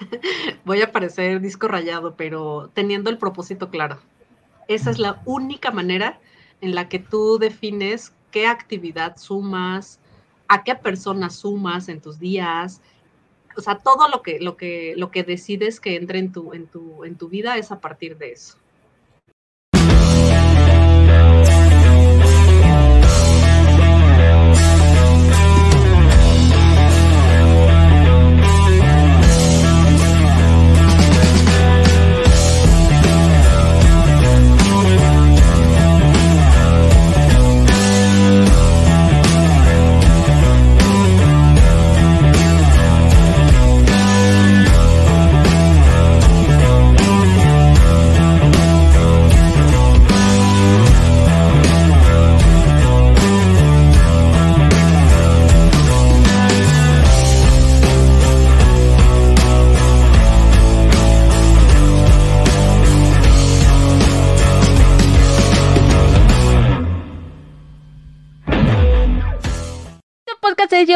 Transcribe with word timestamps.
voy 0.64 0.82
a 0.82 0.92
parecer 0.92 1.40
disco 1.40 1.68
rayado, 1.68 2.14
pero 2.16 2.70
teniendo 2.74 3.10
el 3.10 3.18
propósito 3.18 3.70
claro. 3.70 3.98
Esa 4.68 4.90
es 4.90 4.98
la 4.98 5.20
única 5.24 5.70
manera 5.70 6.20
en 6.60 6.74
la 6.74 6.88
que 6.88 6.98
tú 6.98 7.38
defines 7.38 8.12
qué 8.30 8.46
actividad 8.46 9.16
sumas, 9.16 9.98
a 10.48 10.62
qué 10.62 10.74
persona 10.74 11.30
sumas 11.30 11.88
en 11.88 12.00
tus 12.00 12.18
días. 12.18 12.80
O 13.56 13.60
sea, 13.60 13.78
todo 13.78 14.08
lo 14.08 14.22
que, 14.22 14.38
lo 14.40 14.56
que, 14.56 14.94
lo 14.96 15.10
que 15.10 15.24
decides 15.24 15.80
que 15.80 15.96
entre 15.96 16.18
en 16.18 16.32
tu, 16.32 16.52
en, 16.52 16.66
tu, 16.66 17.04
en 17.04 17.16
tu 17.16 17.28
vida 17.28 17.56
es 17.56 17.72
a 17.72 17.80
partir 17.80 18.16
de 18.16 18.32
eso. 18.32 18.59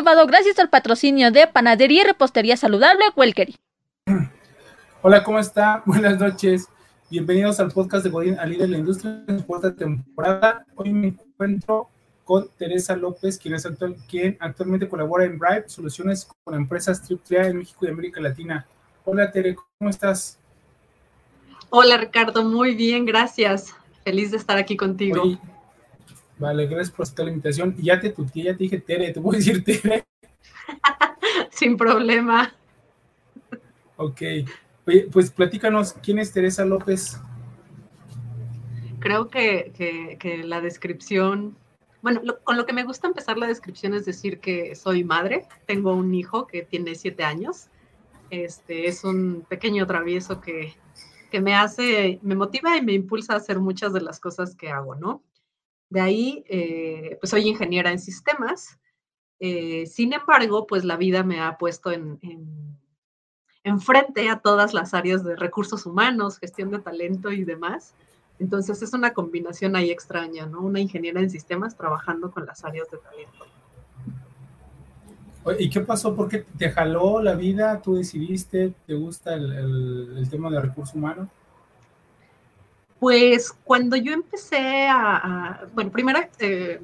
Llevado 0.05 0.27
gracias 0.27 0.59
al 0.59 0.69
patrocinio 0.69 1.31
de 1.31 1.47
Panadería 1.47 2.03
y 2.03 2.05
Repostería 2.05 2.59
Saludable 2.59 3.05
Welkery. 3.17 3.57
Hola, 5.01 5.25
¿cómo 5.25 5.39
está? 5.39 5.83
Buenas 5.87 6.21
noches. 6.21 6.69
Bienvenidos 7.09 7.59
al 7.59 7.71
podcast 7.71 8.05
de 8.05 8.11
Godín 8.11 8.39
al 8.39 8.51
líder 8.51 8.67
de 8.67 8.73
la 8.73 8.79
industria 8.81 9.25
en 9.27 9.39
su 9.39 9.47
cuarta 9.47 9.75
temporada. 9.75 10.67
Hoy 10.75 10.93
me 10.93 11.07
encuentro 11.07 11.89
con 12.23 12.51
Teresa 12.59 12.95
López, 12.97 13.39
quien, 13.39 13.55
es 13.55 13.65
actual, 13.65 13.97
quien 14.07 14.37
actualmente 14.41 14.91
colabora 14.91 15.25
en 15.25 15.39
Bribe, 15.39 15.71
soluciones 15.71 16.29
con 16.45 16.55
empresas 16.55 17.03
AAA 17.11 17.47
en 17.47 17.57
México 17.57 17.87
y 17.87 17.89
América 17.89 18.21
Latina. 18.21 18.67
Hola, 19.07 19.33
Tere, 19.33 19.57
¿cómo 19.79 19.89
estás? 19.89 20.39
Hola, 21.71 21.97
Ricardo, 21.97 22.45
muy 22.45 22.75
bien, 22.75 23.07
gracias. 23.07 23.75
Feliz 24.05 24.33
de 24.33 24.37
estar 24.37 24.59
aquí 24.59 24.77
contigo. 24.77 25.23
Vale, 26.39 26.67
gracias 26.67 26.91
por 26.91 27.05
esta 27.05 27.23
la 27.23 27.31
invitación. 27.31 27.75
Y 27.79 27.85
ya 27.85 28.01
te 28.01 28.11
tuteé, 28.11 28.45
ya 28.45 28.53
te 28.53 28.65
dije 28.65 28.81
Tere, 28.81 29.13
te 29.13 29.21
puedo 29.21 29.39
decir 29.39 29.63
Tere. 29.63 30.05
Sin 31.51 31.77
problema. 31.77 32.53
Ok. 33.97 34.23
pues 35.13 35.31
platícanos, 35.31 35.95
¿quién 36.03 36.19
es 36.19 36.33
Teresa 36.33 36.65
López? 36.65 37.21
Creo 38.99 39.29
que, 39.29 40.43
la 40.45 40.61
descripción, 40.61 41.57
bueno, 42.03 42.23
con 42.43 42.57
lo 42.57 42.67
que 42.67 42.73
me 42.73 42.85
gusta 42.85 43.07
empezar 43.07 43.37
la 43.39 43.47
descripción 43.47 43.95
es 43.95 44.07
decir 44.07 44.41
que 44.41 44.75
soy 44.75 45.05
madre, 45.05 45.47
tengo 45.67 45.95
un 45.95 46.15
hijo 46.15 46.47
que 46.47 46.63
tiene 46.63 46.95
siete 46.95 47.23
años, 47.23 47.69
este 48.31 48.89
es 48.89 49.05
un 49.05 49.45
pequeño 49.47 49.87
travieso 49.87 50.41
que, 50.41 50.75
que 51.31 51.41
me 51.41 51.55
hace, 51.55 52.19
me 52.23 52.35
motiva 52.35 52.77
y 52.77 52.83
me 52.83 52.95
impulsa 52.95 53.35
a 53.35 53.37
hacer 53.37 53.61
muchas 53.61 53.93
de 53.93 54.01
las 54.01 54.21
cosas 54.21 54.57
que 54.57 54.71
hago, 54.71 54.95
¿no? 54.95 55.23
De 55.91 56.01
ahí, 56.01 56.45
eh, 56.49 57.19
pues 57.21 57.31
soy 57.31 57.49
ingeniera 57.49 57.91
en 57.91 57.99
sistemas. 57.99 58.79
Eh, 59.41 59.87
sin 59.87 60.13
embargo, 60.13 60.67
pues 60.67 60.85
la 60.85 60.97
vida 60.97 61.23
me 61.23 61.41
ha 61.41 61.59
puesto 61.59 61.93
en, 61.93 62.19
en, 63.63 63.81
frente 63.81 64.29
a 64.29 64.39
todas 64.41 64.75
las 64.75 64.95
áreas 64.95 65.25
de 65.25 65.37
recursos 65.37 65.87
humanos, 65.87 66.39
gestión 66.39 66.71
de 66.71 66.79
talento 66.79 67.33
y 67.33 67.45
demás. 67.45 67.95
Entonces 68.39 68.83
es 68.83 68.93
una 68.93 69.13
combinación 69.13 69.77
ahí 69.77 69.91
extraña, 69.91 70.47
¿no? 70.47 70.61
Una 70.61 70.81
ingeniera 70.81 71.21
en 71.21 71.31
sistemas 71.31 71.77
trabajando 71.77 72.31
con 72.31 72.47
las 72.47 72.65
áreas 72.65 72.91
de 72.91 72.99
talento. 72.99 73.47
¿Y 75.59 75.69
qué 75.69 75.81
pasó? 75.81 76.17
¿Por 76.17 76.29
qué 76.29 76.45
te 76.59 76.71
jaló 76.71 77.23
la 77.23 77.35
vida? 77.35 77.81
¿Tú 77.83 77.97
decidiste? 77.97 78.73
¿Te 78.87 78.95
gusta 78.95 79.35
el, 79.35 80.17
el 80.17 80.31
tema 80.31 80.51
de 80.51 80.61
recursos 80.61 80.95
humanos? 80.95 81.29
Pues 83.01 83.53
cuando 83.65 83.97
yo 83.97 84.13
empecé 84.13 84.89
a, 84.89 85.67
bueno, 85.75 85.91
primero, 85.91 86.21
eh, 86.39 86.81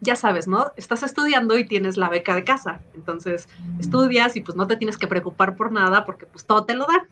ya 0.00 0.16
sabes, 0.16 0.48
¿no? 0.48 0.72
Estás 0.76 1.02
estudiando 1.02 1.58
y 1.58 1.66
tienes 1.66 1.96
la 1.96 2.08
beca 2.08 2.34
de 2.34 2.44
casa, 2.44 2.80
entonces 2.94 3.48
estudias 3.78 4.36
y 4.36 4.40
pues 4.40 4.56
no 4.56 4.66
te 4.66 4.76
tienes 4.76 4.98
que 4.98 5.06
preocupar 5.06 5.56
por 5.56 5.72
nada 5.72 6.04
porque 6.04 6.26
pues 6.26 6.44
todo 6.44 6.64
te 6.64 6.74
lo 6.74 6.86
dan. 6.86 7.06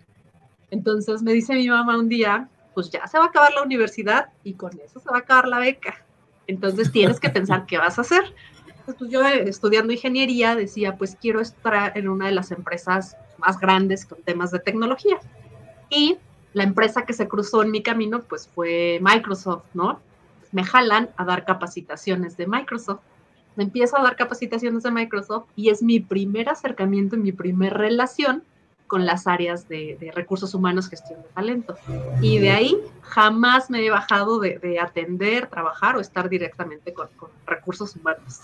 Entonces 0.70 1.22
me 1.22 1.32
dice 1.32 1.54
mi 1.54 1.68
mamá 1.68 1.98
un 1.98 2.08
día, 2.08 2.48
pues 2.74 2.90
ya 2.90 3.06
se 3.06 3.18
va 3.18 3.24
a 3.24 3.28
acabar 3.28 3.52
la 3.54 3.62
universidad 3.62 4.30
y 4.42 4.54
con 4.54 4.72
eso 4.80 5.00
se 5.00 5.08
va 5.08 5.18
a 5.18 5.20
acabar 5.20 5.48
la 5.48 5.58
beca. 5.58 6.04
Entonces 6.46 6.92
tienes 6.92 7.20
que 7.20 7.30
pensar 7.30 7.66
qué 7.66 7.78
vas 7.78 7.98
a 7.98 8.02
hacer. 8.02 8.34
Entonces, 8.66 8.96
pues 8.98 9.10
yo 9.10 9.26
eh, 9.26 9.48
estudiando 9.48 9.92
ingeniería 9.92 10.54
decía, 10.56 10.96
pues 10.96 11.16
quiero 11.18 11.40
estar 11.40 11.96
en 11.96 12.08
una 12.08 12.26
de 12.26 12.32
las 12.32 12.50
empresas 12.50 13.16
más 13.38 13.58
grandes 13.58 14.04
con 14.04 14.20
temas 14.22 14.50
de 14.50 14.58
tecnología. 14.58 15.18
Y 15.88 16.18
la 16.54 16.62
empresa 16.62 17.04
que 17.04 17.12
se 17.12 17.28
cruzó 17.28 17.62
en 17.62 17.70
mi 17.72 17.82
camino, 17.82 18.22
pues 18.22 18.48
fue 18.48 18.98
Microsoft, 19.02 19.64
¿no? 19.74 20.00
Me 20.52 20.64
jalan 20.64 21.10
a 21.16 21.24
dar 21.24 21.44
capacitaciones 21.44 22.36
de 22.36 22.46
Microsoft. 22.46 23.00
Me 23.56 23.64
empiezo 23.64 23.98
a 23.98 24.02
dar 24.02 24.16
capacitaciones 24.16 24.84
de 24.84 24.92
Microsoft 24.92 25.46
y 25.56 25.68
es 25.68 25.82
mi 25.82 26.00
primer 26.00 26.48
acercamiento, 26.48 27.16
mi 27.16 27.32
primer 27.32 27.74
relación 27.74 28.44
con 28.86 29.04
las 29.04 29.26
áreas 29.26 29.68
de, 29.68 30.12
recursos 30.14 30.54
humanos, 30.54 30.88
gestión 30.88 31.22
de 31.22 31.28
talento. 31.28 31.74
Y 32.20 32.38
de 32.38 32.50
ahí 32.50 32.78
jamás 33.00 33.68
me 33.68 33.84
he 33.84 33.90
bajado 33.90 34.38
de, 34.38 34.78
atender, 34.80 35.48
trabajar 35.48 35.96
o 35.96 36.00
estar 36.00 36.28
directamente 36.28 36.92
con, 36.92 37.08
recursos 37.46 37.96
humanos. 37.96 38.42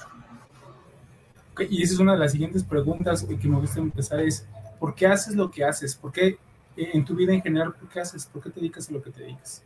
y 1.69 1.82
esa 1.82 1.94
es 1.94 2.00
una 2.00 2.15
de 2.15 2.19
las 2.19 2.32
siguientes 2.32 2.65
preguntas 2.65 3.25
que 3.25 3.49
me 3.49 3.60
gusta 3.60 3.78
empezar 3.78 4.19
es, 4.19 4.49
¿por 4.81 4.97
qué 4.97 5.06
haces 5.06 5.37
lo 5.37 5.49
que 5.49 5.65
haces? 5.65 5.94
¿Por 5.94 6.10
qué 6.10 6.38
en 6.76 7.04
tu 7.04 7.14
vida 7.14 7.32
en 7.32 7.42
general, 7.42 7.75
¿por 7.75 7.88
qué 7.88 8.00
haces? 8.00 8.26
¿Por 8.26 8.42
qué 8.42 8.50
te 8.50 8.60
dedicas 8.60 8.88
a 8.88 8.92
lo 8.92 9.03
que 9.03 9.10
te 9.10 9.22
dedicas? 9.22 9.64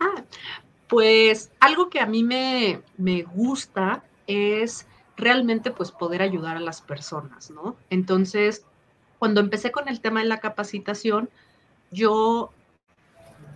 Ah, 0.00 0.22
pues 0.88 1.50
algo 1.60 1.88
que 1.90 2.00
a 2.00 2.06
mí 2.06 2.22
me, 2.22 2.82
me 2.96 3.22
gusta 3.22 4.04
es 4.26 4.86
realmente 5.16 5.70
pues 5.70 5.90
poder 5.90 6.22
ayudar 6.22 6.56
a 6.56 6.60
las 6.60 6.82
personas, 6.82 7.50
¿no? 7.50 7.76
Entonces, 7.90 8.64
cuando 9.18 9.40
empecé 9.40 9.72
con 9.72 9.88
el 9.88 10.00
tema 10.00 10.20
de 10.20 10.26
la 10.26 10.40
capacitación, 10.40 11.30
yo 11.90 12.50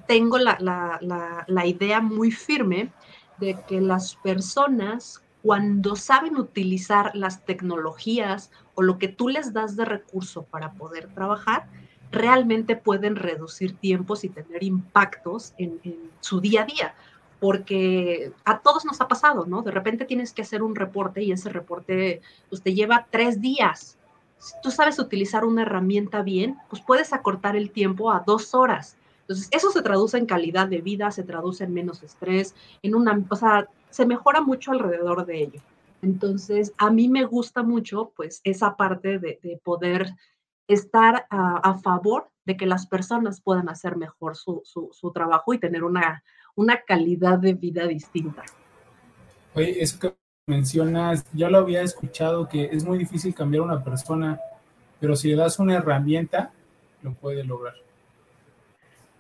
tengo 0.07 0.39
la, 0.39 0.57
la, 0.61 1.45
la, 1.47 1.67
idea 1.67 2.01
muy 2.01 2.33
firme 2.33 2.91
de 3.39 3.57
que 3.69 3.81
las 3.81 4.17
personas 4.17 5.23
cuando 5.43 5.97
saben 5.97 6.37
utilizar 6.37 7.15
las 7.15 7.45
tecnologías 7.45 8.51
o 8.75 8.83
lo 8.83 8.99
que 8.99 9.09
tú 9.09 9.29
les 9.29 9.53
das 9.53 9.77
de 9.77 9.85
recurso 9.85 10.43
para 10.43 10.73
poder 10.73 11.15
trabajar, 11.15 11.69
realmente 12.11 12.77
pueden 12.77 13.17
reducir 13.17 13.77
tiempos 13.77 14.25
y 14.25 14.29
tener 14.29 14.63
impactos 14.63 15.55
en, 15.59 15.81
su 16.21 16.41
día 16.41 16.63
a 16.63 16.67
día 16.67 16.95
porque 17.39 18.33
a 18.45 18.59
todos 18.59 18.85
nos 18.85 19.01
ha 19.01 19.09
pasado, 19.09 19.47
¿no? 19.47 19.63
De 19.63 19.71
repente 19.71 20.05
tienes 20.05 20.35
que 20.35 20.43
hacer 20.43 20.63
un 20.63 20.77
reporte 20.77 21.23
y 21.23 21.33
ese 21.33 21.49
reporte 21.49 22.21
pues, 22.51 22.61
te 22.61 22.75
lleva 22.75 23.07
tres 23.09 23.41
días. 23.41 23.97
Si 24.37 24.53
tú 24.63 24.71
sabes 24.71 24.99
utilizar 24.99 25.47
una 25.47 25.63
herramienta 25.63 26.23
bien, 26.23 26.59
pues 26.69 26.83
puedes 26.83 27.15
acortar 27.15 27.57
el 27.57 27.71
tiempo 27.71 28.13
a 28.13 28.23
dos 28.27 28.55
horas. 28.55 28.99
Entonces, 29.23 29.49
eso 29.53 29.71
se 29.71 29.81
traduce 29.81 30.19
en 30.19 30.27
calidad 30.27 30.67
de 30.67 30.83
vida, 30.83 31.11
se 31.13 31.23
traduce 31.23 31.65
en 31.65 31.73
menos 31.73 32.03
estrés, 32.03 32.55
en 32.83 32.95
una, 32.95 33.25
o 33.31 33.37
sea, 33.37 33.69
se 33.89 34.05
mejora 34.05 34.43
mucho 34.43 34.73
alrededor 34.73 35.25
de 35.25 35.43
ello. 35.43 35.61
Entonces, 36.03 36.75
a 36.77 36.91
mí 36.91 37.09
me 37.09 37.25
gusta 37.25 37.63
mucho, 37.63 38.13
pues, 38.17 38.43
esa 38.45 38.77
parte 38.77 39.19
de, 39.19 39.39
de 39.43 39.59
poder 39.65 40.15
estar 40.73 41.27
a, 41.31 41.75
favor 41.83 42.31
de 42.45 42.57
que 42.57 42.67
las 42.67 42.87
personas 42.87 43.41
puedan 43.41 43.69
hacer 43.69 43.97
mejor 43.97 44.37
su, 44.37 45.13
trabajo 45.13 45.53
y 45.53 45.59
tener 45.59 45.85
una, 45.85 46.23
una 46.55 46.81
calidad 46.83 47.39
de 47.39 47.55
vida 47.55 47.87
distinta. 47.87 48.45
Oye, 49.55 49.83
eso 49.83 49.99
que 49.99 50.15
mencionas, 50.47 51.25
ya 51.33 51.51
lo 51.51 51.59
había 51.59 51.83
escuchado, 51.83 52.49
que 52.49 52.65
es 52.73 52.85
muy 52.85 52.99
difícil 52.99 53.35
cambiar 53.35 53.63
a 53.63 53.67
una 53.67 53.85
persona, 53.85 54.41
pero 55.01 55.17
si 55.17 55.29
le 55.29 55.37
das 55.37 55.59
una 55.59 55.77
herramienta, 55.77 56.53
lo 57.03 57.15
puede 57.15 57.45
lograr. 57.45 57.75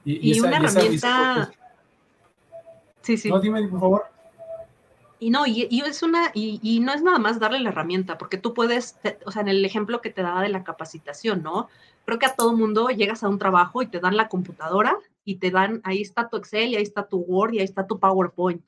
Y, 0.05 0.41
una 0.41 0.57
herramienta... 0.57 1.51
sí, 3.03 3.17
sí. 3.17 3.29
No, 3.29 3.41
dime, 3.41 3.67
por 3.69 3.81
favor. 3.81 4.10
Y 5.23 5.29
no, 5.31 5.47
y, 5.47 5.69
es 5.87 6.03
una, 6.03 6.31
y, 6.33 6.81
no 6.81 6.93
es 6.93 7.03
nada 7.03 7.19
más 7.19 7.39
darle 7.39 7.61
la 7.61 7.69
herramienta, 7.69 8.17
porque 8.17 8.39
tú 8.39 8.55
puedes, 8.55 8.99
o 9.27 9.31
sea, 9.31 9.43
en 9.43 9.49
el 9.49 9.65
ejemplo 9.65 10.01
que 10.01 10.09
te 10.09 10.23
daba 10.23 10.41
de 10.41 10.49
la 10.49 10.65
capacitación, 10.65 11.43
¿no? 11.43 11.69
Creo 12.07 12.19
que 12.19 12.25
a 12.25 12.35
todo 12.35 12.57
mundo 12.57 12.89
llegas 12.89 13.23
a 13.23 13.29
un 13.29 13.39
trabajo 13.39 13.83
y 13.83 13.87
te 13.87 14.01
dan 14.01 14.17
la 14.17 14.29
computadora 14.29 14.97
y 15.25 15.37
te 15.37 15.51
dan, 15.51 15.83
ahí 15.85 16.01
está 16.01 16.31
tu 16.31 16.39
Excel 16.39 16.71
y 16.71 16.77
ahí 16.77 16.83
está 16.83 17.07
tu 17.07 17.19
Word 17.19 17.53
y 17.53 17.59
ahí 17.59 17.65
está 17.65 17.87
tu 17.87 18.01
PowerPoint. 18.01 18.65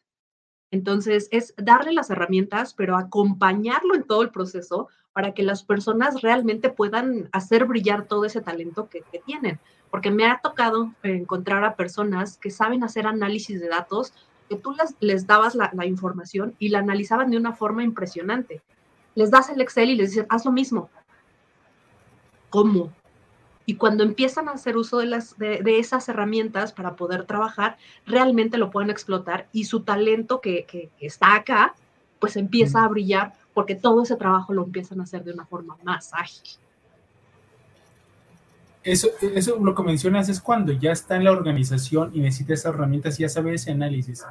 Entonces, 0.70 1.28
es 1.30 1.54
darle 1.56 1.92
las 1.92 2.10
herramientas, 2.10 2.74
pero 2.74 2.96
acompañarlo 2.96 3.94
en 3.94 4.04
todo 4.04 4.22
el 4.22 4.30
proceso 4.30 4.88
para 5.12 5.34
que 5.34 5.42
las 5.42 5.62
personas 5.62 6.22
realmente 6.22 6.70
puedan 6.70 7.28
hacer 7.32 7.66
brillar 7.66 8.06
todo 8.06 8.24
ese 8.24 8.40
talento 8.40 8.88
que, 8.88 9.02
tienen. 9.24 9.60
Porque 9.90 10.10
me 10.10 10.26
ha 10.26 10.40
tocado 10.42 10.92
encontrar 11.02 11.64
a 11.64 11.76
personas 11.76 12.38
que 12.38 12.50
saben 12.50 12.82
hacer 12.82 13.06
análisis 13.06 13.60
de 13.60 13.68
datos, 13.68 14.14
que 14.48 14.56
tú 14.56 14.72
les, 14.72 14.94
les 15.00 15.26
dabas 15.26 15.54
la, 15.54 15.70
la, 15.72 15.86
información 15.86 16.54
y 16.58 16.68
la 16.68 16.80
analizaban 16.80 17.30
de 17.30 17.36
una 17.36 17.52
forma 17.52 17.82
impresionante. 17.82 18.62
Les 19.14 19.30
das 19.30 19.50
el 19.50 19.60
Excel 19.60 19.90
y 19.90 19.96
les 19.96 20.10
dices, 20.10 20.26
haz 20.28 20.44
lo 20.44 20.52
mismo. 20.52 20.90
¿Cómo? 22.50 22.92
Y 23.64 23.76
cuando 23.76 24.02
empiezan 24.02 24.48
a 24.48 24.52
hacer 24.52 24.76
uso 24.76 24.98
de, 24.98 25.06
las, 25.06 25.38
de, 25.38 25.78
esas 25.78 26.08
herramientas 26.08 26.72
para 26.72 26.96
poder 26.96 27.24
trabajar, 27.24 27.78
realmente 28.06 28.58
lo 28.58 28.70
pueden 28.70 28.90
explotar 28.90 29.48
y 29.52 29.64
su 29.64 29.82
talento 29.84 30.40
que, 30.40 30.64
que, 30.66 30.90
está 31.00 31.36
acá, 31.36 31.74
pues 32.18 32.36
empieza 32.36 32.84
a 32.84 32.88
brillar 32.88 33.34
porque 33.54 33.74
todo 33.74 34.02
ese 34.02 34.16
trabajo 34.16 34.52
lo 34.52 34.64
empiezan 34.64 35.00
a 35.00 35.04
hacer 35.04 35.22
de 35.24 35.32
una 35.32 35.46
forma 35.46 35.76
más 35.84 36.12
ágil. 36.12 36.58
Eso, 38.84 39.08
eso 39.20 39.58
lo 39.60 39.74
que 39.74 39.82
mencionas 39.82 40.28
es 40.28 40.40
cuando 40.40 40.72
ya 40.72 40.90
está 40.90 41.16
en 41.16 41.24
la 41.24 41.32
organización 41.32 42.10
y 42.14 42.20
necesita 42.20 42.54
esas 42.54 42.74
herramientas 42.74 43.18
y 43.18 43.22
ya 43.22 43.28
sabe 43.28 43.54
ese 43.54 43.70
análisis. 43.70 44.24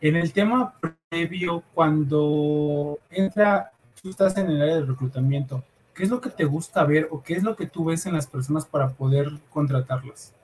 En 0.00 0.16
el 0.16 0.32
tema 0.32 0.74
previo, 1.08 1.62
cuando 1.72 2.98
entra, 3.10 3.70
tú 4.02 4.10
estás 4.10 4.36
en 4.36 4.50
el 4.50 4.60
área 4.60 4.76
de 4.76 4.86
reclutamiento, 4.86 5.62
¿qué 5.94 6.02
es 6.02 6.10
lo 6.10 6.20
que 6.20 6.30
te 6.30 6.44
gusta 6.44 6.84
ver 6.84 7.08
o 7.10 7.22
qué 7.22 7.34
es 7.34 7.42
lo 7.42 7.56
que 7.56 7.66
tú 7.66 7.84
ves 7.84 8.04
en 8.06 8.14
las 8.14 8.26
personas 8.26 8.66
para 8.66 8.90
poder 8.90 9.30
contratarlas? 9.50 10.34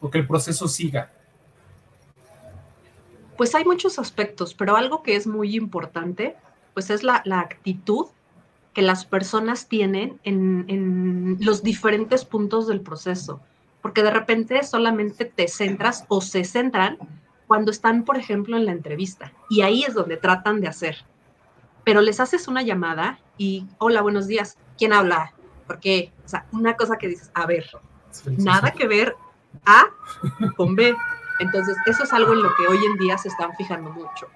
O 0.00 0.10
que 0.10 0.18
el 0.18 0.26
proceso 0.26 0.66
siga. 0.66 1.10
Pues 3.36 3.54
hay 3.54 3.64
muchos 3.64 3.98
aspectos, 3.98 4.54
pero 4.54 4.76
algo 4.76 5.02
que 5.02 5.16
es 5.16 5.26
muy 5.26 5.54
importante, 5.54 6.36
pues 6.74 6.90
es 6.90 7.02
la, 7.02 7.22
actitud 7.30 8.06
que 8.72 8.82
las 8.82 9.04
personas 9.04 9.68
tienen 9.68 10.20
en, 10.22 10.64
en, 10.68 11.36
los 11.40 11.62
diferentes 11.62 12.24
puntos 12.24 12.66
del 12.66 12.80
proceso. 12.80 13.40
Porque 13.82 14.02
de 14.02 14.10
repente 14.10 14.62
solamente 14.62 15.24
te 15.24 15.48
centras 15.48 16.04
o 16.08 16.20
se 16.20 16.44
centran 16.44 16.98
cuando 17.46 17.70
están, 17.70 18.04
por 18.04 18.16
ejemplo, 18.16 18.56
en 18.56 18.66
la 18.66 18.72
entrevista. 18.72 19.32
Y 19.48 19.62
ahí 19.62 19.82
es 19.82 19.94
donde 19.94 20.16
tratan 20.16 20.60
de 20.60 20.68
hacer. 20.68 21.04
Pero 21.84 22.00
les 22.00 22.20
haces 22.20 22.46
una 22.46 22.62
llamada 22.62 23.18
y, 23.38 23.66
hola, 23.78 24.02
buenos 24.02 24.26
días, 24.26 24.58
¿quién 24.78 24.92
habla? 24.92 25.32
Porque, 25.66 26.12
o 26.24 26.28
sea, 26.28 26.46
una 26.52 26.76
cosa 26.76 26.96
que 26.96 27.08
dices, 27.08 27.30
a 27.34 27.46
ver, 27.46 27.66
nada 28.38 28.70
que 28.72 28.86
ver 28.86 29.16
A 29.64 29.86
con 30.56 30.76
B. 30.76 30.94
Entonces, 31.40 31.76
eso 31.86 32.04
es 32.04 32.12
algo 32.12 32.34
en 32.34 32.42
lo 32.42 32.54
que 32.54 32.66
hoy 32.66 32.78
en 32.84 32.98
día 32.98 33.16
se 33.16 33.28
están 33.28 33.50
fijando 33.56 33.90
mucho. 33.90 34.28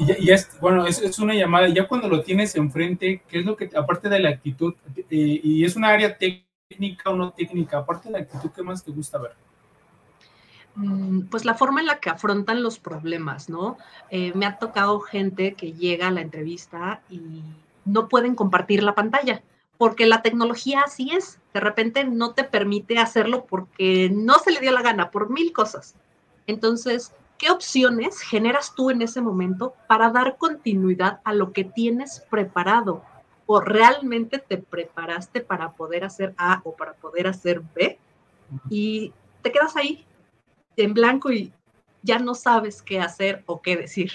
Y 0.00 0.24
ya, 0.24 0.34
es, 0.34 0.58
bueno, 0.60 0.86
es, 0.86 1.18
una 1.18 1.34
llamada, 1.34 1.68
ya 1.68 1.86
cuando 1.86 2.08
lo 2.08 2.22
tienes 2.22 2.56
enfrente, 2.56 3.22
¿qué 3.28 3.40
es 3.40 3.44
lo 3.44 3.56
que, 3.56 3.70
aparte 3.76 4.08
de 4.08 4.18
la 4.18 4.30
actitud, 4.30 4.74
eh, 4.96 5.40
y 5.42 5.64
es 5.64 5.76
una 5.76 5.88
área 5.88 6.16
técnica 6.16 7.10
o 7.10 7.16
no 7.16 7.32
técnica, 7.32 7.78
aparte 7.78 8.08
de 8.08 8.12
la 8.12 8.18
actitud, 8.20 8.50
¿qué 8.50 8.62
más 8.62 8.82
te 8.82 8.90
gusta 8.92 9.18
ver? 9.18 9.32
Mm, 10.74 11.22
pues 11.22 11.44
la 11.44 11.54
forma 11.54 11.80
en 11.80 11.86
la 11.86 11.98
que 11.98 12.08
afrontan 12.08 12.62
los 12.62 12.78
problemas, 12.78 13.50
¿no? 13.50 13.76
Eh, 14.08 14.32
me 14.34 14.46
ha 14.46 14.58
tocado 14.58 15.00
gente 15.00 15.52
que 15.54 15.72
llega 15.72 16.08
a 16.08 16.12
la 16.12 16.22
entrevista 16.22 17.02
y 17.10 17.42
no 17.84 18.08
pueden 18.08 18.34
compartir 18.34 18.82
la 18.82 18.94
pantalla, 18.94 19.42
porque 19.76 20.06
la 20.06 20.22
tecnología 20.22 20.82
así 20.86 21.10
es, 21.10 21.38
de 21.52 21.60
repente 21.60 22.04
no 22.04 22.32
te 22.32 22.44
permite 22.44 22.98
hacerlo 22.98 23.44
porque 23.44 24.10
no 24.10 24.38
se 24.38 24.52
le 24.52 24.60
dio 24.60 24.72
la 24.72 24.82
gana, 24.82 25.10
por 25.10 25.30
mil 25.30 25.52
cosas. 25.52 25.94
Entonces, 26.46 27.12
¿qué 27.40 27.50
opciones 27.50 28.20
generas 28.20 28.74
tú 28.74 28.90
en 28.90 29.00
ese 29.00 29.22
momento 29.22 29.74
para 29.88 30.10
dar 30.10 30.36
continuidad 30.36 31.20
a 31.24 31.32
lo 31.32 31.52
que 31.52 31.64
tienes 31.64 32.20
preparado? 32.30 33.02
¿O 33.46 33.60
realmente 33.60 34.38
te 34.38 34.58
preparaste 34.58 35.40
para 35.40 35.72
poder 35.72 36.04
hacer 36.04 36.34
A 36.36 36.60
o 36.64 36.76
para 36.76 36.92
poder 36.92 37.26
hacer 37.26 37.62
B? 37.74 37.98
Y 38.68 39.14
te 39.40 39.50
quedas 39.50 39.74
ahí 39.74 40.04
en 40.76 40.92
blanco 40.92 41.32
y 41.32 41.50
ya 42.02 42.18
no 42.18 42.34
sabes 42.34 42.82
qué 42.82 43.00
hacer 43.00 43.42
o 43.46 43.62
qué 43.62 43.74
decir. 43.76 44.12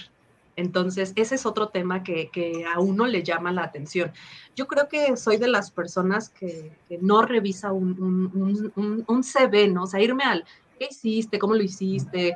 Entonces, 0.56 1.12
ese 1.16 1.36
es 1.36 1.48
otro 1.48 1.70
tema 1.70 2.04
que, 2.04 2.30
a 2.74 2.80
uno 2.80 3.08
le 3.08 3.24
llama 3.24 3.52
la 3.52 3.64
atención. 3.64 4.14
Yo 4.56 4.68
creo 4.68 4.88
que 4.88 5.18
soy 5.18 5.38
de 5.38 5.48
las 5.48 5.72
personas 5.72 6.30
que, 6.30 6.72
no 7.02 7.24
revisa 7.24 7.72
un, 7.72 8.72
un, 9.08 9.24
CV, 9.24 9.68
¿no? 9.70 9.84
O 9.84 9.88
sea, 9.88 10.00
irme 10.00 10.24
al, 10.24 10.46
¿qué 10.78 10.90
hiciste? 10.92 11.40
¿Cómo 11.40 11.56
lo 11.56 11.64
hiciste? 11.64 12.36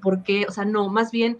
¿Por 0.00 0.22
qué? 0.22 0.46
O 0.48 0.52
sea, 0.52 0.64
no, 0.64 0.88
más 0.88 1.10
bien, 1.10 1.38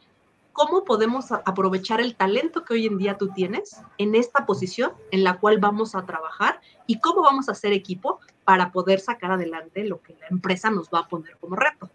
¿cómo 0.53 0.85
podemos 0.85 1.33
aprovechar 1.33 2.01
el 2.01 2.15
talento 2.15 2.65
que 2.65 2.75
hoy 2.75 2.87
en 2.87 2.99
día 2.99 3.19
tú 3.19 3.29
tienes 3.29 3.81
en 3.99 4.15
esta 4.15 4.47
posición 4.47 4.93
en 5.11 5.25
la 5.25 5.39
cual 5.39 5.59
vamos 5.59 5.95
a 5.95 6.07
trabajar 6.07 6.61
y 6.87 7.01
cómo 7.01 7.23
vamos 7.23 7.49
a 7.49 7.53
hacer 7.53 7.73
equipo 7.73 8.21
para 8.45 8.73
poder 8.73 9.01
sacar 9.01 9.33
adelante 9.33 9.85
lo 9.85 10.01
que 10.01 10.15
la 10.21 10.29
empresa 10.31 10.71
nos 10.71 10.89
va 10.89 11.01
a 11.01 11.09
poner 11.09 11.37
como 11.39 11.57
reto? 11.57 11.91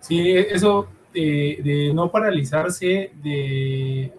Sí, 0.00 0.30
eso 0.30 0.88
de, 1.12 1.92
no 1.94 2.10
paralizarse 2.10 3.12
de, 3.22 4.12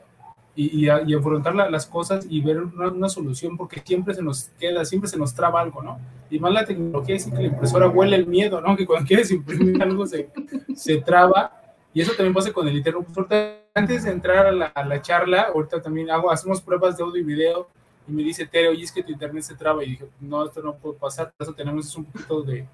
y, 0.60 0.88
y, 0.88 1.14
afrontar 1.14 1.54
las 1.54 1.86
cosas 1.86 2.26
y 2.28 2.42
ver 2.42 2.58
una, 2.64 3.10
solución, 3.10 3.56
porque 3.58 3.80
siempre 3.86 4.16
se 4.16 4.24
nos 4.24 4.46
queda, 4.60 4.84
siempre 4.86 5.08
se 5.08 5.16
nos 5.16 5.36
traba 5.36 5.62
algo, 5.62 5.84
¿no? 5.84 6.00
Y 6.32 6.40
más 6.40 6.52
la 6.52 6.66
tecnología 6.66 7.14
dice 7.14 7.30
que 7.30 7.38
la 7.38 7.48
impresora 7.50 7.88
huele 7.88 8.16
el 8.16 8.26
miedo, 8.26 8.60
¿no? 8.60 8.76
Que 8.76 8.88
cuando 8.88 9.06
quieres 9.08 9.30
imprimir 9.30 9.82
algo 9.84 10.08
se, 10.08 10.30
se 10.76 10.98
traba. 10.98 11.52
Y 11.94 12.02
eso 12.02 12.14
también 12.14 12.34
pasa 12.34 12.52
con 12.52 12.68
el 12.68 12.76
interruptor. 12.76 13.28
Antes 13.76 14.04
de 14.06 14.12
entrar 14.12 14.48
a 14.48 14.52
la, 14.52 14.66
a 14.66 14.84
la, 14.84 15.00
charla, 15.00 15.52
ahorita 15.54 15.80
también 15.80 16.10
hago, 16.10 16.32
hacemos 16.32 16.60
pruebas 16.60 16.98
de 16.98 17.04
audio 17.04 17.22
y 17.22 17.24
video, 17.24 17.68
y 18.08 18.12
me 18.12 18.24
dice 18.24 18.48
Tere, 18.48 18.70
oye, 18.70 18.84
es 18.84 18.92
que 18.92 19.04
tu 19.04 19.12
internet 19.12 19.44
se 19.44 19.54
traba. 19.54 19.84
Y 19.84 19.92
dije, 19.92 20.06
no, 20.20 20.44
esto 20.44 20.64
no 20.64 20.74
puede 20.74 20.98
pasar, 20.98 21.32
por 21.38 21.46
eso 21.46 21.54
tenemos 21.54 21.96
un 21.96 22.06
poquito 22.06 22.42
de, 22.42 22.66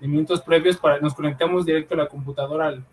de 0.00 0.08
minutos 0.08 0.40
previos 0.40 0.78
para 0.78 0.98
nos 1.00 1.12
conectamos 1.12 1.66
directo 1.66 1.92
a 1.92 1.98
la 1.98 2.08
computadora 2.08 2.68
al, 2.68 2.84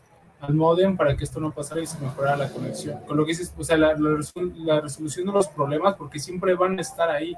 al 0.44 0.54
modem 0.54 0.98
para 0.98 1.16
que 1.16 1.24
esto 1.24 1.40
no 1.40 1.52
pasara 1.52 1.82
y 1.82 1.88
se 1.88 1.98
mejorara 2.00 2.36
la 2.36 2.50
conexión. 2.50 3.00
Con 3.08 3.16
lo 3.16 3.26
que 3.26 3.32
dices, 3.32 3.54
o 3.58 3.64
sea, 3.64 3.78
la, 3.78 3.94
la, 3.94 4.82
resolución 4.82 5.26
de 5.26 5.32
los 5.32 5.48
problemas, 5.48 5.96
porque 5.96 6.20
siempre 6.20 6.54
van 6.54 6.78
a 6.78 6.82
estar 6.82 7.10
ahí. 7.10 7.36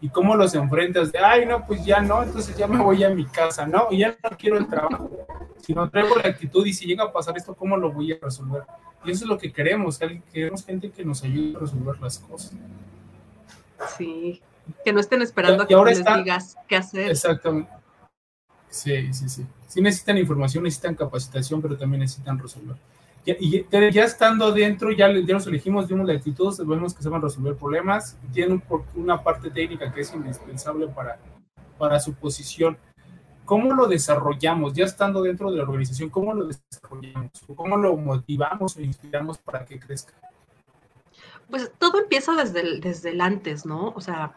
¿Y 0.00 0.08
cómo 0.08 0.36
los 0.36 0.54
enfrentas? 0.54 1.10
De, 1.10 1.18
ay, 1.18 1.46
no, 1.46 1.66
pues 1.66 1.84
ya 1.84 2.00
no, 2.00 2.22
entonces 2.22 2.56
ya 2.56 2.68
me 2.68 2.78
voy 2.78 3.02
a 3.02 3.10
mi 3.10 3.24
casa, 3.24 3.66
¿no? 3.66 3.88
Y 3.90 3.98
ya 3.98 4.16
no 4.22 4.36
quiero 4.36 4.58
el 4.58 4.68
trabajo. 4.68 5.10
Si 5.60 5.74
no 5.74 5.88
traigo 5.90 6.14
la 6.16 6.28
actitud 6.28 6.64
y 6.64 6.72
si 6.72 6.86
llega 6.86 7.04
a 7.04 7.12
pasar 7.12 7.36
esto, 7.36 7.54
¿cómo 7.54 7.76
lo 7.76 7.90
voy 7.90 8.12
a 8.12 8.18
resolver? 8.22 8.62
Y 9.04 9.10
eso 9.10 9.24
es 9.24 9.28
lo 9.28 9.38
que 9.38 9.52
queremos, 9.52 9.98
queremos 10.32 10.64
gente 10.64 10.90
que 10.90 11.04
nos 11.04 11.24
ayude 11.24 11.56
a 11.56 11.60
resolver 11.60 11.98
las 12.00 12.18
cosas. 12.20 12.52
Sí, 13.96 14.42
que 14.84 14.92
no 14.92 15.00
estén 15.00 15.22
esperando 15.22 15.64
a 15.64 15.66
que 15.66 15.74
ahora 15.74 15.90
les 15.90 16.04
digas 16.04 16.56
qué 16.68 16.76
hacer. 16.76 17.10
Exactamente. 17.10 17.70
Sí, 18.70 19.12
sí, 19.12 19.28
sí. 19.28 19.46
Sí 19.74 19.80
necesitan 19.80 20.16
información, 20.18 20.62
necesitan 20.62 20.94
capacitación, 20.94 21.60
pero 21.60 21.76
también 21.76 22.02
necesitan 22.02 22.38
resolver. 22.38 22.76
y 23.26 23.66
ya 23.92 24.04
estando 24.04 24.52
dentro, 24.52 24.92
ya, 24.92 25.12
ya 25.12 25.34
los 25.34 25.48
elegimos, 25.48 25.88
vimos 25.88 26.06
la 26.06 26.12
actitud, 26.12 26.56
vemos 26.64 26.94
que 26.94 27.08
a 27.08 27.18
resolver 27.18 27.56
problemas, 27.56 28.16
tienen 28.32 28.62
una 28.94 29.20
parte 29.20 29.50
técnica 29.50 29.92
que 29.92 30.02
es 30.02 30.14
indispensable 30.14 30.86
para, 30.86 31.18
para 31.76 31.98
su 31.98 32.14
posición. 32.14 32.78
¿Cómo 33.44 33.74
lo 33.74 33.88
desarrollamos? 33.88 34.74
Ya 34.74 34.84
estando 34.84 35.22
dentro 35.22 35.50
de 35.50 35.56
la 35.56 35.64
organización, 35.64 36.08
¿cómo 36.08 36.32
lo 36.34 36.46
desarrollamos? 36.46 37.32
¿Cómo 37.56 37.76
lo 37.76 37.96
motivamos 37.96 38.76
o 38.76 38.80
inspiramos 38.80 39.38
para 39.38 39.64
que 39.64 39.80
crezca? 39.80 40.14
Pues 41.50 41.72
todo 41.80 41.98
empieza 41.98 42.36
desde 42.36 42.78
desde 42.78 43.10
el 43.10 43.20
antes, 43.20 43.66
¿no? 43.66 43.92
O 43.96 44.00
sea, 44.00 44.36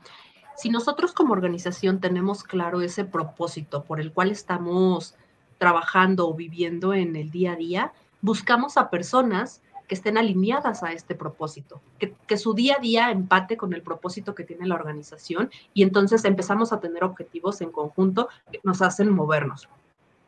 si 0.56 0.72
nosotros 0.72 1.14
como 1.14 1.34
organización 1.34 2.00
tenemos 2.00 2.44
claro 2.44 2.82
ese 2.82 3.06
propósito 3.06 3.84
por 3.84 4.00
el 4.00 4.12
cual 4.12 4.32
estamos 4.32 5.14
trabajando 5.58 6.30
o 6.30 6.34
viviendo 6.34 6.94
en 6.94 7.16
el 7.16 7.32
día 7.32 7.54
a 7.54 7.56
día, 7.56 7.94
buscamos 8.22 8.78
a 8.78 8.90
personas 8.90 9.62
que 9.88 9.96
estén 9.96 10.18
alineadas 10.18 10.84
a 10.84 10.92
este 10.92 11.16
propósito, 11.16 11.82
que, 11.98 12.38
su 12.38 12.54
día 12.54 12.76
a 12.78 12.82
día 12.82 13.10
empate 13.10 13.56
con 13.56 13.74
el 13.74 13.82
propósito 13.82 14.36
que 14.36 14.44
tiene 14.44 14.68
la 14.68 14.76
organización 14.76 15.50
y 15.74 15.84
entonces 15.84 16.26
empezamos 16.26 16.74
a 16.74 16.80
tener 16.80 17.04
objetivos 17.04 17.62
en 17.62 17.72
conjunto 17.72 18.28
que 18.52 18.60
nos 18.64 18.82
hacen 18.82 19.10
movernos. 19.10 19.70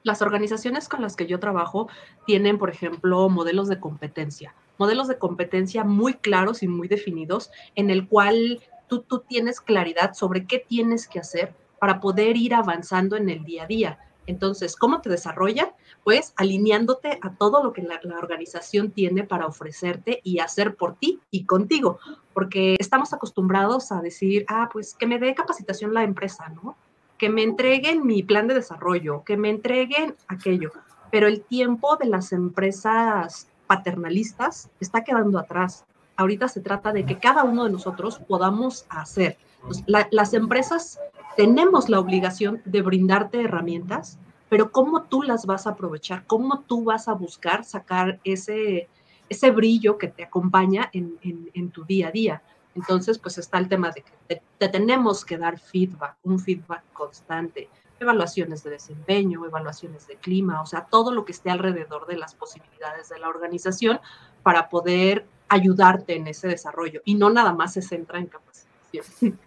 Las 0.04 0.22
organizaciones 0.22 0.88
con 0.88 1.02
las 1.02 1.18
que 1.18 1.28
yo 1.28 1.40
trabajo 1.40 1.90
tienen, 2.26 2.58
por 2.58 2.70
ejemplo, 2.70 3.28
modelos 3.28 3.68
de 3.68 3.82
competencia, 3.82 4.56
modelos 4.78 5.10
de 5.10 5.18
competencia 5.18 5.84
muy 5.84 6.14
claros 6.14 6.64
y 6.64 6.70
muy 6.70 6.88
definidos 6.88 7.52
en 7.76 7.90
el 7.90 8.08
cual 8.08 8.62
tú, 8.88 9.02
tú 9.02 9.20
tienes 9.28 9.60
claridad 9.60 10.14
sobre 10.14 10.46
qué 10.46 10.60
tienes 10.60 11.06
que 11.06 11.20
hacer 11.20 11.54
para 11.80 12.00
poder 12.00 12.38
ir 12.38 12.56
avanzando 12.56 13.18
en 13.18 13.30
el 13.30 13.44
día 13.44 13.64
a 13.64 13.68
día. 13.68 14.00
Entonces, 14.30 14.76
¿cómo 14.76 15.02
te 15.02 15.10
desarrolla? 15.10 15.74
Pues 16.04 16.34
alineándote 16.36 17.18
a 17.24 17.34
todo 17.34 17.64
lo 17.64 17.74
que 17.74 17.82
la, 17.82 18.00
organización 18.20 18.92
tiene 18.92 19.24
para 19.24 19.48
ofrecerte 19.48 20.22
y 20.24 20.38
hacer 20.38 20.76
por 20.76 20.98
ti 20.98 21.20
y 21.32 21.46
contigo, 21.46 21.98
porque 22.32 22.76
estamos 22.78 23.12
acostumbrados 23.12 23.92
a 23.92 24.02
decir, 24.02 24.46
ah, 24.48 24.70
pues 24.72 24.94
que 24.94 25.08
me 25.08 25.18
dé 25.18 25.34
capacitación 25.34 25.96
la 25.96 26.04
empresa, 26.04 26.48
¿no? 26.50 26.78
Que 27.18 27.30
me 27.30 27.42
entreguen 27.42 28.06
mi 28.06 28.22
plan 28.22 28.48
de 28.48 28.54
desarrollo, 28.54 29.24
que 29.24 29.36
me 29.36 29.50
entreguen 29.50 30.16
aquello, 30.28 30.74
pero 31.10 31.26
el 31.26 31.42
tiempo 31.42 31.96
de 31.96 32.06
las 32.06 32.32
empresas 32.32 33.48
paternalistas 33.66 34.70
está 34.80 35.04
quedando 35.04 35.40
atrás. 35.40 35.86
Ahorita 36.18 36.48
se 36.50 36.62
trata 36.62 36.94
de 36.94 37.04
que 37.04 37.18
cada 37.18 37.44
uno 37.44 37.64
de 37.64 37.72
nosotros 37.72 38.20
podamos 38.20 38.86
hacer. 38.90 39.38
Pues, 39.62 39.84
las 39.88 40.34
empresas 40.34 41.00
tenemos 41.36 41.90
la 41.90 42.00
obligación 42.00 42.62
de 42.66 42.82
brindarte 42.82 43.42
herramientas, 43.42 44.20
pero 44.50 44.72
cómo 44.72 45.04
tú 45.04 45.22
las 45.22 45.46
vas 45.46 45.68
a 45.68 45.72
aprovechar, 45.72 46.26
cómo 46.26 46.62
tú 46.62 46.84
vas 46.84 47.08
a 47.08 47.14
buscar 47.14 47.64
sacar 47.64 48.20
ese, 48.24 48.90
ese 49.30 49.52
brillo 49.52 49.98
que 49.98 50.08
te 50.08 50.24
acompaña 50.24 50.90
en, 50.92 51.72
tu 51.72 51.86
día 51.86 52.10
a 52.10 52.12
día. 52.12 52.42
Entonces, 52.76 53.20
pues 53.20 53.38
está 53.38 53.58
el 53.58 53.70
tema 53.70 53.92
de 53.92 54.02
que 54.02 54.42
te, 54.58 54.70
tenemos 54.70 55.24
que 55.24 55.38
dar 55.38 55.60
feedback, 55.60 56.18
un 56.24 56.40
feedback 56.40 56.84
constante, 56.94 57.70
evaluaciones 58.00 58.64
de 58.64 58.72
desempeño, 58.72 59.46
evaluaciones 59.46 60.08
de 60.08 60.16
clima, 60.16 60.62
o 60.62 60.66
sea, 60.66 60.86
todo 60.86 61.14
lo 61.14 61.26
que 61.26 61.32
esté 61.32 61.50
alrededor 61.52 62.08
de 62.08 62.18
las 62.18 62.34
posibilidades 62.34 63.10
de 63.10 63.20
la 63.20 63.30
organización 63.30 64.00
para 64.44 64.70
poder 64.70 65.26
ayudarte 65.48 66.16
en 66.16 66.28
ese 66.28 66.48
desarrollo 66.48 67.02
y 67.06 67.16
no 67.16 67.30
nada 67.30 67.54
más 67.54 67.74
se 67.74 67.82
centra 67.82 68.20
en 68.20 68.28
capacitación. 68.28 69.40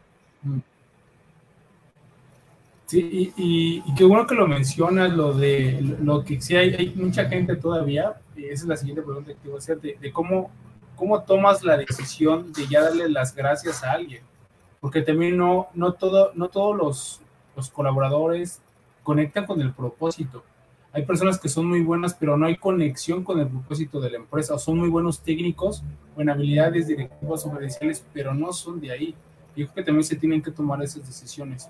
Sí, 2.86 3.32
y, 3.36 3.94
qué 3.94 4.04
bueno 4.04 4.26
que 4.26 4.34
lo 4.34 4.46
mencionas, 4.46 5.12
lo 5.12 5.32
de 5.32 5.80
lo 6.02 6.24
que 6.24 6.40
sí 6.42 6.56
hay, 6.56 6.92
mucha 6.94 7.24
gente 7.24 7.56
todavía, 7.56 8.20
y 8.36 8.44
esa 8.44 8.64
es 8.64 8.68
la 8.68 8.76
siguiente 8.76 9.00
pregunta 9.00 9.32
que 9.32 9.50
a 9.50 9.56
hacer, 9.56 9.80
de, 9.80 10.12
cómo, 10.12 10.50
cómo 10.94 11.22
tomas 11.22 11.64
la 11.64 11.78
decisión 11.78 12.52
de 12.52 12.66
ya 12.66 12.82
darle 12.82 13.08
las 13.08 13.34
gracias 13.34 13.82
a 13.82 13.92
alguien, 13.92 14.22
porque 14.78 15.00
también 15.00 15.38
no, 15.38 15.68
no, 15.72 15.94
todo, 15.94 16.32
no 16.34 16.48
todos 16.48 16.76
los, 16.76 17.20
los 17.56 17.70
colaboradores 17.70 18.60
conectan 19.02 19.46
con 19.46 19.62
el 19.62 19.72
propósito. 19.72 20.44
Hay 20.92 21.06
personas 21.06 21.40
que 21.40 21.48
son 21.48 21.66
muy 21.66 21.80
buenas, 21.80 22.12
pero 22.12 22.36
no 22.36 22.44
hay 22.44 22.56
conexión 22.56 23.24
con 23.24 23.40
el 23.40 23.48
propósito 23.48 24.00
de 24.00 24.10
la 24.10 24.18
empresa, 24.18 24.54
o 24.54 24.58
son 24.58 24.78
muy 24.78 24.90
buenos 24.90 25.20
técnicos 25.20 25.82
o 26.14 26.20
en 26.20 26.28
habilidades 26.28 26.88
directivas 26.88 27.46
o 27.46 27.52
gerenciales, 27.52 28.04
pero 28.12 28.34
no 28.34 28.52
son 28.52 28.80
de 28.82 28.90
ahí. 28.90 29.14
Yo 29.56 29.66
creo 29.66 29.74
que 29.74 29.82
también 29.82 30.04
se 30.04 30.16
tienen 30.16 30.42
que 30.42 30.50
tomar 30.50 30.82
esas 30.82 31.06
decisiones. 31.06 31.68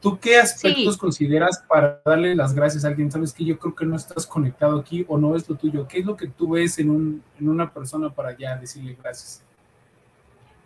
¿Tú 0.00 0.18
qué 0.18 0.38
aspectos 0.38 0.98
consideras 0.98 1.64
para 1.66 2.00
darle 2.04 2.34
las 2.34 2.54
gracias 2.54 2.84
a 2.84 2.88
alguien? 2.88 3.10
Sabes 3.10 3.32
que 3.32 3.44
yo 3.44 3.58
creo 3.58 3.74
que 3.74 3.86
no 3.86 3.96
estás 3.96 4.26
conectado 4.26 4.78
aquí 4.78 5.04
o 5.08 5.16
no 5.16 5.34
es 5.34 5.48
lo 5.48 5.56
tuyo. 5.56 5.88
¿Qué 5.88 6.00
es 6.00 6.04
lo 6.04 6.14
que 6.14 6.28
tú 6.28 6.50
ves 6.50 6.78
en, 6.78 6.90
un, 6.90 7.22
en 7.40 7.48
una 7.48 7.72
persona 7.72 8.10
para 8.10 8.36
ya 8.36 8.56
decirle 8.56 8.98
gracias? 9.02 9.42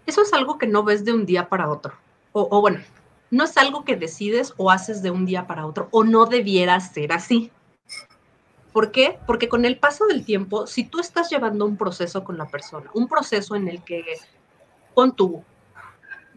Eso 0.07 0.23
es 0.23 0.33
algo 0.33 0.59
que 0.59 0.67
no 0.67 0.83
ves 0.83 1.05
de 1.05 1.13
un 1.13 1.25
día 1.25 1.49
para 1.49 1.71
otro. 1.71 1.93
O, 2.33 2.49
o 2.51 2.61
bueno, 2.61 2.81
no 3.31 3.45
es 3.45 3.57
algo 3.57 3.85
que 3.85 3.95
decides 3.95 4.55
o 4.57 4.71
haces 4.71 5.03
de 5.03 5.11
un 5.11 5.27
día 5.27 5.47
para 5.47 5.67
otro, 5.67 5.89
o 5.91 6.03
no 6.03 6.27
debiera 6.27 6.81
ser 6.81 7.13
así. 7.13 7.53
¿Por 8.73 8.91
qué? 8.91 9.19
Porque 9.27 9.49
con 9.49 9.65
el 9.65 9.79
paso 9.79 10.07
del 10.07 10.25
tiempo, 10.25 10.67
si 10.67 10.85
tú 10.85 10.99
estás 10.99 11.31
llevando 11.31 11.65
un 11.65 11.77
proceso 11.77 12.25
con 12.25 12.39
la 12.39 12.47
persona, 12.47 12.91
un 12.95 13.09
proceso 13.09 13.55
en 13.55 13.69
el 13.69 13.83
que 13.83 14.05
con 14.95 15.15
tu 15.15 15.45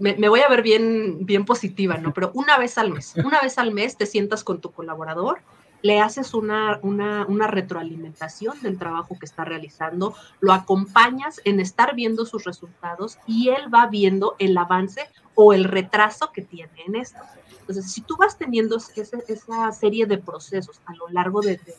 me, 0.02 0.30
voy 0.30 0.42
a 0.42 0.50
ver 0.50 0.64
bien, 0.64 1.26
bien 1.26 1.46
positiva, 1.46 1.98
¿no? 1.98 2.14
Pero 2.14 2.32
una 2.34 2.58
vez 2.58 2.78
al 2.78 2.92
mes, 2.92 3.14
una 3.24 3.40
vez 3.40 3.58
al 3.58 3.72
mes 3.72 3.98
te 3.98 4.06
sientas 4.06 4.44
con 4.44 4.60
tu 4.60 4.72
colaborador, 4.72 5.40
le 5.84 6.00
haces 6.00 6.34
una, 6.34 6.80
una, 6.84 7.26
una, 7.28 7.48
retroalimentación 7.48 8.60
del 8.62 8.78
trabajo 8.78 9.18
que 9.18 9.26
está 9.26 9.46
realizando, 9.46 10.16
lo 10.40 10.54
acompañas 10.54 11.42
en 11.44 11.60
estar 11.60 11.96
viendo 11.96 12.26
sus 12.26 12.44
resultados 12.44 13.18
y 13.26 13.50
él 13.50 13.74
va 13.74 13.88
viendo 13.88 14.36
el 14.38 14.58
avance 14.58 15.02
o 15.34 15.54
el 15.54 15.64
retraso 15.64 16.32
que 16.32 16.42
tiene 16.42 16.84
en 16.86 16.96
esto. 16.96 17.20
Entonces, 17.62 17.92
si 17.92 18.02
tú 18.02 18.16
vas 18.18 18.38
teniendo 18.38 18.78
esa 18.78 19.72
serie 19.72 20.06
de 20.06 20.18
procesos 20.18 20.82
a 20.86 20.94
lo 20.96 21.08
largo 21.10 21.42
de, 21.42 21.58
de 21.58 21.76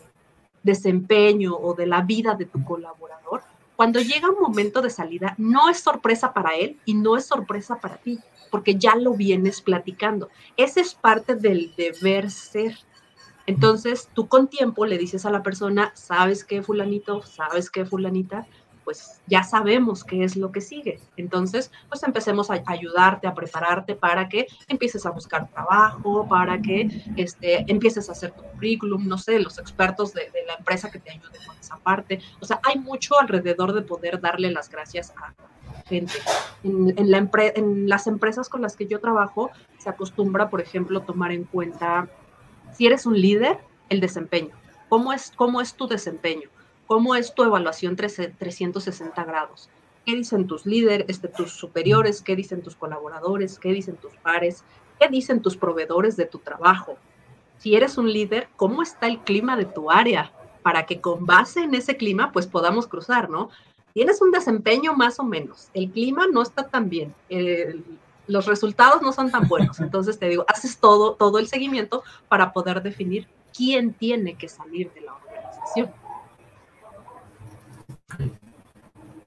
desempeño 0.63 1.55
o 1.57 1.75
de 1.75 1.87
la 1.87 2.03
vida 2.03 2.35
de 2.35 2.47
tu 2.47 2.65
colaborador, 2.65 3.43
cuando 3.83 3.99
llega 3.99 4.31
un 4.31 4.41
momento 4.41 4.81
de 4.81 4.91
salida, 4.91 5.35
no 5.39 5.69
es 5.69 5.81
sorpresa 5.81 6.33
para 6.33 6.55
él 6.55 6.79
y 6.85 6.95
no 6.95 7.17
es 7.17 7.27
sorpresa 7.27 7.81
para 7.81 7.97
ti, 7.97 8.21
porque 8.49 8.77
ya 8.77 8.95
lo 8.95 9.15
vienes 9.15 9.61
platicando. 9.61 10.29
Ese 10.57 10.83
es 10.83 10.95
parte 10.95 11.35
del 11.35 11.75
deber 11.75 12.31
ser. 12.31 12.79
Entonces, 13.45 14.09
tú 14.15 14.29
con 14.29 14.47
tiempo 14.47 14.87
le 14.87 14.99
dices 14.99 15.27
a 15.27 15.33
la 15.33 15.43
persona, 15.43 15.91
¿sabes 15.97 16.45
qué, 16.45 16.63
fulanito? 16.63 17.23
¿Sabes 17.23 17.71
qué, 17.71 17.85
fulanita? 17.85 18.47
Pues 18.85 19.21
ya 19.27 19.43
sabemos 19.43 20.05
qué 20.05 20.25
es 20.25 20.37
lo 20.37 20.53
que 20.53 20.61
sigue. 20.61 21.01
Entonces, 21.17 21.71
pues 21.89 22.03
empecemos 22.03 22.51
a 22.51 22.63
ayudarte, 22.67 23.27
a 23.27 23.35
prepararte 23.35 23.95
para 23.95 24.29
que 24.29 24.47
empieces 24.69 25.07
a 25.07 25.11
buscar 25.11 25.49
trabajo, 25.51 26.29
para 26.29 26.61
que 26.61 26.89
este, 27.17 27.65
empieces 27.69 28.09
a 28.09 28.13
hacer 28.13 28.33
tu 28.33 28.43
currículum, 28.43 29.07
no 29.07 29.19
sé, 29.19 29.39
los 29.39 29.59
expertos 29.59 30.13
de, 30.13 30.31
la 30.47 30.55
empresa 30.55 30.91
que 30.91 30.99
te 30.99 31.11
ayuden 31.11 31.41
con 31.47 31.57
esa 31.59 31.77
parte. 31.77 32.21
O 32.41 32.45
sea, 32.45 32.61
hay 32.65 32.79
mucho 32.79 33.19
alrededor 33.21 33.73
de 33.73 33.83
poder 33.83 34.21
darle 34.21 34.51
las 34.51 34.69
gracias 34.69 35.13
a 35.17 35.35
gente. 35.87 36.15
En, 36.63 37.11
la 37.11 37.29
en 37.55 37.89
las 37.89 38.07
empresas 38.07 38.49
con 38.49 38.63
las 38.63 38.77
que 38.77 38.87
yo 38.87 39.01
trabajo, 39.01 39.51
se 39.79 39.89
acostumbra, 39.89 40.51
por 40.51 40.61
ejemplo, 40.61 41.01
tomar 41.03 41.33
en 41.33 41.45
cuenta, 41.45 42.09
si 42.73 42.87
eres 42.87 43.07
un 43.07 43.21
líder, 43.21 43.59
el 43.89 44.01
desempeño. 44.01 44.55
¿Cómo 44.89 45.13
es, 45.13 45.33
cómo 45.35 45.61
es 45.61 45.75
tu 45.75 45.87
desempeño? 45.87 46.49
¿Cómo 46.93 47.15
es 47.15 47.35
tu 47.35 47.43
evaluación 47.43 47.97
360 47.97 49.25
grados? 49.25 49.71
¿Qué 50.05 50.15
dicen 50.15 50.47
tus 50.47 50.67
líderes, 50.67 51.07
este, 51.09 51.27
tus 51.27 51.51
superiores? 51.51 52.21
¿Qué 52.21 52.37
dicen 52.37 52.61
tus 52.61 52.77
colaboradores? 52.77 53.59
¿Qué 53.59 53.73
dicen 53.73 53.97
tus 53.97 54.13
pares? 54.19 54.63
¿Qué 55.01 55.09
dicen 55.09 55.41
tus 55.41 55.57
proveedores 55.57 56.19
de 56.19 56.27
tu 56.27 56.37
trabajo? 56.37 56.99
Si 57.57 57.75
eres 57.75 57.97
un 57.97 58.13
líder, 58.13 58.51
¿cómo 58.57 58.83
está 58.83 59.07
el 59.07 59.21
clima 59.21 59.57
de 59.57 59.65
tu 59.65 59.91
área? 59.91 60.33
Para 60.63 60.85
que 60.85 61.01
con 61.01 61.25
base 61.25 61.61
en 61.61 61.75
ese 61.75 61.97
clima, 61.97 62.31
pues 62.31 62.47
podamos 62.47 62.87
cruzar, 62.87 63.31
¿no? 63.31 63.49
Tienes 63.95 64.21
un 64.21 64.31
desempeño 64.31 64.93
más 64.93 65.19
o 65.19 65.25
menos, 65.25 65.71
el 65.73 65.91
clima 65.91 66.27
no 66.31 66.43
está 66.43 66.69
tan 66.69 66.91
bien, 66.91 67.15
los 68.27 68.45
resultados 68.45 69.01
no 69.01 69.13
son 69.13 69.31
tan 69.31 69.49
buenos, 69.49 69.81
entonces 69.81 70.19
te 70.19 70.29
digo, 70.29 70.45
haces 70.47 70.77
todo, 70.77 71.15
todo 71.15 71.39
el 71.39 71.47
seguimiento 71.47 72.03
para 72.29 72.53
poder 72.53 72.83
definir 72.83 73.29
quién 73.57 73.95
tiene 73.95 74.35
que 74.35 74.49
salir 74.49 74.93
de 74.93 75.01
la 75.01 75.15
organización 75.15 76.02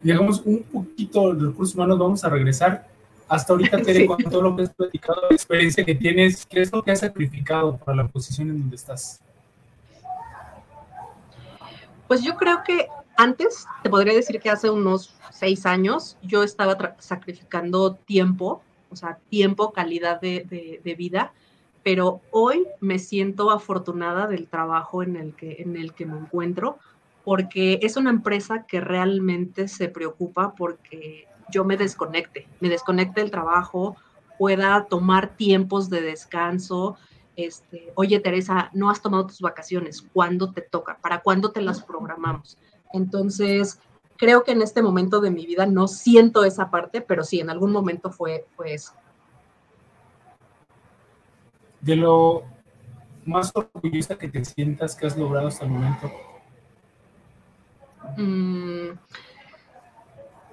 digamos, 0.01 0.41
un 0.45 0.63
poquito 0.63 1.33
de 1.33 1.47
recursos 1.47 1.75
humanos, 1.75 1.97
vamos 1.97 2.23
a 2.23 2.29
regresar. 2.29 2.87
Hasta 3.27 3.53
ahorita, 3.53 3.81
Tere, 3.81 4.05
con 4.05 4.17
todo 4.17 4.41
lo 4.41 4.55
que 4.55 4.63
has 4.63 4.73
platicado, 4.73 5.21
la 5.29 5.35
experiencia 5.35 5.83
que 5.83 5.95
tienes, 5.95 6.45
¿qué 6.45 6.61
es 6.61 6.71
lo 6.71 6.83
que 6.83 6.91
has 6.91 6.99
sacrificado 6.99 7.77
para 7.77 7.97
la 7.97 8.07
posición 8.07 8.49
en 8.49 8.59
donde 8.59 8.75
estás? 8.75 9.19
Pues 12.07 12.21
yo 12.21 12.35
creo 12.35 12.63
que 12.63 12.87
antes, 13.17 13.65
te 13.81 13.89
podría 13.89 14.13
decir 14.13 14.39
que 14.39 14.49
hace 14.49 14.69
unos 14.69 15.15
seis 15.31 15.65
años, 15.65 16.17
yo 16.21 16.43
estaba 16.43 16.95
sacrificando 16.99 17.95
tiempo, 17.95 18.61
o 18.91 18.95
sea, 18.95 19.17
tiempo, 19.29 19.73
calidad 19.73 20.21
de, 20.21 20.79
de, 20.83 20.95
vida, 20.95 21.33
pero 21.83 22.21
hoy 22.31 22.67
me 22.79 22.99
siento 22.99 23.51
afortunada 23.51 24.27
del 24.27 24.47
trabajo 24.47 25.01
en 25.01 25.15
el 25.15 25.33
que, 25.33 25.55
en 25.59 25.75
el 25.75 25.93
que 25.93 26.05
me 26.05 26.17
encuentro, 26.17 26.77
porque 27.25 27.79
es 27.81 27.97
una 27.97 28.11
empresa 28.11 28.65
que 28.67 28.79
realmente 28.79 29.67
se 29.67 29.89
preocupa 29.89 30.53
porque 30.55 31.27
yo 31.49 31.65
me 31.65 31.75
desconecte, 31.75 32.47
me 32.59 32.69
desconecte 32.69 33.21
del 33.21 33.31
trabajo, 33.31 33.97
pueda 34.37 34.85
tomar 34.85 35.35
tiempos 35.35 35.89
de 35.89 36.01
descanso. 36.01 36.97
Este, 37.35 37.91
oye, 37.95 38.19
Teresa, 38.19 38.69
no 38.73 38.91
has 38.91 39.01
tomado 39.01 39.25
tus 39.25 39.41
vacaciones, 39.41 40.05
¿cuándo 40.13 40.53
te 40.53 40.61
toca? 40.61 40.99
¿Para 41.01 41.21
cuándo 41.21 41.51
te 41.51 41.61
las 41.61 41.81
programamos? 41.81 42.59
Entonces, 42.93 43.79
creo 44.17 44.43
que 44.43 44.51
en 44.51 44.61
este 44.61 44.83
momento 44.83 45.19
de 45.19 45.31
mi 45.31 45.47
vida 45.47 45.65
no 45.65 45.87
siento 45.87 46.45
esa 46.45 46.69
parte, 46.69 47.01
pero 47.01 47.23
sí, 47.23 47.39
en 47.39 47.49
algún 47.49 47.71
momento 47.71 48.11
fue, 48.11 48.45
fue 48.55 48.75
eso. 48.75 48.93
De 51.81 51.95
lo 51.95 52.43
más 53.25 53.51
orgullosa 53.55 54.15
que 54.15 54.27
te 54.27 54.45
sientas 54.45 54.95
que 54.95 55.07
has 55.07 55.17
logrado 55.17 55.47
hasta 55.47 55.65
el 55.65 55.71
momento, 55.71 56.11
Mm, 58.17 58.97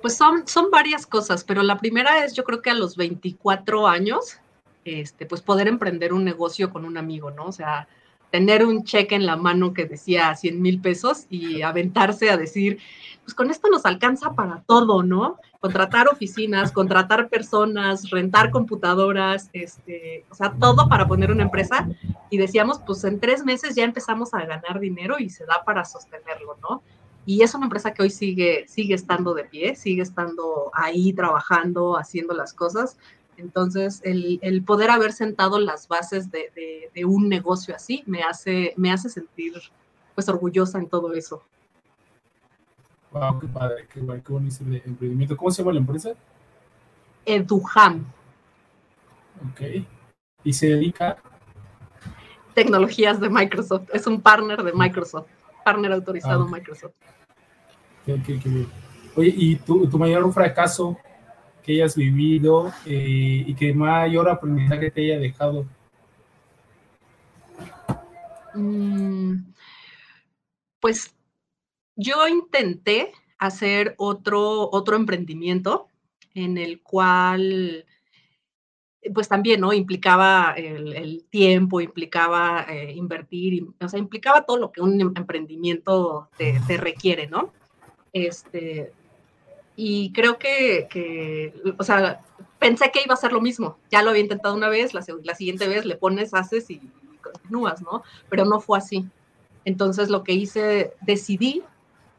pues 0.00 0.16
son, 0.16 0.47
son 0.47 0.71
varias 0.71 1.06
cosas, 1.06 1.44
pero 1.44 1.62
la 1.62 1.78
primera 1.78 2.25
es 2.25 2.35
yo 2.35 2.44
creo 2.44 2.61
que 2.61 2.71
a 2.71 2.75
los 2.75 2.97
24 2.97 3.87
años, 3.87 4.38
este, 4.85 5.26
pues 5.26 5.40
poder 5.40 5.68
emprender 5.68 6.12
un 6.12 6.25
negocio 6.25 6.71
con 6.71 6.85
un 6.85 6.99
amigo, 6.99 7.30
¿no? 7.30 7.44
O 7.44 7.52
sea, 7.52 7.87
tener 8.32 8.64
un 8.64 8.82
cheque 8.82 9.14
en 9.14 9.26
la 9.26 9.37
mano 9.37 9.75
que 9.75 9.85
decía 9.85 10.35
100 10.35 10.61
mil 10.61 10.80
pesos 10.80 11.26
y 11.28 11.62
aventarse 11.62 12.30
a 12.30 12.37
decir, 12.37 12.78
pues 13.23 13.35
con 13.35 13.50
esto 13.50 13.68
nos 13.68 13.85
alcanza 13.85 14.32
para 14.32 14.62
todo, 14.66 15.02
¿no? 15.02 15.37
Contratar 15.61 16.09
oficinas, 16.09 16.73
contratar 16.73 17.28
personas, 17.28 18.11
rentar 18.11 18.50
computadoras, 18.50 19.50
este, 19.52 20.25
o 20.30 20.35
sea, 20.35 20.54
todo 20.59 20.88
para 20.88 21.06
poner 21.06 21.30
una 21.30 21.44
empresa. 21.44 21.88
Y 22.30 22.38
decíamos, 22.38 22.80
pues 22.85 23.04
en 23.04 23.21
tres 23.21 23.44
meses 23.44 23.76
ya 23.76 23.85
empezamos 23.85 24.35
a 24.35 24.44
ganar 24.47 24.80
dinero 24.80 25.18
y 25.18 25.28
se 25.28 25.44
da 25.44 25.62
para 25.64 25.85
sostenerlo, 25.85 26.56
¿no? 26.62 26.82
Y 27.25 27.43
es 27.43 27.55
una 27.55 27.67
empresa 27.67 27.95
que 27.95 28.02
hoy 28.02 28.11
sigue, 28.11 28.67
sigue 28.67 28.95
estando 28.95 29.35
de 29.35 29.45
pie, 29.45 29.76
sigue 29.76 30.02
estando 30.02 30.71
ahí 30.75 31.12
trabajando, 31.12 31.97
haciendo 31.97 32.35
las 32.35 32.52
cosas. 32.52 32.97
Entonces, 33.37 34.00
el, 34.05 34.38
el 34.43 34.62
poder 34.62 34.91
haber 34.91 35.12
sentado 35.12 35.59
las 35.59 35.88
bases 35.88 36.31
de, 36.31 36.50
de, 36.55 36.91
de, 36.95 37.05
un 37.05 37.29
negocio 37.29 37.75
así 37.75 38.02
me 38.07 38.23
hace, 38.23 38.75
me 38.76 38.93
hace 38.93 39.09
sentir 39.09 39.55
pues 40.14 40.29
orgullosa 40.29 40.79
en 40.79 40.88
todo 40.88 41.14
eso. 41.14 41.43
Wow, 43.12 43.38
qué 43.41 43.47
padre, 43.47 43.87
qué, 43.93 44.00
qué 44.00 44.33
bonito 44.33 44.64
el 44.64 44.83
emprendimiento. 44.85 45.37
¿Cómo 45.37 45.50
se 45.50 45.62
llama 45.62 45.73
la 45.73 45.81
empresa? 45.81 46.11
Eduham. 47.25 48.05
Ok. 49.50 49.85
¿Y 50.45 50.52
se 50.52 50.67
dedica? 50.69 51.17
Tecnologías 52.55 53.21
de 53.21 53.31
Microsoft. 53.31 53.88
Es 53.93 54.07
un 54.07 54.21
partner 54.21 54.62
de 54.62 54.73
Microsoft. 54.73 55.29
Partner 55.64 55.92
autorizado 55.92 56.42
ah, 56.42 56.45
okay. 56.45 56.52
Microsoft. 56.52 56.95
Okay, 58.02 58.14
okay, 58.21 58.37
okay. 58.38 58.69
Oye, 59.14 59.35
¿y 59.37 59.57
tu, 59.57 59.88
tu, 59.88 59.99
mayor 59.99 60.33
fracaso 60.33 60.97
que 61.62 61.73
hayas 61.73 61.97
vivido 61.97 62.73
eh, 62.87 63.45
y 63.47 63.54
que 63.54 63.73
mayor 63.75 64.28
aprendizaje 64.28 64.90
te 64.90 65.02
haya 65.02 65.21
dejado? 65.21 65.66
Mm, 68.54 69.52
pues 70.81 71.14
yo 71.97 72.26
intenté 72.28 73.12
hacer 73.38 73.95
otro, 73.99 74.69
otro 74.71 74.97
emprendimiento 74.97 75.88
en 76.35 76.59
el 76.59 76.83
cual, 76.83 77.85
pues 79.14 79.28
también, 79.28 79.61
¿no? 79.61 79.73
Implicaba 79.73 80.54
el, 80.56 80.94
el 80.94 81.25
tiempo, 81.25 81.80
implicaba 81.80 82.66
eh, 82.68 82.92
invertir, 82.92 83.66
o 83.80 83.88
sea, 83.88 83.99
implicaba 83.99 84.42
todo 84.42 84.59
lo 84.59 84.71
que 84.71 84.80
un 84.80 85.00
emprendimiento 85.00 86.28
te, 86.37 86.61
te 86.66 86.76
requiere, 86.76 87.26
¿no? 87.26 87.52
Este, 88.12 88.92
y 89.75 90.12
creo 90.12 90.38
que, 90.38 90.87
que, 90.88 91.54
o 91.78 91.82
sea, 91.82 92.21
pensé 92.59 92.90
que 92.92 93.02
iba 93.04 93.14
a 93.14 93.16
ser 93.16 93.32
lo 93.32 93.40
mismo. 93.40 93.78
Ya 93.90 94.02
lo 94.02 94.11
había 94.11 94.23
intentado 94.23 94.54
una 94.54 94.68
vez, 94.68 94.94
la, 94.94 95.04
la 95.25 95.35
siguiente 95.35 95.66
vez 95.66 95.85
le 95.85 95.97
pones, 95.97 96.32
haces 96.35 96.71
y, 96.71 96.75
y 96.75 97.16
continúas, 97.16 97.82
¿no? 97.82 98.02
Pero 98.28 98.44
no 98.44 98.61
fue 98.61 98.78
así. 98.78 99.04
Entonces 99.64 100.11
lo 100.11 100.23
que 100.23 100.32
hice, 100.32 100.94
decidí 101.00 101.62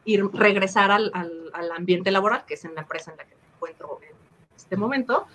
ir, 0.05 0.25
regresar 0.33 0.91
al, 0.91 1.11
al, 1.13 1.49
al, 1.53 1.71
ambiente 1.71 2.11
laboral, 2.11 2.45
que 2.45 2.55
es 2.55 2.65
en 2.65 2.75
la 2.75 2.81
empresa 2.81 3.11
en 3.11 3.17
la 3.17 3.25
que 3.25 3.35
me 3.35 3.55
encuentro 3.55 3.99
en 4.01 4.15
este 4.55 4.75
momento, 4.75 5.27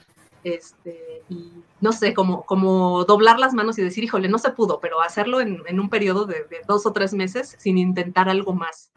este, 0.44 1.22
y 1.28 1.52
no 1.80 1.92
sé, 1.92 2.14
como, 2.14 2.44
como 2.44 3.04
doblar 3.04 3.38
las 3.38 3.54
manos 3.54 3.78
y 3.78 3.82
decir, 3.82 4.04
híjole, 4.04 4.28
no 4.28 4.38
se 4.38 4.50
pudo, 4.50 4.80
pero 4.80 5.00
hacerlo 5.00 5.40
en, 5.40 5.62
en 5.66 5.80
un 5.80 5.88
periodo 5.88 6.26
de, 6.26 6.46
dos 6.66 6.86
o 6.86 6.92
tres 6.92 7.14
meses 7.14 7.56
sin 7.58 7.78
intentar 7.78 8.28
algo 8.28 8.52
más. 8.52 8.90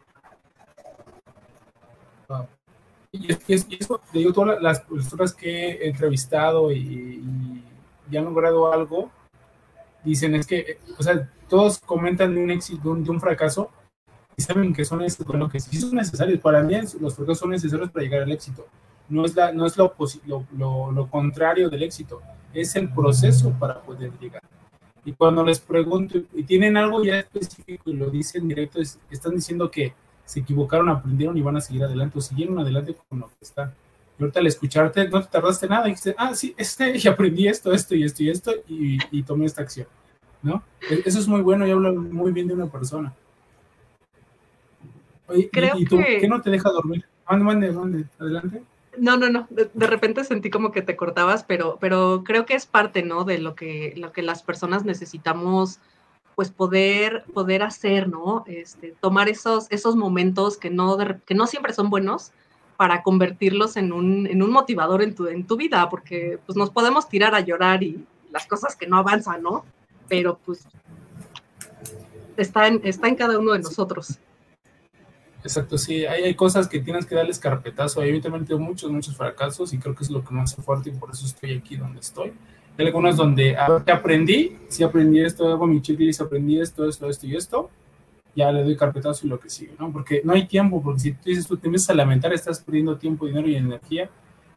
Wow. 2.28 2.46
Y, 3.12 3.32
es, 3.32 3.66
y 3.68 3.78
digo, 4.12 4.32
todas 4.32 4.62
las 4.62 4.80
personas 4.80 5.34
que 5.34 5.70
he 5.70 5.88
entrevistado 5.88 6.72
y, 6.72 7.22
y, 8.10 8.16
han 8.16 8.24
logrado 8.24 8.72
algo, 8.72 9.10
dicen 10.04 10.34
es 10.34 10.46
que, 10.46 10.78
o 10.98 11.02
sea, 11.02 11.30
todos 11.48 11.78
comentan 11.78 12.34
de 12.34 12.42
un 12.42 12.50
éxito, 12.50 12.82
de 12.82 12.88
un, 12.90 13.04
de 13.04 13.10
un 13.10 13.20
fracaso, 13.20 13.70
y 14.36 14.42
saben 14.42 14.72
que 14.72 14.84
son 14.84 15.02
bueno, 15.26 15.48
que 15.48 15.60
son 15.60 15.94
necesarios. 15.94 16.40
Para 16.40 16.62
mí 16.62 16.74
los 17.00 17.14
fracasos 17.14 17.38
son 17.38 17.50
necesarios 17.50 17.90
para 17.90 18.04
llegar 18.04 18.22
al 18.22 18.32
éxito. 18.32 18.66
No 19.08 19.24
es, 19.24 19.34
la, 19.34 19.52
no 19.52 19.66
es 19.66 19.76
lo, 19.76 19.94
lo, 20.26 20.46
lo, 20.56 20.92
lo, 20.92 21.06
contrario 21.08 21.68
del 21.68 21.82
éxito, 21.82 22.22
es 22.54 22.74
el 22.76 22.90
proceso 22.90 23.50
para 23.58 23.80
poder 23.80 24.12
llegar. 24.18 24.42
Y 25.04 25.12
cuando 25.12 25.44
les 25.44 25.58
pregunto, 25.58 26.18
y 26.32 26.44
tienen 26.44 26.76
algo 26.76 27.02
ya 27.04 27.18
específico 27.18 27.90
y 27.90 27.94
lo 27.94 28.08
dicen 28.08 28.48
directo, 28.48 28.80
es, 28.80 28.98
están 29.10 29.34
diciendo 29.34 29.70
que 29.70 29.92
se 30.24 30.40
equivocaron, 30.40 30.88
aprendieron 30.88 31.36
y 31.36 31.42
van 31.42 31.56
a 31.56 31.60
seguir 31.60 31.84
adelante, 31.84 32.18
o 32.18 32.22
siguieron 32.22 32.58
adelante 32.58 32.96
con 33.08 33.20
lo 33.20 33.26
que 33.26 33.34
está. 33.42 33.74
Y 34.18 34.22
ahorita 34.22 34.40
al 34.40 34.46
escucharte, 34.46 35.08
no 35.08 35.22
te 35.22 35.28
tardaste 35.28 35.68
nada, 35.68 35.86
y 35.86 35.90
dijiste, 35.90 36.14
ah, 36.16 36.34
sí, 36.34 36.54
este, 36.56 36.96
y 37.02 37.08
aprendí 37.08 37.48
esto, 37.48 37.72
esto 37.72 37.94
y 37.94 38.04
esto 38.04 38.22
y 38.22 38.30
esto, 38.30 38.52
y, 38.68 38.98
y 39.10 39.22
tomé 39.24 39.46
esta 39.46 39.62
acción, 39.62 39.88
¿no? 40.42 40.62
Eso 41.04 41.18
es 41.18 41.26
muy 41.26 41.42
bueno 41.42 41.66
y 41.66 41.70
habla 41.70 41.92
muy 41.92 42.32
bien 42.32 42.46
de 42.46 42.54
una 42.54 42.66
persona. 42.66 43.12
Creo 45.50 45.78
¿y, 45.78 45.82
y 45.82 45.84
tú, 45.86 45.98
que... 45.98 46.18
qué 46.20 46.28
no 46.28 46.40
te 46.40 46.50
deja 46.50 46.70
dormir? 46.70 47.04
Mande, 47.28 47.44
mande, 47.44 47.72
mande, 47.72 48.04
adelante. 48.18 48.62
No, 48.98 49.16
no, 49.16 49.30
no. 49.30 49.46
De, 49.50 49.70
de, 49.72 49.86
repente 49.86 50.24
sentí 50.24 50.50
como 50.50 50.70
que 50.70 50.82
te 50.82 50.96
cortabas, 50.96 51.44
pero, 51.44 51.78
pero 51.80 52.22
creo 52.24 52.44
que 52.44 52.54
es 52.54 52.66
parte, 52.66 53.02
¿no? 53.02 53.24
De 53.24 53.38
lo 53.38 53.54
que, 53.54 53.94
lo 53.96 54.12
que 54.12 54.22
las 54.22 54.42
personas 54.42 54.84
necesitamos, 54.84 55.80
pues 56.34 56.50
poder, 56.50 57.24
poder 57.32 57.62
hacer, 57.62 58.08
¿no? 58.08 58.44
Este, 58.46 58.94
tomar 59.00 59.28
esos, 59.28 59.66
esos 59.70 59.96
momentos 59.96 60.58
que 60.58 60.70
no, 60.70 60.96
de, 60.96 61.18
que 61.24 61.34
no 61.34 61.46
siempre 61.46 61.72
son 61.72 61.88
buenos 61.88 62.32
para 62.76 63.02
convertirlos 63.02 63.76
en 63.76 63.92
un, 63.92 64.26
en 64.26 64.42
un 64.42 64.50
motivador 64.50 65.02
en 65.02 65.14
tu, 65.14 65.26
en 65.26 65.46
tu 65.46 65.56
vida, 65.56 65.88
porque 65.88 66.38
pues 66.44 66.56
nos 66.56 66.70
podemos 66.70 67.08
tirar 67.08 67.34
a 67.34 67.40
llorar 67.40 67.82
y 67.82 68.04
las 68.30 68.46
cosas 68.46 68.76
que 68.76 68.86
no 68.86 68.96
avanzan, 68.96 69.42
¿no? 69.42 69.64
Pero 70.08 70.38
pues 70.44 70.66
está 72.36 72.66
en, 72.66 72.80
está 72.84 73.08
en 73.08 73.16
cada 73.16 73.38
uno 73.38 73.52
de 73.52 73.60
nosotros. 73.60 74.18
Exacto, 75.44 75.76
sí, 75.76 76.06
hay, 76.06 76.22
hay, 76.22 76.34
cosas 76.34 76.68
que 76.68 76.78
tienes 76.78 77.04
que 77.04 77.16
darles 77.16 77.38
carpetazo. 77.38 78.00
Hay 78.00 78.10
evidentemente 78.10 78.54
muchos, 78.54 78.90
muchos 78.90 79.16
fracasos 79.16 79.72
y 79.72 79.78
creo 79.78 79.94
que 79.94 80.04
es 80.04 80.10
lo 80.10 80.24
que 80.24 80.32
me 80.32 80.40
hace 80.40 80.62
fuerte 80.62 80.90
y 80.90 80.92
por 80.92 81.10
eso 81.10 81.26
estoy 81.26 81.54
aquí 81.54 81.76
donde 81.76 82.00
estoy. 82.00 82.32
Hay 82.78 82.86
algunas 82.86 83.16
donde 83.16 83.56
aprendí, 83.56 84.56
sí 84.68 84.82
aprendí 84.82 85.20
esto, 85.20 85.48
hago 85.48 85.66
mi 85.66 85.82
checklist, 85.82 86.20
aprendí 86.20 86.60
esto, 86.60 86.88
esto, 86.88 87.08
esto 87.08 87.26
y 87.26 87.36
esto, 87.36 87.70
ya 88.34 88.50
le 88.50 88.62
doy 88.62 88.76
carpetazo 88.76 89.26
y 89.26 89.30
lo 89.30 89.38
que 89.38 89.50
sigue, 89.50 89.72
¿no? 89.78 89.92
Porque 89.92 90.22
no 90.24 90.32
hay 90.32 90.46
tiempo, 90.46 90.80
porque 90.80 91.00
si 91.00 91.12
tú 91.12 91.24
dices 91.24 91.46
tú 91.46 91.56
te 91.56 91.66
empiezas 91.66 91.90
a 91.90 91.94
lamentar, 91.94 92.32
estás 92.32 92.60
perdiendo 92.60 92.96
tiempo, 92.96 93.26
dinero 93.26 93.48
y 93.48 93.56
energía 93.56 94.08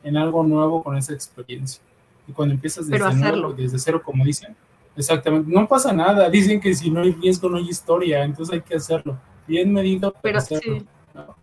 en 0.04 0.18
algo 0.18 0.44
nuevo 0.44 0.84
con 0.84 0.96
esa 0.96 1.14
experiencia. 1.14 1.82
Y 2.28 2.32
cuando 2.32 2.54
empiezas 2.54 2.88
desde, 2.88 3.14
nuevo, 3.16 3.54
desde 3.54 3.80
cero, 3.80 4.02
como 4.04 4.24
dicen, 4.24 4.56
exactamente, 4.96 5.52
no 5.52 5.68
pasa 5.68 5.92
nada. 5.92 6.30
Dicen 6.30 6.62
que 6.62 6.74
si 6.74 6.90
no 6.90 7.02
hay 7.02 7.12
riesgo, 7.12 7.50
no 7.50 7.58
hay 7.58 7.68
historia, 7.68 8.24
entonces 8.24 8.54
hay 8.54 8.62
que 8.62 8.76
hacerlo 8.76 9.18
bien 9.48 9.74
medido, 9.74 10.14
pero 10.22 10.42
sí. 10.42 10.56
¿no? 11.14 11.36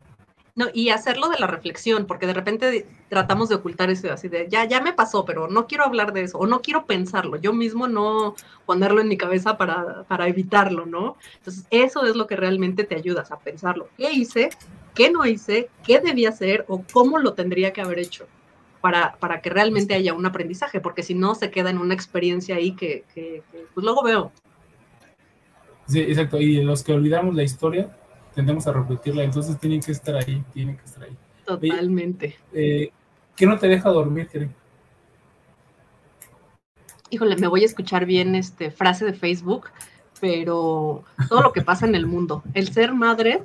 no. 0.54 0.66
y 0.72 0.90
hacerlo 0.90 1.28
de 1.28 1.38
la 1.38 1.46
reflexión, 1.46 2.06
porque 2.06 2.26
de 2.26 2.34
repente 2.34 2.86
tratamos 3.08 3.48
de 3.48 3.56
ocultar 3.56 3.90
eso, 3.90 4.12
así 4.12 4.28
de, 4.28 4.48
ya, 4.48 4.64
ya 4.64 4.80
me 4.80 4.92
pasó, 4.92 5.24
pero 5.24 5.48
no 5.48 5.66
quiero 5.66 5.84
hablar 5.84 6.12
de 6.12 6.22
eso, 6.22 6.38
o 6.38 6.46
no 6.46 6.62
quiero 6.62 6.86
pensarlo, 6.86 7.36
yo 7.36 7.52
mismo 7.52 7.88
no 7.88 8.34
ponerlo 8.66 9.00
en 9.00 9.08
mi 9.08 9.16
cabeza 9.16 9.56
para, 9.56 10.04
para 10.04 10.28
evitarlo, 10.28 10.86
¿no? 10.86 11.16
Entonces, 11.38 11.66
eso 11.70 12.04
es 12.04 12.16
lo 12.16 12.26
que 12.26 12.36
realmente 12.36 12.84
te 12.84 12.94
ayudas 12.94 13.30
a 13.32 13.38
pensarlo. 13.38 13.88
¿Qué 13.96 14.12
hice? 14.12 14.50
¿Qué 14.94 15.10
no 15.10 15.24
hice? 15.24 15.70
¿Qué 15.84 16.00
debía 16.00 16.30
hacer? 16.30 16.64
¿O 16.68 16.84
cómo 16.92 17.18
lo 17.18 17.34
tendría 17.34 17.72
que 17.72 17.80
haber 17.80 17.98
hecho? 17.98 18.26
Para, 18.80 19.14
para 19.20 19.40
que 19.40 19.48
realmente 19.48 19.94
haya 19.94 20.12
un 20.12 20.26
aprendizaje, 20.26 20.80
porque 20.80 21.04
si 21.04 21.14
no 21.14 21.36
se 21.36 21.52
queda 21.52 21.70
en 21.70 21.78
una 21.78 21.94
experiencia 21.94 22.56
ahí 22.56 22.72
que, 22.72 23.04
que, 23.14 23.44
que 23.52 23.66
pues 23.72 23.84
luego 23.84 24.02
veo, 24.02 24.32
Sí, 25.86 26.00
exacto. 26.00 26.40
Y 26.40 26.62
los 26.62 26.82
que 26.82 26.92
olvidamos 26.92 27.34
la 27.34 27.42
historia, 27.42 27.94
tendemos 28.34 28.66
a 28.66 28.72
repetirla. 28.72 29.24
Entonces 29.24 29.58
tienen 29.58 29.80
que 29.80 29.92
estar 29.92 30.16
ahí, 30.16 30.42
tienen 30.52 30.76
que 30.76 30.84
estar 30.84 31.04
ahí. 31.04 31.16
Totalmente. 31.44 32.36
Oye, 32.52 32.84
eh, 32.84 32.92
¿Qué 33.36 33.46
no 33.46 33.58
te 33.58 33.68
deja 33.68 33.88
dormir, 33.88 34.28
Keren? 34.28 34.54
Híjole, 37.10 37.36
me 37.36 37.46
voy 37.46 37.62
a 37.62 37.66
escuchar 37.66 38.06
bien 38.06 38.34
este 38.34 38.70
frase 38.70 39.04
de 39.04 39.14
Facebook, 39.14 39.68
pero 40.20 41.04
todo 41.28 41.42
lo 41.42 41.52
que 41.52 41.62
pasa 41.62 41.86
en 41.86 41.94
el 41.94 42.06
mundo. 42.06 42.42
El 42.54 42.72
ser 42.72 42.94
madre 42.94 43.42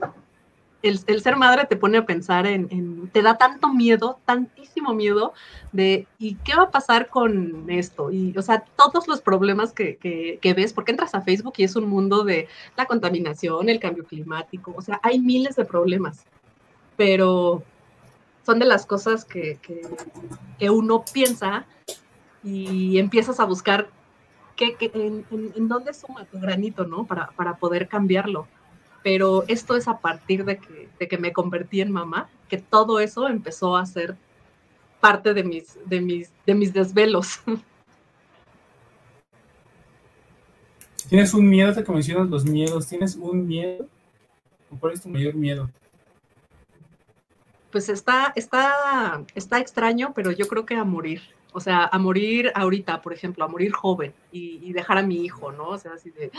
el, 0.83 0.99
el, 1.07 1.21
ser 1.21 1.35
madre 1.35 1.65
te 1.65 1.75
pone 1.75 1.97
a 1.97 2.05
pensar 2.05 2.45
en, 2.45 3.09
te 3.09 3.21
da 3.21 3.37
tanto 3.37 3.73
miedo, 3.73 4.19
tantísimo 4.25 4.93
miedo 4.93 5.33
de, 5.71 6.07
¿y 6.19 6.35
qué 6.35 6.55
va 6.55 6.63
a 6.63 6.71
pasar 6.71 7.07
con 7.09 7.69
esto? 7.69 8.11
Y, 8.11 8.37
o 8.37 8.41
sea, 8.41 8.63
todos 8.75 9.07
los 9.07 9.21
problemas 9.21 9.73
que, 9.73 9.97
que, 9.97 10.39
que, 10.41 10.53
ves, 10.53 10.73
porque 10.73 10.91
entras 10.91 11.15
a 11.15 11.21
Facebook 11.21 11.55
y 11.57 11.63
es 11.63 11.75
un 11.75 11.87
mundo 11.89 12.23
de 12.23 12.47
la 12.75 12.85
contaminación, 12.85 13.69
el 13.69 13.79
cambio 13.79 14.05
climático, 14.05 14.73
o 14.75 14.81
sea, 14.81 14.99
hay 15.03 15.19
miles 15.19 15.55
de 15.55 15.65
problemas, 15.65 16.25
pero 16.95 17.63
son 18.45 18.59
de 18.59 18.65
las 18.65 18.85
cosas 18.85 19.25
que, 19.25 19.57
que, 19.61 19.81
que 20.59 20.69
uno 20.69 21.03
piensa 21.11 21.65
y 22.43 22.97
empiezas 22.99 23.39
a 23.39 23.45
buscar 23.45 23.89
qué 24.55 24.75
en, 24.79 25.25
en, 25.31 25.53
en, 25.55 25.67
dónde 25.67 25.93
suma 25.93 26.25
tu 26.25 26.39
granito, 26.39 26.85
¿no? 26.85 27.05
Para, 27.05 27.27
para 27.31 27.57
poder 27.57 27.87
cambiarlo 27.87 28.47
pero 29.03 29.43
esto 29.47 29.75
es 29.75 29.87
a 29.87 29.99
partir 29.99 30.45
de 30.45 30.57
que, 30.57 30.89
de 30.99 31.07
que 31.07 31.17
me 31.17 31.33
convertí 31.33 31.81
en 31.81 31.91
mamá, 31.91 32.29
que 32.49 32.57
todo 32.57 32.99
eso 32.99 33.27
empezó 33.27 33.77
a 33.77 33.85
ser 33.85 34.15
parte 34.99 35.33
de 35.33 35.43
mis, 35.43 35.77
de 35.85 36.01
mis, 36.01 36.31
de 36.45 36.55
mis 36.55 36.73
desvelos. 36.73 37.39
Tienes 41.09 41.33
un 41.33 41.47
miedo, 41.47 41.73
te 41.73 41.89
mencionas 41.89 42.29
los 42.29 42.43
miedos, 42.43 42.87
¿tienes 42.87 43.15
un 43.15 43.47
miedo? 43.47 43.87
¿Cuál 44.79 44.93
es 44.93 45.01
tu 45.01 45.09
mayor 45.09 45.35
miedo? 45.35 45.69
Pues 47.71 47.87
está, 47.87 48.33
está, 48.35 49.23
está 49.33 49.59
extraño, 49.59 50.11
pero 50.13 50.31
yo 50.31 50.47
creo 50.47 50.65
que 50.65 50.75
a 50.75 50.83
morir. 50.83 51.21
O 51.53 51.61
sea, 51.61 51.85
a 51.85 51.97
morir 51.97 52.51
ahorita, 52.55 53.01
por 53.01 53.13
ejemplo, 53.13 53.45
a 53.45 53.47
morir 53.47 53.71
joven 53.71 54.13
y, 54.31 54.73
dejar 54.73 54.97
a 54.97 55.01
mi 55.01 55.23
hijo, 55.23 55.51
¿no? 55.51 55.69
O 55.69 55.77
sea, 55.77 55.93
así 55.93 56.11
de. 56.11 56.29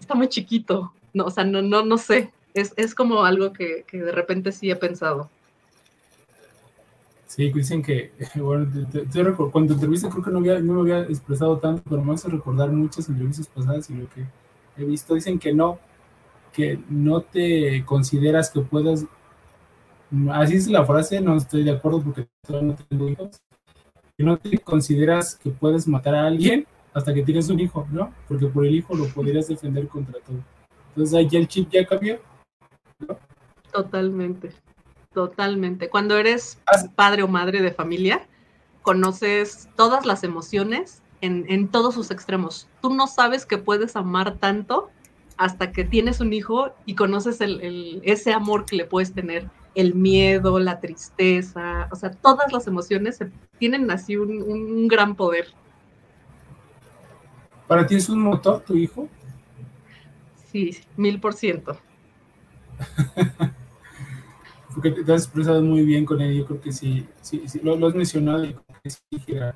Está 0.00 0.14
muy 0.14 0.28
chiquito. 0.28 0.92
No, 1.12 1.24
o 1.24 1.30
sea, 1.30 1.44
no, 1.44 1.62
no, 1.62 1.84
no 1.84 1.98
sé. 1.98 2.32
Es, 2.54 2.72
es 2.76 2.94
como 2.94 3.24
algo 3.24 3.52
que, 3.52 3.84
que 3.86 3.98
de 3.98 4.12
repente 4.12 4.52
sí 4.52 4.70
he 4.70 4.76
pensado. 4.76 5.30
Sí, 7.26 7.52
dicen 7.52 7.82
que, 7.82 8.10
bueno, 8.36 8.66
cuando 9.52 9.74
entrevista 9.74 10.08
creo 10.08 10.24
que 10.24 10.30
no, 10.30 10.38
había, 10.38 10.58
no 10.60 10.74
me 10.74 10.80
había 10.80 11.08
expresado 11.08 11.58
tanto, 11.58 11.82
pero 11.88 12.02
me 12.02 12.14
hace 12.14 12.28
recordar 12.28 12.70
muchas 12.70 13.08
entrevistas 13.08 13.46
pasadas 13.46 13.88
y 13.90 13.94
lo 13.94 14.08
que 14.08 14.26
he 14.76 14.84
visto. 14.84 15.14
Dicen 15.14 15.38
que 15.38 15.52
no, 15.52 15.78
que 16.52 16.80
no 16.88 17.20
te 17.20 17.84
consideras 17.84 18.50
que 18.50 18.60
puedas, 18.60 19.04
así 20.32 20.56
es 20.56 20.68
la 20.68 20.86
frase, 20.86 21.20
no 21.20 21.36
estoy 21.36 21.64
de 21.64 21.72
acuerdo 21.72 22.02
porque 22.02 22.26
todavía 22.46 22.72
no 22.72 22.76
tengo 22.88 23.08
hijos, 23.10 23.42
que 24.16 24.24
no 24.24 24.38
te 24.38 24.58
consideras 24.58 25.36
que 25.36 25.50
puedes 25.50 25.86
matar 25.86 26.14
a 26.14 26.26
alguien 26.26 26.66
hasta 26.98 27.14
que 27.14 27.22
tienes 27.22 27.48
un 27.48 27.60
hijo, 27.60 27.86
¿no? 27.90 28.12
Porque 28.26 28.46
por 28.46 28.66
el 28.66 28.74
hijo 28.74 28.94
lo 28.94 29.06
podrías 29.08 29.48
defender 29.48 29.88
contra 29.88 30.20
todo. 30.20 30.38
Entonces 30.90 31.14
ahí 31.14 31.28
ya 31.28 31.38
el 31.38 31.48
chip 31.48 31.70
ya 31.70 31.86
cambió. 31.86 32.18
¿no? 32.98 33.16
Totalmente. 33.72 34.50
Totalmente. 35.12 35.88
Cuando 35.88 36.16
eres 36.16 36.60
padre 36.96 37.22
o 37.22 37.28
madre 37.28 37.62
de 37.62 37.72
familia, 37.72 38.26
conoces 38.82 39.68
todas 39.76 40.06
las 40.06 40.24
emociones 40.24 41.02
en, 41.20 41.68
todos 41.68 41.94
sus 41.94 42.10
extremos. 42.10 42.68
Tú 42.80 42.94
no 42.94 43.06
sabes 43.06 43.46
que 43.46 43.58
puedes 43.58 43.96
amar 43.96 44.36
tanto 44.36 44.90
hasta 45.36 45.72
que 45.72 45.84
tienes 45.84 46.20
un 46.20 46.32
hijo 46.32 46.72
y 46.84 46.94
conoces 46.94 47.40
el, 47.40 48.00
ese 48.04 48.32
amor 48.32 48.64
que 48.64 48.76
le 48.76 48.84
puedes 48.84 49.12
tener, 49.12 49.48
el 49.74 49.94
miedo, 49.94 50.58
la 50.58 50.80
tristeza, 50.80 51.88
o 51.92 51.96
sea, 51.96 52.10
todas 52.10 52.52
las 52.52 52.66
emociones 52.66 53.20
tienen 53.58 53.90
así 53.90 54.16
un, 54.16 54.42
un 54.42 54.88
gran 54.88 55.14
poder. 55.14 55.48
¿Para 57.68 57.86
ti 57.86 57.94
es 57.94 58.08
un 58.08 58.20
motor 58.20 58.62
tu 58.62 58.74
hijo? 58.74 59.08
Sí, 60.50 60.76
mil 60.96 61.20
por 61.20 61.34
ciento. 61.34 61.78
porque 64.80 65.02
te 65.02 65.12
has 65.12 65.24
expresado 65.24 65.60
muy 65.62 65.82
bien 65.82 66.04
con 66.04 66.20
él. 66.20 66.36
Yo 66.36 66.46
creo 66.46 66.60
que 66.60 66.72
sí, 66.72 67.06
sí, 67.20 67.42
sí 67.46 67.60
lo, 67.62 67.86
has 67.86 67.94
mencionado 67.94 68.44
y 68.44 68.54
creo 68.54 68.80
que 68.82 68.90
sí, 68.90 69.00
que, 69.26 69.52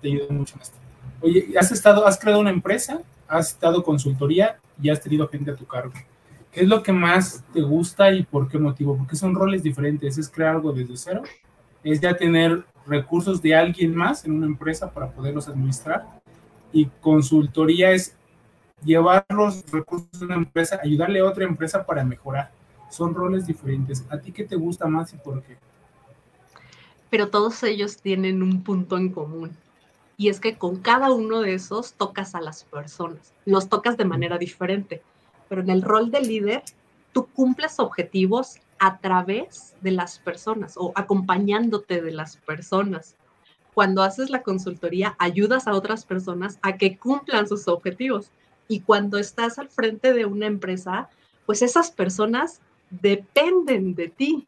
te 0.00 0.08
ayuda 0.08 0.26
mucho 0.30 0.56
en 0.56 0.62
esto. 0.62 0.76
Oye, 1.22 1.54
has 1.58 1.72
estado, 1.72 2.06
has 2.06 2.18
creado 2.18 2.40
una 2.40 2.50
empresa, 2.50 3.00
has 3.26 3.50
estado 3.50 3.82
consultoría 3.82 4.58
y 4.80 4.90
has 4.90 5.00
tenido 5.00 5.26
gente 5.28 5.50
a 5.50 5.56
tu 5.56 5.66
cargo. 5.66 5.92
¿Qué 6.52 6.62
es 6.62 6.68
lo 6.68 6.82
que 6.82 6.92
más 6.92 7.42
te 7.52 7.62
gusta 7.62 8.12
y 8.12 8.24
por 8.24 8.48
qué 8.48 8.58
motivo? 8.58 8.96
Porque 8.96 9.16
son 9.16 9.34
roles 9.34 9.62
diferentes. 9.62 10.18
Es 10.18 10.28
crear 10.28 10.56
algo 10.56 10.72
desde 10.72 10.96
cero, 10.96 11.22
es 11.82 12.00
ya 12.00 12.14
tener 12.14 12.64
recursos 12.86 13.40
de 13.40 13.54
alguien 13.54 13.94
más 13.94 14.24
en 14.24 14.32
una 14.32 14.46
empresa 14.46 14.92
para 14.92 15.10
poderlos 15.10 15.48
administrar. 15.48 16.19
Y 16.72 16.86
consultoría 17.00 17.90
es 17.90 18.14
llevar 18.84 19.26
los 19.28 19.68
recursos 19.70 20.20
de 20.20 20.26
una 20.26 20.36
empresa, 20.36 20.80
ayudarle 20.82 21.20
a 21.20 21.24
otra 21.24 21.44
empresa 21.44 21.84
para 21.84 22.04
mejorar 22.04 22.50
son 22.90 23.14
roles 23.14 23.46
diferentes. 23.46 24.04
¿A 24.10 24.18
ti 24.18 24.32
qué 24.32 24.44
te 24.44 24.56
gusta 24.56 24.86
más 24.86 25.14
y 25.14 25.16
por 25.16 25.42
qué? 25.42 25.56
Pero 27.08 27.30
todos 27.30 27.62
ellos 27.62 27.96
tienen 27.96 28.42
un 28.42 28.62
punto 28.62 28.98
en 28.98 29.10
común. 29.10 29.56
Y 30.16 30.28
es 30.28 30.38
que 30.38 30.58
con 30.58 30.76
cada 30.76 31.10
uno 31.10 31.40
de 31.40 31.54
esos 31.54 31.94
tocas 31.94 32.34
a 32.34 32.40
las 32.40 32.64
personas. 32.64 33.32
Los 33.46 33.68
tocas 33.68 33.96
de 33.96 34.04
manera 34.04 34.36
diferente. 34.36 35.02
Pero 35.48 35.62
en 35.62 35.70
el 35.70 35.82
rol 35.82 36.10
de 36.10 36.20
líder, 36.20 36.62
tú 37.12 37.26
cumples 37.26 37.78
objetivos 37.78 38.58
a 38.78 38.98
través 38.98 39.74
de 39.80 39.92
las 39.92 40.18
personas 40.18 40.74
o 40.76 40.92
acompañándote 40.94 42.02
de 42.02 42.12
las 42.12 42.36
personas. 42.36 43.16
Cuando 43.74 44.02
haces 44.02 44.30
la 44.30 44.42
consultoría, 44.42 45.14
ayudas 45.18 45.66
a 45.66 45.74
otras 45.74 46.04
personas 46.04 46.58
a 46.62 46.76
que 46.76 46.96
cumplan 46.98 47.48
sus 47.48 47.68
objetivos. 47.68 48.30
Y 48.68 48.80
cuando 48.80 49.18
estás 49.18 49.58
al 49.58 49.68
frente 49.68 50.12
de 50.12 50.26
una 50.26 50.46
empresa, 50.46 51.08
pues 51.46 51.62
esas 51.62 51.90
personas 51.90 52.60
dependen 52.90 53.94
de 53.94 54.08
ti, 54.08 54.46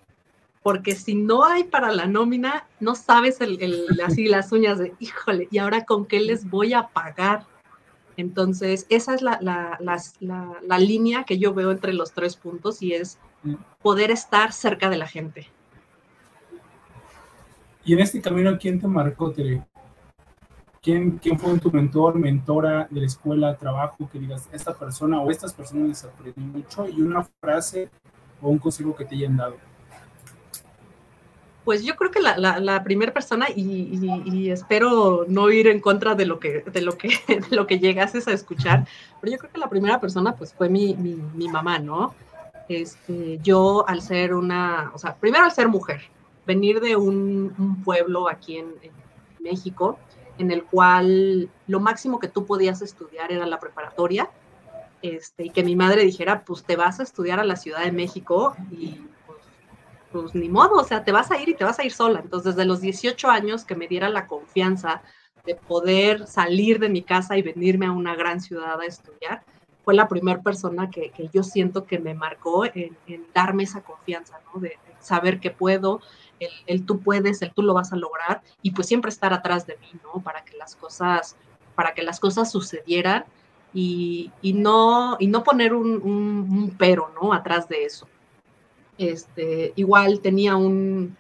porque 0.63 0.95
si 0.95 1.15
no 1.15 1.45
hay 1.45 1.65
para 1.65 1.93
la 1.93 2.07
nómina, 2.07 2.67
no 2.81 2.95
sabes 2.95 3.41
el, 3.41 3.59
así 4.05 4.27
las 4.27 4.53
uñas 4.53 4.79
de, 4.79 4.95
híjole, 5.01 5.49
¿y 5.51 5.59
ahora 5.59 5.85
con 5.85 6.07
qué 6.07 6.21
les 6.21 6.49
voy 6.49 6.73
a 6.73 6.89
pagar? 6.89 7.47
Entonces, 8.17 8.87
esa 8.91 9.15
es 9.15 9.23
la, 9.23 9.39
la, 9.81 10.79
línea 10.79 11.25
que 11.25 11.39
yo 11.39 11.55
veo 11.55 11.71
entre 11.71 11.95
los 11.95 12.13
tres 12.13 12.37
puntos 12.37 12.83
y 12.83 12.93
es 12.95 13.19
poder 13.81 14.11
estar 14.11 14.53
cerca 14.53 14.91
de 14.91 14.99
la 14.99 15.09
gente. 15.09 15.49
Y 17.85 17.95
en 17.95 18.01
este 18.01 18.21
camino, 18.21 18.57
¿quién 18.59 18.81
te 18.81 18.87
marcó, 18.87 19.33
Tere? 19.33 19.63
¿Quién, 20.81 21.19
¿Quién 21.19 21.39
fue 21.39 21.59
tu 21.59 21.71
mentor, 21.71 22.17
mentora 22.17 22.87
de 22.91 23.01
la 23.01 23.07
escuela, 23.07 23.57
trabajo, 23.57 24.09
que 24.11 24.19
digas, 24.19 24.49
esta 24.53 24.75
persona 24.75 25.21
o 25.21 25.31
estas 25.31 25.53
personas 25.53 25.89
les 25.89 26.05
aprendí 26.05 26.41
mucho? 26.41 26.89
Y 26.89 27.01
una 27.03 27.25
frase 27.41 27.89
o 28.41 28.49
un 28.49 28.59
consejo 28.59 28.95
que 28.95 29.05
te 29.05 29.15
hayan 29.15 29.37
dado? 29.37 29.57
Pues 31.65 31.85
yo 31.85 31.95
creo 31.95 32.11
que 32.11 32.21
la, 32.21 32.83
primera 32.83 33.13
persona, 33.13 33.47
y, 33.55 34.51
espero 34.51 35.25
no 35.29 35.51
ir 35.51 35.69
en 35.69 35.81
contra 35.81 36.17
de 36.17 36.27
lo 36.27 36.41
que, 36.41 36.65
de 36.73 36.83
lo 36.83 36.99
que, 36.99 37.09
de 37.29 37.57
lo 37.57 37.67
que 37.67 37.79
llegases 37.79 38.27
a 38.27 38.33
escuchar, 38.33 38.87
pero 39.21 39.33
yo 39.33 39.39
creo 39.39 39.53
que 39.53 39.61
la 39.61 39.69
primera 39.69 40.01
persona 40.01 40.35
pues 40.35 40.53
fue 40.53 40.69
mi, 40.69 40.95
mi, 40.95 41.49
mamá, 41.49 41.79
¿no? 41.79 42.15
Este, 42.69 43.39
yo 43.43 43.85
al 43.89 44.03
ser 44.03 44.35
una, 44.35 44.91
o 44.95 44.99
sea, 44.99 45.15
primero 45.15 45.45
al 45.45 45.53
ser 45.53 45.69
mujer, 45.69 46.03
venir 46.47 46.81
de 46.81 46.97
un, 46.97 47.83
pueblo 47.85 48.29
aquí 48.29 48.59
en, 48.59 48.75
en, 48.83 48.93
México, 49.41 49.99
en 50.39 50.53
el 50.53 50.63
cual 50.63 51.51
lo 51.67 51.81
máximo 51.81 52.21
que 52.21 52.29
tú 52.29 52.47
podías 52.47 52.81
estudiar 52.81 53.33
era 53.33 53.45
la 53.45 53.59
preparatoria, 53.59 54.31
este, 55.03 55.47
y 55.47 55.51
que 55.51 55.65
mi 55.65 55.75
madre 55.75 56.05
dijera, 56.05 56.45
pues 56.45 56.63
te 56.63 56.77
vas 56.77 57.01
a 57.01 57.03
estudiar 57.03 57.41
a 57.41 57.45
la 57.45 57.57
Ciudad 57.57 57.85
de 57.85 57.91
México 57.91 58.55
y 58.71 59.01
pues, 59.27 59.39
pues, 60.13 60.35
ni 60.35 60.49
modo, 60.49 60.77
o 60.77 60.85
sea, 60.85 61.05
te 61.05 61.11
vas 61.11 61.33
a 61.33 61.41
ir 61.41 61.49
y 61.49 61.55
te 61.55 61.65
vas 61.65 61.81
a 61.81 61.85
ir 61.85 61.93
sola. 61.93 62.21
Entonces, 62.21 62.55
desde 62.55 62.69
los 62.69 62.81
18 62.81 63.29
años 63.29 63.65
que 63.65 63.75
me 63.75 63.89
diera 63.89 64.09
la 64.09 64.29
confianza 64.29 65.03
de 65.45 65.57
poder 65.57 66.29
salir 66.29 66.79
de 66.79 66.89
mi 66.89 67.03
casa 67.03 67.37
y 67.37 67.43
venirme 67.43 67.87
a 67.87 67.91
una 67.91 68.15
gran 68.15 68.41
ciudad 68.41 68.81
a 68.81 68.87
estudiar, 68.87 69.43
fue 69.85 69.95
la 69.95 70.07
primera 70.07 70.41
persona 70.41 70.89
que, 70.89 71.11
que, 71.11 71.29
yo 71.33 71.43
siento 71.43 71.85
que 71.85 71.99
me 71.99 72.15
marcó 72.15 72.65
en, 72.67 72.97
darme 73.35 73.65
esa 73.65 73.83
confianza, 73.83 74.39
¿no? 74.55 74.61
De, 74.61 74.79
saber 75.03 75.41
que 75.41 75.51
puedo, 75.51 76.01
el, 76.67 76.85
tú 76.85 77.01
puedes, 77.01 77.43
el 77.43 77.53
tú 77.53 77.63
lo 77.63 77.75
vas 77.75 77.93
a 77.93 77.97
lograr 77.97 78.43
y 78.63 78.73
pues 78.73 78.89
siempre 78.89 79.11
estar 79.11 79.33
atrás 79.33 79.67
de 79.67 79.77
mí, 79.79 79.89
¿no? 80.03 80.23
Para 80.23 80.45
que 80.45 80.57
las 80.57 80.77
cosas, 80.77 81.37
para 81.75 81.95
que 81.95 82.03
las 82.03 82.21
cosas 82.21 82.51
sucedieran 82.51 83.25
y, 83.75 84.31
no, 84.43 85.17
y 85.19 85.27
no 85.27 85.43
poner 85.45 85.75
un, 85.75 86.75
pero, 86.79 87.13
¿no? 87.21 87.33
Atrás 87.33 87.69
de 87.69 87.85
eso. 87.85 88.07
Este, 88.99 89.73
igual 89.77 90.21
tenía 90.21 90.57
un, 90.57 91.17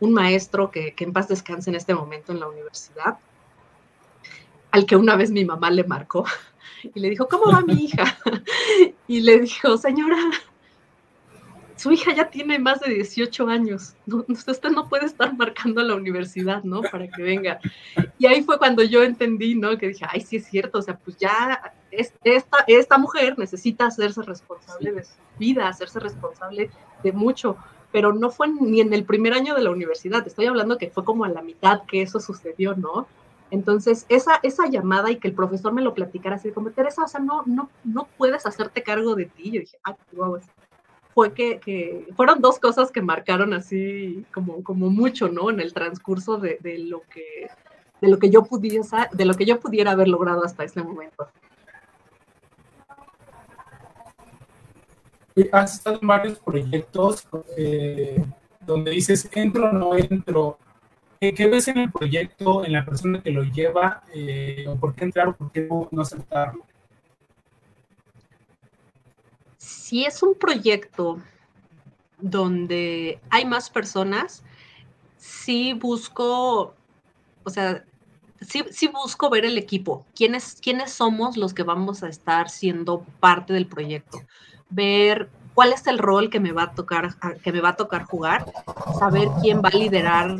maestro 0.00 0.70
que, 0.70 0.94
que, 0.94 1.04
en 1.04 1.12
paz 1.12 1.28
descanse 1.28 1.70
en 1.70 1.76
este 1.76 1.94
momento 1.94 2.32
en 2.32 2.40
la 2.40 2.48
universidad, 2.48 3.18
al 4.70 4.86
que 4.86 4.94
una 4.94 5.16
vez 5.16 5.30
mi 5.30 5.44
mamá 5.44 5.70
le 5.70 5.84
marcó 5.84 6.24
y 6.94 7.00
le 7.00 7.10
dijo, 7.10 7.26
¿cómo 7.28 7.50
va 7.50 7.62
mi 7.62 7.84
hija? 7.84 8.18
Y 9.08 9.20
le 9.20 9.38
dijo, 9.38 9.78
señora, 9.78 10.18
su 11.76 11.92
hija 11.92 12.14
ya 12.14 12.30
tiene 12.30 12.58
más 12.58 12.80
de 12.80 12.94
18 12.94 13.48
años, 13.48 13.94
usted 14.06 14.70
no 14.70 14.88
puede 14.88 15.06
estar 15.06 15.36
marcando 15.36 15.80
a 15.80 15.84
la 15.84 15.94
universidad, 15.94 16.64
¿no? 16.64 16.82
Para 16.82 17.06
que 17.08 17.22
venga. 17.22 17.60
Y 18.18 18.26
ahí 18.26 18.42
fue 18.42 18.58
cuando 18.58 18.82
yo 18.82 19.02
entendí, 19.02 19.54
¿no? 19.54 19.76
Que 19.76 19.88
dije, 19.88 20.06
ay, 20.08 20.22
sí 20.22 20.36
es 20.36 20.46
cierto, 20.46 20.78
o 20.78 20.82
sea, 20.82 20.96
pues 20.96 21.16
ya 21.18 21.74
esta, 21.90 22.64
esta 22.66 22.98
mujer 22.98 23.38
necesita 23.38 23.86
hacerse 23.86 24.22
responsable 24.22 24.92
de 24.92 25.04
su 25.04 25.14
vida, 25.38 25.68
hacerse 25.68 26.00
responsable 26.00 26.70
de 27.02 27.12
mucho, 27.12 27.56
pero 27.92 28.12
no 28.12 28.30
fue 28.30 28.48
ni 28.48 28.80
en 28.80 28.92
el 28.92 29.04
primer 29.04 29.34
año 29.34 29.54
de 29.54 29.62
la 29.62 29.70
universidad, 29.70 30.26
estoy 30.26 30.46
hablando 30.46 30.78
que 30.78 30.90
fue 30.90 31.04
como 31.04 31.24
a 31.24 31.28
la 31.28 31.42
mitad 31.42 31.82
que 31.86 32.02
eso 32.02 32.20
sucedió, 32.20 32.74
¿no? 32.74 33.06
Entonces, 33.50 34.06
esa, 34.08 34.40
esa 34.42 34.66
llamada 34.68 35.10
y 35.10 35.16
que 35.16 35.28
el 35.28 35.34
profesor 35.34 35.72
me 35.72 35.82
lo 35.82 35.94
platicara 35.94 36.36
así 36.36 36.50
como, 36.50 36.70
Teresa, 36.70 37.04
o 37.04 37.08
sea, 37.08 37.20
no, 37.20 37.42
no, 37.46 37.70
no 37.84 38.08
puedes 38.16 38.44
hacerte 38.44 38.82
cargo 38.82 39.14
de 39.14 39.26
ti. 39.26 39.52
Yo 39.52 39.60
dije, 39.60 39.78
ah, 39.84 39.96
wow, 40.12 40.40
fue 41.16 41.32
que, 41.32 42.06
fueron 42.14 42.42
dos 42.42 42.58
cosas 42.58 42.92
que 42.92 43.00
marcaron 43.00 43.54
así 43.54 44.26
como, 44.34 44.62
como 44.62 44.90
mucho, 44.90 45.30
¿no? 45.30 45.48
En 45.48 45.60
el 45.60 45.72
transcurso 45.72 46.36
de, 46.36 46.58
de, 46.60 46.76
lo 46.76 47.00
que 47.08 47.48
de 48.02 48.08
lo 48.08 48.18
que 48.18 48.28
yo 48.28 48.44
pudiera 48.44 49.08
de 49.10 49.24
lo 49.24 49.32
que 49.32 49.46
yo 49.46 49.58
pudiera 49.58 49.92
haber 49.92 50.08
logrado 50.08 50.44
hasta 50.44 50.64
ese 50.64 50.82
momento. 50.82 51.26
Has 55.52 55.76
estado 55.76 55.98
en 56.02 56.06
varios 56.06 56.38
proyectos 56.38 57.26
eh, 57.56 58.22
donde 58.60 58.90
dices 58.90 59.26
entro 59.32 59.70
o 59.70 59.72
no 59.72 59.96
entro. 59.96 60.58
¿Qué, 61.18 61.46
ves 61.46 61.68
en 61.68 61.78
el 61.78 61.90
proyecto, 61.90 62.62
en 62.62 62.74
la 62.74 62.84
persona 62.84 63.22
que 63.22 63.30
lo 63.30 63.42
lleva? 63.42 64.02
Eh, 64.14 64.66
¿Por 64.78 64.94
qué 64.94 65.04
entrar 65.04 65.28
o 65.28 65.34
por 65.34 65.50
qué 65.50 65.66
no 65.66 66.02
aceptarlo? 66.02 66.62
Si 69.86 70.04
es 70.04 70.20
un 70.24 70.34
proyecto 70.34 71.20
donde 72.18 73.20
hay 73.30 73.44
más 73.44 73.70
personas, 73.70 74.42
sí 75.16 75.74
busco, 75.74 76.74
o 77.44 77.50
sea, 77.50 77.84
sí, 78.40 78.64
sí 78.72 78.88
busco 78.88 79.30
ver 79.30 79.44
el 79.44 79.56
equipo, 79.56 80.04
quiénes, 80.16 80.58
quiénes 80.60 80.90
somos 80.90 81.36
los 81.36 81.54
que 81.54 81.62
vamos 81.62 82.02
a 82.02 82.08
estar 82.08 82.50
siendo 82.50 83.06
parte 83.20 83.52
del 83.52 83.68
proyecto, 83.68 84.18
ver 84.70 85.30
cuál 85.54 85.72
es 85.72 85.86
el 85.86 85.98
rol 85.98 86.30
que 86.30 86.40
me 86.40 86.50
va 86.50 86.64
a 86.64 86.74
tocar, 86.74 87.14
que 87.44 87.52
me 87.52 87.60
va 87.60 87.68
a 87.68 87.76
tocar 87.76 88.06
jugar, 88.06 88.44
saber 88.98 89.28
quién 89.40 89.62
va 89.62 89.68
a 89.68 89.78
liderar, 89.78 90.36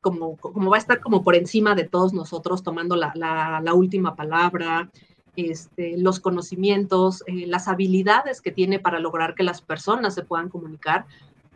como, 0.00 0.38
va 0.70 0.76
a 0.76 0.80
estar 0.80 1.00
como 1.00 1.22
por 1.22 1.36
encima 1.36 1.74
de 1.74 1.84
todos 1.84 2.14
nosotros, 2.14 2.62
tomando 2.62 2.96
la, 2.96 3.12
la, 3.14 3.74
última 3.74 4.16
palabra, 4.16 4.88
este, 5.36 5.96
los 5.98 6.20
conocimientos, 6.20 7.22
eh, 7.26 7.46
las 7.46 7.68
habilidades 7.68 8.40
que 8.40 8.52
tiene 8.52 8.78
para 8.78 8.98
lograr 8.98 9.34
que 9.34 9.42
las 9.42 9.62
personas 9.62 10.14
se 10.14 10.24
puedan 10.24 10.48
comunicar, 10.48 11.06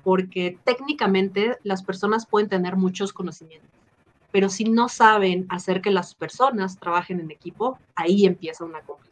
porque 0.02 0.58
técnicamente 0.64 1.58
las 1.62 1.82
personas 1.82 2.26
pueden 2.26 2.48
tener 2.48 2.76
muchos 2.76 3.12
conocimientos, 3.12 3.70
pero 4.32 4.48
si 4.48 4.64
no 4.64 4.88
saben 4.88 5.46
hacer 5.48 5.80
que 5.82 5.90
las 5.90 6.14
personas 6.14 6.78
trabajen 6.78 7.20
en 7.20 7.30
equipo, 7.30 7.78
ahí 7.94 8.26
empieza 8.26 8.64
una 8.64 8.80
complicación. 8.80 9.10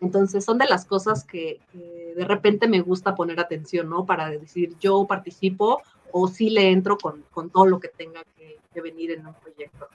Entonces 0.00 0.44
son 0.44 0.58
de 0.58 0.66
las 0.66 0.84
cosas 0.84 1.24
que, 1.24 1.60
de 1.72 2.24
repente 2.24 2.68
me 2.68 2.80
gusta 2.80 3.14
poner 3.14 3.40
atención, 3.40 3.88
¿no? 3.88 4.04
Para 4.04 4.28
decir, 4.28 4.76
yo 4.80 5.06
participo 5.06 5.80
o 6.10 6.28
sí 6.28 6.50
le 6.50 6.70
entro 6.70 6.98
con, 6.98 7.24
con 7.30 7.48
todo 7.48 7.66
lo 7.66 7.80
que 7.80 7.88
tenga 7.88 8.22
que, 8.36 8.58
que 8.74 8.80
venir 8.80 9.12
en 9.12 9.26
un 9.26 9.34
proyecto. 9.34 9.88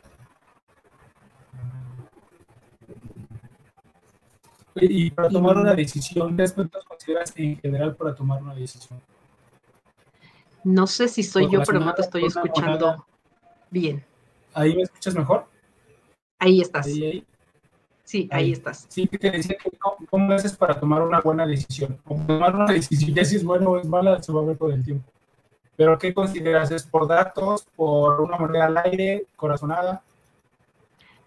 Y 4.82 5.12
para 5.12 5.30
tomar 5.30 5.58
una 5.58 5.74
decisión, 5.74 6.36
¿qué 6.36 6.44
aspectos 6.44 6.84
consideras 6.86 7.34
en 7.36 7.58
general 7.60 7.96
para 7.96 8.16
tomar 8.16 8.42
una 8.42 8.56
decisión? 8.56 9.00
No 10.64 10.88
sé 10.88 11.08
si 11.08 11.24
soy 11.24 11.50
yo, 11.50 11.62
pero 11.64 11.80
no 11.80 11.94
te 11.94 12.02
estoy 12.02 12.26
escuchando 12.26 13.06
bien. 13.70 14.04
¿Ahí 14.54 14.76
me 14.76 14.84
escuchas 14.84 15.16
mejor? 15.16 15.46
Ahí 16.40 16.62
estás. 16.62 16.88
¿Ahí, 16.88 17.26
Sí, 18.08 18.30
ahí, 18.32 18.54
estás. 18.54 18.86
Sí, 18.88 19.06
que 19.06 19.18
te 19.18 19.30
decía 19.30 19.58
que 19.62 19.70
cómo, 20.10 20.32
haces 20.32 20.56
para 20.56 20.80
tomar 20.80 21.02
una 21.02 21.20
buena 21.20 21.46
decisión. 21.46 22.00
tomar 22.08 22.56
una 22.56 22.72
decisión, 22.72 23.14
ya 23.14 23.26
si 23.26 23.36
es 23.36 23.44
buena 23.44 23.68
o 23.68 23.78
es 23.78 23.86
mala, 23.86 24.24
se 24.24 24.32
va 24.32 24.40
a 24.40 24.46
ver 24.46 24.58
con 24.58 24.72
el 24.72 24.82
tiempo. 24.82 25.12
Pero 25.76 25.98
¿qué 25.98 26.14
consideras? 26.14 26.72
¿Es 26.72 26.84
por 26.84 27.06
datos, 27.06 27.68
por 27.76 28.22
una 28.22 28.38
moneda 28.38 28.68
al 28.68 28.78
aire, 28.78 29.26
corazonada? 29.36 30.02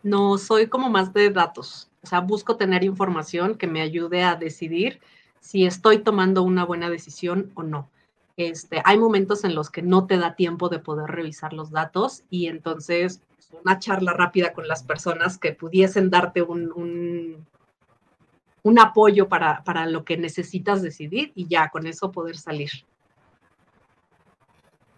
No, 0.02 0.38
soy 0.38 0.66
como 0.68 0.88
más 0.88 1.12
de 1.12 1.30
datos. 1.30 1.90
O 2.02 2.06
sea, 2.06 2.20
busco 2.20 2.56
tener 2.56 2.84
información 2.84 3.56
que 3.56 3.66
me 3.66 3.82
ayude 3.82 4.22
a 4.22 4.34
decidir 4.34 5.00
si 5.40 5.66
estoy 5.66 5.98
tomando 5.98 6.42
una 6.42 6.64
buena 6.64 6.88
decisión 6.88 7.50
o 7.54 7.62
no. 7.62 7.90
Este, 8.36 8.80
hay 8.84 8.98
momentos 8.98 9.44
en 9.44 9.54
los 9.54 9.68
que 9.68 9.82
no 9.82 10.06
te 10.06 10.16
da 10.16 10.34
tiempo 10.34 10.70
de 10.70 10.78
poder 10.78 11.10
revisar 11.10 11.52
los 11.52 11.70
datos 11.70 12.22
y 12.30 12.46
entonces 12.46 13.20
pues, 13.36 13.50
una 13.62 13.78
charla 13.78 14.14
rápida 14.14 14.54
con 14.54 14.66
las 14.66 14.82
personas 14.82 15.36
que 15.36 15.52
pudiesen 15.52 16.08
darte 16.08 16.40
un, 16.40 17.44
un, 18.62 18.78
apoyo 18.78 19.28
para, 19.28 19.62
para, 19.62 19.84
lo 19.86 20.04
que 20.04 20.16
necesitas 20.16 20.80
decidir 20.80 21.32
y 21.34 21.48
ya 21.48 21.68
con 21.68 21.86
eso 21.86 22.10
poder 22.10 22.38
salir. 22.38 22.70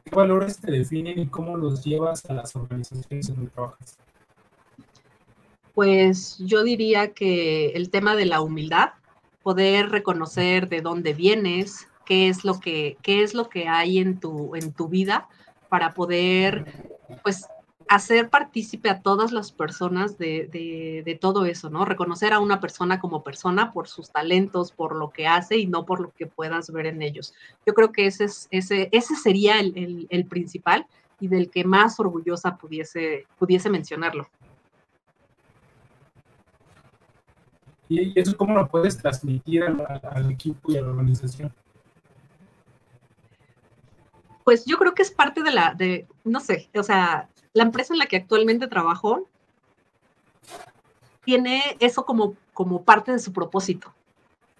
¿Qué 0.04 0.14
valores 0.14 0.60
te 0.60 0.70
definen 0.70 1.18
y 1.18 1.26
cómo 1.26 1.56
los 1.56 1.82
llevas 1.82 2.24
a 2.26 2.34
las 2.34 2.54
organizaciones 2.54 3.28
en 3.28 3.34
donde 3.34 3.50
trabajas? 3.50 3.96
Pues 5.74 6.38
yo 6.38 6.62
diría 6.62 7.12
que 7.12 7.68
el 7.70 7.90
tema 7.90 8.14
de 8.14 8.26
la 8.26 8.40
humildad, 8.40 8.90
poder 9.42 9.90
reconocer 9.90 10.68
de 10.68 10.80
dónde 10.80 11.14
vienes, 11.14 11.88
qué 12.04 12.28
es 12.28 12.44
lo 12.44 12.60
que, 12.60 12.96
qué 13.02 13.22
es 13.22 13.34
lo 13.34 13.48
que 13.48 13.68
hay 13.68 13.98
en 13.98 14.20
tu, 14.20 14.54
en 14.54 14.72
tu 14.72 14.88
vida 14.88 15.28
para 15.68 15.94
poder, 15.94 16.66
pues, 17.22 17.46
hacer 17.88 18.30
partícipe 18.30 18.88
a 18.88 19.02
todas 19.02 19.32
las 19.32 19.52
personas 19.52 20.16
de, 20.16 20.48
de, 21.04 21.18
todo 21.20 21.44
eso, 21.44 21.68
¿no? 21.68 21.84
Reconocer 21.84 22.32
a 22.32 22.38
una 22.38 22.60
persona 22.60 22.98
como 23.00 23.22
persona 23.22 23.72
por 23.72 23.86
sus 23.86 24.10
talentos, 24.10 24.72
por 24.72 24.96
lo 24.96 25.10
que 25.10 25.26
hace 25.26 25.58
y 25.58 25.66
no 25.66 25.84
por 25.84 26.00
lo 26.00 26.10
que 26.12 26.26
puedas 26.26 26.70
ver 26.70 26.86
en 26.86 27.02
ellos. 27.02 27.34
Yo 27.66 27.74
creo 27.74 27.92
que 27.92 28.06
ese, 28.06 28.24
es, 28.24 28.48
ese, 28.50 28.88
ese 28.92 29.14
sería 29.16 29.60
el, 29.60 29.76
el, 29.76 30.06
el 30.08 30.24
principal 30.24 30.86
y 31.20 31.28
del 31.28 31.50
que 31.50 31.64
más 31.64 32.00
orgullosa 32.00 32.56
pudiese, 32.56 33.26
pudiese 33.38 33.68
mencionarlo. 33.68 34.26
¿Y 37.92 38.12
eso 38.18 38.34
cómo 38.38 38.54
lo 38.54 38.68
puedes 38.68 38.96
transmitir 38.96 39.64
al, 39.64 40.30
equipo 40.30 40.72
y 40.72 40.78
a 40.78 40.80
la 40.80 40.88
organización? 40.88 41.52
Pues 44.44 44.64
yo 44.64 44.78
creo 44.78 44.94
que 44.94 45.02
es 45.02 45.10
parte 45.10 45.42
de 45.42 45.52
la, 45.52 45.76
no 46.24 46.40
sé, 46.40 46.70
o 46.74 46.82
sea, 46.82 47.28
la 47.52 47.62
empresa 47.62 47.92
en 47.92 47.98
la 47.98 48.06
que 48.06 48.16
actualmente 48.16 48.66
trabajo 48.66 49.28
tiene 51.24 51.76
eso 51.80 52.06
como, 52.06 52.34
como 52.54 52.82
parte 52.82 53.12
de 53.12 53.18
su 53.18 53.32
propósito. 53.32 53.92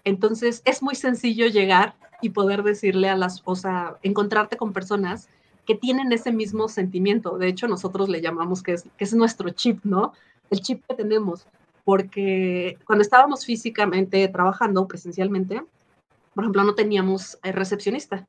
Entonces 0.03 0.61
es 0.63 0.83
muy 0.83 0.93
sencillo 0.93 1.47
llegar 1.47 1.95
y 2.21 2.29
poder 2.29 2.61
decirle 2.61 3.09
a 3.09 3.17
las, 3.17 3.41
o 3.45 3.55
sea, 3.55 3.97
encontrarte 4.03 4.57
con 4.57 4.73
personas 4.73 5.27
que 5.65 5.73
tienen 5.73 6.11
ese 6.11 6.31
mismo 6.31 6.69
sentimiento. 6.69 7.37
De 7.39 7.47
hecho, 7.47 7.67
nosotros 7.67 8.09
le 8.09 8.21
llamamos 8.21 8.61
que 8.61 8.73
es, 8.73 8.83
que 8.95 9.03
es 9.03 9.13
nuestro 9.13 9.49
chip, 9.49 9.83
¿no? 9.83 10.13
El 10.51 10.61
chip 10.61 10.83
que 10.87 10.93
tenemos. 10.93 11.47
Porque 11.83 12.77
cuando 12.85 13.01
estábamos 13.01 13.45
físicamente 13.45 14.27
trabajando 14.29 14.87
presencialmente, 14.87 15.61
por 16.33 16.43
ejemplo, 16.43 16.63
no 16.63 16.75
teníamos 16.75 17.37
eh, 17.43 17.51
recepcionista 17.51 18.25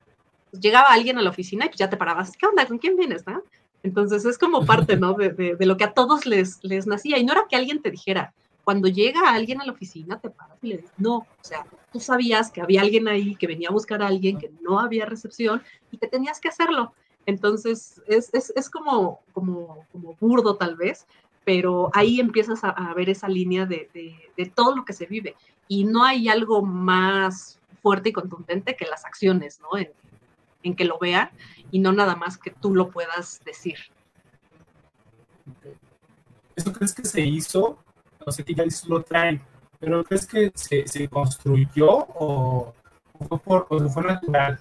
llegaba 0.61 0.89
alguien 0.93 1.19
a 1.19 1.23
la 1.23 1.31
oficina 1.31 1.67
y 1.67 1.69
pues 1.69 1.79
ya 1.79 1.91
te 1.91 1.97
parabas, 1.97 2.37
¿qué 2.37 2.47
onda? 2.47 2.67
¿Con 2.67 2.79
quién 2.79 2.97
vienes? 2.97 3.27
¿no? 3.27 3.43
Entonces 3.83 4.25
es 4.25 4.39
como 4.39 4.65
parte, 4.65 4.97
¿no? 4.97 5.15
De, 5.15 5.31
de, 5.31 5.67
lo 5.67 5.77
que 5.77 5.85
a 5.85 5.93
todos 5.93 6.27
les, 6.27 6.63
les 6.63 6.87
nacía. 6.87 7.19
Y 7.19 7.25
no 7.25 7.33
era 7.33 7.47
que 7.49 7.57
alguien 7.57 7.83
te 7.83 7.91
dijera, 7.91 8.33
cuando 8.63 8.89
llega 8.89 9.31
alguien 9.31 9.61
a 9.61 9.67
la 9.67 9.73
oficina, 9.73 10.19
te 10.19 10.31
paras 10.31 10.59
y 10.63 10.69
le 10.69 10.77
dices, 10.79 10.93
no, 10.97 11.17
o 11.17 11.27
sea, 11.43 11.67
tú 11.93 12.01
sabías 12.01 12.51
que 12.51 12.63
había 12.63 12.81
alguien 12.81 13.09
ahí 13.09 13.37
que 13.37 13.47
venía 13.47 13.69
a 13.69 13.73
buscar 13.73 14.03
a 14.03 14.07
alguien, 14.07 14.39
que 14.39 14.51
no 14.63 14.81
había 14.81 15.05
recepción 15.05 15.63
y 15.91 15.99
que 15.99 16.07
tenías 16.07 16.41
que 16.41 16.49
hacerlo. 16.49 16.95
Entonces 17.27 18.03
es, 18.07 18.33
es, 18.33 18.53
es 18.55 18.71
como, 18.71 19.21
como, 19.33 19.87
como 19.93 20.17
burdo 20.19 20.57
tal 20.57 20.77
vez, 20.77 21.07
pero 21.45 21.91
ahí 21.93 22.21
empiezas 22.21 22.65
a, 22.65 22.71
a 22.71 22.95
ver 22.95 23.11
esa 23.11 23.29
línea 23.29 23.67
de, 23.67 23.91
de, 24.37 24.47
todo 24.47 24.75
lo 24.75 24.85
que 24.85 24.93
se 24.93 25.07
vive. 25.07 25.37
Y 25.69 25.85
no 25.85 26.05
hay 26.05 26.29
algo 26.29 26.63
más 26.63 27.61
fuerte 27.83 28.09
y 28.09 28.13
contundente 28.13 28.77
que 28.77 28.87
las 28.87 29.05
acciones, 29.05 29.61
¿no? 29.61 29.79
En, 29.79 29.91
en 30.63 30.75
que 30.75 30.85
lo 30.85 30.99
vean 30.99 31.31
y 31.71 31.79
no 31.79 31.93
nada 31.93 32.17
más 32.17 32.39
que 32.39 32.51
tú 32.51 32.75
lo 32.75 32.91
puedas 32.91 33.41
decir. 33.45 33.77
¿Eso 36.57 36.73
crees 36.73 36.95
que 36.95 37.05
se 37.05 37.21
hizo? 37.21 37.79
No 38.25 38.33
sé 38.33 38.45
qué 38.45 38.55
ya 38.55 38.65
lo 38.89 39.03
traen, 39.03 39.43
pero 39.79 40.03
¿crees 40.03 40.27
que 40.27 40.51
se, 40.55 41.09
construyó 41.09 41.89
o, 41.91 42.75
por, 43.45 43.67
o 43.69 43.89
fue 43.91 44.03
natural? 44.03 44.61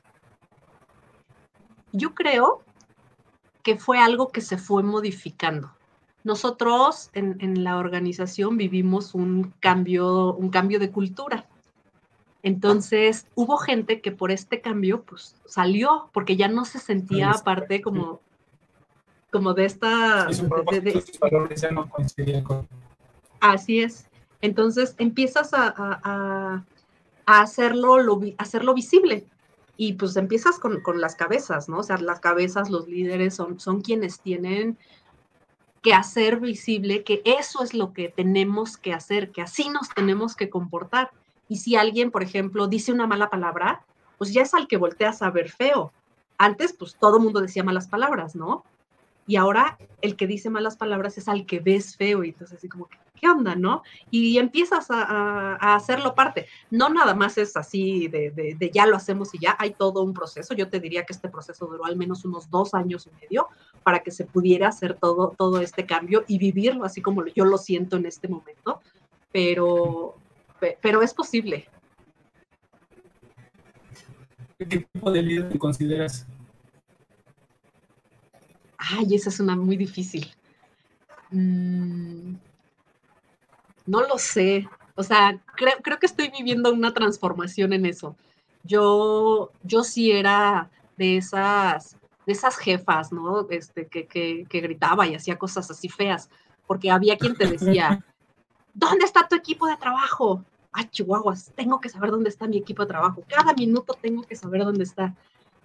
Yo 1.94 2.14
creo 2.14 2.64
que 3.62 3.78
fue 3.78 4.00
algo 4.00 4.30
que 4.32 4.42
se 4.42 4.58
fue 4.58 4.84
modificando. 4.84 5.72
Nosotros 6.24 7.10
en, 7.14 7.38
en, 7.40 7.64
la 7.64 7.78
organización 7.78 8.58
vivimos 8.58 9.14
un 9.14 9.54
cambio, 9.60 10.34
un 10.34 10.50
cambio 10.50 10.80
de 10.80 10.90
cultura. 10.90 11.48
Entonces, 12.44 13.26
hubo 13.36 13.58
gente 13.58 14.02
que 14.02 14.12
por 14.12 14.30
este 14.30 14.60
cambio, 14.60 15.04
pues 15.04 15.36
salió, 15.46 16.10
porque 16.12 16.36
ya 16.36 16.50
no 16.50 16.66
se 16.66 16.80
sentía 16.80 17.32
aparte 17.32 17.82
como, 17.82 18.20
como 19.32 19.54
de 19.54 19.66
esta... 19.66 20.28
Así 23.40 23.82
es. 23.82 24.08
Entonces, 24.42 24.96
empiezas 24.98 25.52
a, 25.54 26.66
hacerlo, 27.26 27.98
hacerlo 28.38 28.74
visible 28.74 29.26
y 29.78 29.94
pues 29.94 30.18
empiezas 30.18 30.60
con, 30.60 30.82
con, 30.82 31.00
las 31.00 31.16
cabezas, 31.16 31.70
¿no? 31.70 31.80
O 31.80 31.84
sea, 31.84 31.98
las 31.98 32.20
cabezas, 32.20 32.70
los 32.70 32.90
líderes 32.90 33.36
son, 33.36 33.62
son 33.62 33.80
quienes 33.80 34.20
tienen 34.20 34.78
que 35.84 35.94
hacer 35.94 36.40
visible 36.40 37.04
que 37.04 37.22
eso 37.26 37.62
es 37.62 37.74
lo 37.74 37.94
que 37.94 38.10
tenemos 38.10 38.78
que 38.78 38.94
hacer, 38.94 39.32
que 39.32 39.42
así 39.42 39.70
nos 39.70 39.90
tenemos 39.90 40.36
que 40.36 40.50
comportar. 40.50 41.12
Y 41.50 41.58
si 41.58 41.76
alguien, 41.76 42.10
por 42.10 42.24
ejemplo, 42.24 42.68
dice 42.68 42.94
una 42.94 43.06
mala 43.06 43.30
palabra, 43.30 43.86
pues 44.18 44.34
ya 44.34 44.42
es 44.42 44.54
al 44.54 44.68
que 44.68 44.78
volteas 44.78 45.22
a 45.22 45.30
ver 45.30 45.52
feo. 45.52 45.92
Antes, 46.38 46.74
pues 46.74 46.96
todo 46.96 47.20
mundo 47.20 47.42
decía 47.42 47.64
malas 47.64 47.88
palabras, 47.88 48.34
¿no? 48.34 48.64
Y 49.28 49.36
ahora 49.36 49.78
el 50.02 50.16
que 50.16 50.26
dice 50.26 50.50
malas 50.50 50.78
palabras 50.78 51.18
es 51.18 51.28
al 51.28 51.46
que 51.46 51.60
ves 51.60 51.96
feo 51.96 52.24
y 52.24 52.30
entonces 52.30 52.58
así 52.58 52.70
como, 52.70 52.88
¿qué 53.20 53.30
onda, 53.30 53.56
no? 53.56 53.84
Y 54.10 54.38
empiezas 54.38 54.88
a, 54.90 55.56
hacerlo 55.76 56.16
parte. 56.16 56.48
No 56.72 56.90
nada 56.90 57.14
más 57.14 57.38
es 57.38 57.56
así 57.56 58.08
de, 58.08 58.32
de, 58.32 58.72
ya 58.74 58.86
lo 58.86 58.96
hacemos 58.96 59.34
y 59.34 59.40
ya 59.40 59.56
hay 59.60 59.72
todo 59.72 60.02
un 60.02 60.14
proceso. 60.14 60.54
Yo 60.54 60.70
te 60.70 60.80
diría 60.80 61.06
que 61.06 61.14
este 61.14 61.30
proceso 61.30 61.68
duró 61.68 61.86
al 61.86 61.96
menos 61.96 62.26
unos 62.26 62.50
dos 62.50 62.74
años 62.74 63.08
y 63.08 63.22
medio, 63.22 63.48
para 63.84 64.00
que 64.00 64.12
se 64.12 64.26
pudiera 64.26 64.70
hacer 64.70 64.96
todo, 64.96 65.36
todo 65.38 65.60
este 65.60 65.86
cambio 65.86 66.24
y 66.28 66.38
vivirlo 66.38 66.86
así 66.86 67.02
como 67.02 67.26
yo 67.28 67.46
lo 67.46 67.58
siento 67.58 67.98
en 67.98 68.06
este 68.06 68.28
momento, 68.28 68.82
pero, 69.32 70.16
pero 70.82 71.02
es 71.02 71.14
posible. 71.14 71.68
¿Qué 74.58 74.66
tipo 74.66 75.12
de 75.12 75.22
líder 75.22 75.50
te 75.50 75.60
consideras? 75.60 76.26
Ay, 78.78 79.16
esa 79.16 79.30
es 79.30 79.40
una 79.40 79.56
muy 79.56 79.78
difícil. 79.78 80.32
Mm, 81.32 82.36
no 83.86 84.08
lo 84.08 84.18
sé. 84.18 84.68
O 84.96 85.04
sea, 85.04 85.42
creo, 85.56 85.74
creo 85.82 86.00
que 86.00 86.06
estoy 86.06 86.30
viviendo 86.30 86.72
una 86.72 86.94
transformación 86.94 87.74
en 87.74 87.86
eso. 87.86 88.16
Yo, 88.64 89.52
yo 89.64 89.84
sí 89.84 90.12
era 90.12 90.70
de 90.98 91.18
esas, 91.18 91.98
de 92.26 92.34
esas 92.34 92.58
jefas, 92.58 93.12
¿no? 93.12 93.48
Este, 93.50 93.88
que, 93.88 94.08
que, 94.08 94.46
que 94.50 94.62
gritaba 94.62 95.08
y 95.08 95.16
hacía 95.16 95.38
cosas 95.38 95.70
así 95.70 95.90
feas, 95.90 96.30
porque 96.68 96.92
había 96.92 97.18
quien 97.18 97.36
te 97.36 97.48
decía, 97.48 98.04
¿dónde 98.74 99.06
está 99.06 99.28
tu 99.28 99.36
equipo 99.36 99.68
de 99.68 99.78
trabajo? 99.78 100.44
Ah, 100.72 100.90
chihuahuas, 100.90 101.52
tengo 101.56 101.80
que 101.80 101.90
saber 101.90 102.12
dónde 102.12 102.30
está 102.30 102.48
mi 102.48 102.58
equipo 102.58 102.82
de 102.82 102.88
trabajo. 102.88 103.24
Cada 103.28 103.54
minuto 103.54 103.96
tengo 104.02 104.24
que 104.24 104.36
saber 104.36 104.64
dónde 104.64 104.84
está. 104.84 105.16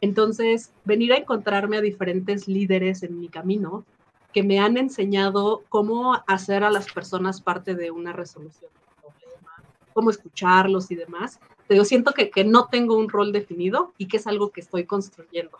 Entonces, 0.00 0.72
venir 0.84 1.12
a 1.12 1.16
encontrarme 1.16 1.78
a 1.78 1.80
diferentes 1.80 2.46
líderes 2.46 3.02
en 3.02 3.18
mi 3.18 3.28
camino 3.28 3.84
que 4.32 4.42
me 4.42 4.60
han 4.60 4.76
enseñado 4.76 5.64
cómo 5.68 6.22
hacer 6.26 6.62
a 6.62 6.70
las 6.70 6.92
personas 6.92 7.40
parte 7.40 7.74
de 7.74 7.90
una 7.90 8.12
resolución 8.12 8.70
del 8.70 9.00
problema, 9.00 9.50
cómo 9.94 10.10
escucharlos 10.10 10.90
y 10.90 10.94
demás. 10.94 11.40
Yo 11.68 11.84
siento 11.84 12.12
que, 12.12 12.30
que 12.30 12.44
no 12.44 12.66
tengo 12.66 12.96
un 12.96 13.08
rol 13.08 13.32
definido 13.32 13.92
y 13.96 14.06
que 14.06 14.18
es 14.18 14.26
algo 14.26 14.50
que 14.50 14.60
estoy 14.60 14.84
construyendo. 14.84 15.58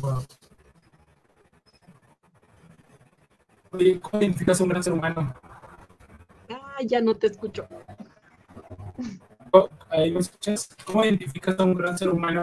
Wow. 0.00 0.22
Oye, 3.72 4.00
¿cómo 4.00 4.22
identificas 4.22 4.60
a 4.60 4.64
un 4.64 4.70
gran 4.70 4.82
ser 4.82 4.92
humano? 4.92 5.34
Ah, 6.50 6.78
ya 6.84 7.00
no 7.00 7.14
te 7.16 7.26
escucho. 7.26 7.66
Oh, 9.52 9.68
ahí 9.90 10.10
me 10.10 10.20
escuchas. 10.20 10.68
¿Cómo 10.84 11.04
identificas 11.04 11.58
a 11.58 11.64
un 11.64 11.74
gran 11.74 11.98
ser 11.98 12.08
humano? 12.08 12.42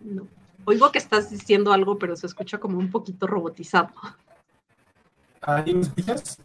No. 0.00 0.26
Oigo 0.64 0.90
que 0.92 0.98
estás 0.98 1.30
diciendo 1.30 1.72
algo, 1.72 1.98
pero 1.98 2.14
se 2.16 2.26
escucha 2.26 2.58
como 2.58 2.78
un 2.78 2.90
poquito 2.90 3.26
robotizado. 3.26 3.90
¿Ahí 5.40 5.74
me 5.74 5.80
escuchas? 5.80 6.38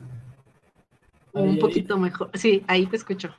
un 1.33 1.49
Ahí, 1.49 1.59
poquito 1.59 1.97
mejor. 1.97 2.29
Sí, 2.35 2.63
ahí 2.67 2.85
te 2.85 2.95
escucho. 2.95 3.33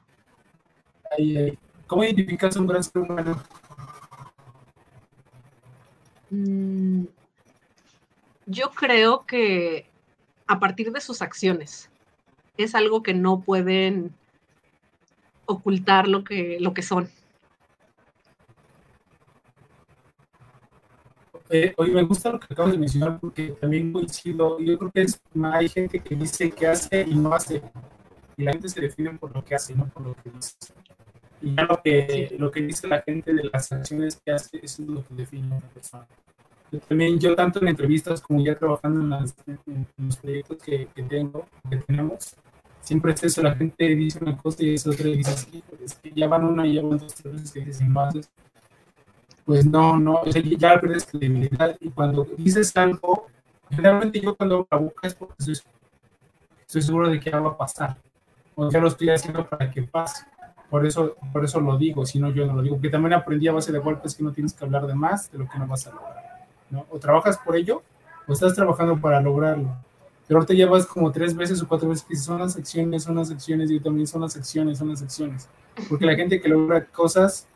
ahí. 1.17 1.59
¿Cómo 1.87 2.03
identificas 2.03 2.57
a 2.57 2.61
un 2.61 2.67
gran 2.67 2.83
ser 2.83 3.03
humano? 3.03 3.43
Mm, 6.31 7.05
yo 8.47 8.71
creo 8.71 9.25
que 9.27 9.87
a 10.47 10.59
partir 10.59 10.93
de 10.93 11.01
sus 11.01 11.23
acciones 11.23 11.91
es 12.57 12.75
algo 12.75 13.03
que 13.03 13.15
no 13.15 13.41
pueden 13.41 14.15
ocultar 15.47 16.09
lo 16.09 16.25
que, 16.25 16.59
lo 16.61 16.75
que 16.75 16.83
son. 16.83 17.09
Eh, 21.51 21.75
oye, 21.77 21.93
me 21.93 22.03
gusta 22.03 22.33
lo 22.33 22.41
que 22.41 22.47
acabas 22.51 22.73
de 22.73 22.79
mencionar 22.79 23.21
porque 23.21 23.49
también 23.61 23.93
coincido. 23.93 24.59
Yo 24.61 24.79
creo 24.79 24.91
que 24.91 25.07
hay 25.53 25.69
gente 25.69 26.01
que 26.01 26.17
dice 26.17 26.51
que 26.51 26.67
hace 26.67 27.03
y 27.03 27.15
no 27.15 27.33
hace. 27.35 27.63
Y 28.37 28.43
la 28.43 28.53
gente 28.53 28.69
se 28.69 28.81
define 28.81 29.11
por 29.19 29.33
lo 29.35 29.45
que 29.45 29.55
hace, 29.55 29.75
no 29.75 29.87
por 29.89 30.03
lo 30.03 30.15
que 30.15 30.31
dice. 30.31 30.55
Y 31.45 31.55
ya 31.55 31.65
lo 31.65 31.81
que, 31.83 32.35
lo 32.39 32.51
que 32.51 32.63
dice 32.63 32.87
la 32.89 33.03
gente 33.03 33.35
de 33.35 33.45
las 33.45 33.71
acciones 33.73 34.21
que 34.25 34.33
hace, 34.33 34.59
eso 34.63 34.83
es 34.83 34.89
lo 34.89 35.05
que 35.07 35.15
define 35.15 35.55
a 35.55 35.59
una 35.59 35.69
persona. 35.69 36.07
Yo 36.73 36.81
también, 36.81 37.19
yo 37.19 37.37
tanto 37.37 37.61
en 37.61 37.69
entrevistas 37.69 38.21
como 38.21 38.45
ya 38.45 38.55
trabajando 38.57 39.01
en, 39.01 39.11
las- 39.11 39.35
en 39.47 39.87
los 39.99 40.17
proyectos 40.17 40.59
que, 40.63 40.87
que 40.95 41.03
tengo, 41.05 41.47
que 41.71 41.77
tenemos, 41.79 42.35
siempre 42.81 43.13
es 43.13 43.23
eso, 43.25 43.43
la 43.43 43.55
gente 43.55 43.85
dice 43.95 44.19
una 44.23 44.37
cosa 44.37 44.63
y 44.65 44.75
es 44.75 44.87
otra 44.87 45.09
y 45.09 45.17
dice 45.19 45.31
así, 45.31 45.63
es 45.85 45.95
que 45.97 46.13
ya 46.13 46.29
van 46.29 46.45
una 46.45 46.67
y 46.67 46.75
ya 46.75 46.83
van 46.83 46.99
dos, 46.99 47.15
tres 47.15 47.33
veces 47.35 47.53
que 47.53 47.61
dicen 47.61 47.93
más, 47.93 48.15
pues 49.45 49.67
no, 49.67 49.99
no, 49.99 50.15
o 50.23 50.33
sea, 50.33 50.43
ya 50.43 50.81
pierdes 50.81 51.07
credibilidad 51.07 51.77
y 51.81 51.91
cuando 51.91 52.25
dices 52.39 52.75
algo, 52.77 53.27
generalmente 53.71 54.21
yo 54.21 54.35
cuando 54.37 54.57
abro 54.57 54.69
la 54.71 54.79
boca 54.79 55.07
es 55.07 55.15
porque 55.15 55.35
estoy, 55.39 55.55
estoy 56.67 56.83
seguro 56.83 57.11
de 57.11 57.21
que 57.21 57.31
ya 57.31 57.41
va 57.41 57.51
a 57.51 57.57
pasar, 57.57 57.97
o 58.55 58.71
ya 58.71 58.81
lo 58.81 58.89
estoy 58.89 59.11
haciendo 59.11 59.49
para 59.49 59.71
que 59.71 59.83
pase. 59.83 60.25
Por 60.75 60.85
eso, 60.85 61.15
por 61.33 61.45
eso 61.45 61.61
lo 61.61 61.79
digo, 61.79 62.05
si 62.05 62.19
no 62.19 62.31
yo 62.31 62.45
no 62.47 62.55
lo 62.55 62.61
digo, 62.61 62.75
porque 62.75 62.89
también 62.89 63.13
aprendí 63.13 63.47
a 63.47 63.53
base 63.53 63.71
de 63.71 63.79
golpes 63.79 64.17
que 64.17 64.25
no 64.25 64.33
tienes 64.33 64.53
que 64.55 64.65
hablar 64.65 64.89
de 64.89 64.95
más 64.97 65.31
de 65.31 65.39
lo 65.39 65.49
que 65.49 65.57
no 65.57 65.69
vas 65.69 65.87
a 65.87 65.93
lograr. 65.93 66.49
¿no? 66.69 66.85
O 66.91 66.99
trabajas 66.99 67.39
por 67.39 67.55
ello, 67.55 67.85
o 68.27 68.33
estás 68.33 68.57
trabajando 68.57 69.01
para 69.01 69.21
lograrlo. 69.21 69.73
Pero 70.27 70.41
ahorita 70.41 70.53
ya 70.53 70.67
vas 70.69 70.85
como 70.85 71.13
tres 71.13 71.37
veces 71.37 71.63
o 71.63 71.69
cuatro 71.69 71.89
veces 71.89 72.05
que 72.05 72.17
son 72.17 72.41
las 72.41 72.57
acciones, 72.57 73.05
son 73.05 73.15
las 73.15 73.31
acciones, 73.31 73.71
yo 73.71 73.81
también 73.81 74.09
son 74.09 74.23
las 74.23 74.37
acciones, 74.37 74.79
son 74.79 74.89
las 74.89 75.01
acciones. 75.01 75.49
Porque 75.89 76.07
la 76.07 76.17
gente 76.17 76.41
que 76.41 76.49
logra 76.49 76.85
cosas 76.87 77.47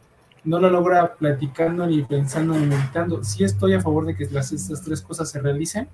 no 0.44 0.60
lo 0.60 0.70
logra 0.70 1.16
platicando 1.16 1.88
ni 1.88 2.02
pensando 2.02 2.54
ni 2.54 2.66
meditando. 2.66 3.24
Sí 3.24 3.42
estoy 3.42 3.74
a 3.74 3.80
favor 3.80 4.06
de 4.06 4.14
que 4.14 4.26
las, 4.26 4.52
estas 4.52 4.80
tres 4.80 5.02
cosas 5.02 5.28
se 5.28 5.40
realicen, 5.40 5.88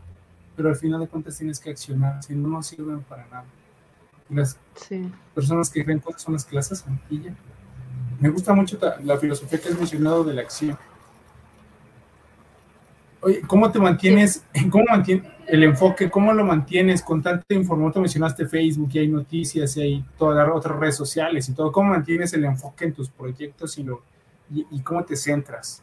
pero 0.54 0.68
al 0.68 0.76
final 0.76 1.00
de 1.00 1.08
cuentas 1.08 1.38
tienes 1.38 1.58
que 1.58 1.70
accionar, 1.70 2.22
si 2.22 2.34
no, 2.34 2.48
no 2.48 2.62
sirven 2.62 3.00
para 3.00 3.26
nada. 3.28 3.46
Las 4.34 4.58
Sí. 4.74 5.10
personas 5.34 5.70
que 5.70 5.84
creen 5.84 6.00
cosas 6.00 6.22
son 6.22 6.34
las 6.34 6.44
que 6.44 6.56
las 6.56 6.70
hacen. 6.72 7.00
Y 7.10 7.22
ya. 7.22 7.34
Me 8.20 8.28
gusta 8.28 8.52
mucho 8.54 8.78
la 9.02 9.16
filosofía 9.18 9.60
que 9.60 9.68
has 9.68 9.78
mencionado 9.78 10.24
de 10.24 10.34
la 10.34 10.42
acción. 10.42 10.78
Oye, 13.20 13.40
¿cómo 13.46 13.70
te 13.70 13.78
mantienes, 13.78 14.44
cómo 14.70 14.84
mantienes 14.90 15.32
el 15.46 15.62
enfoque, 15.64 16.10
cómo 16.10 16.32
lo 16.32 16.44
mantienes 16.44 17.02
con 17.02 17.22
tanta 17.22 17.54
información? 17.54 18.02
Mencionaste 18.02 18.46
Facebook 18.46 18.90
y 18.92 18.98
hay 18.98 19.08
noticias 19.08 19.76
y 19.76 19.82
hay 19.82 20.04
todas 20.18 20.36
las 20.46 20.54
otras 20.56 20.78
redes 20.78 20.96
sociales 20.96 21.48
y 21.48 21.54
todo. 21.54 21.72
¿Cómo 21.72 21.90
mantienes 21.90 22.32
el 22.34 22.44
enfoque 22.44 22.84
en 22.84 22.92
tus 22.92 23.08
proyectos 23.08 23.78
y, 23.78 23.82
lo, 23.82 24.02
y, 24.52 24.66
y 24.70 24.80
cómo 24.80 25.04
te 25.04 25.16
centras? 25.16 25.82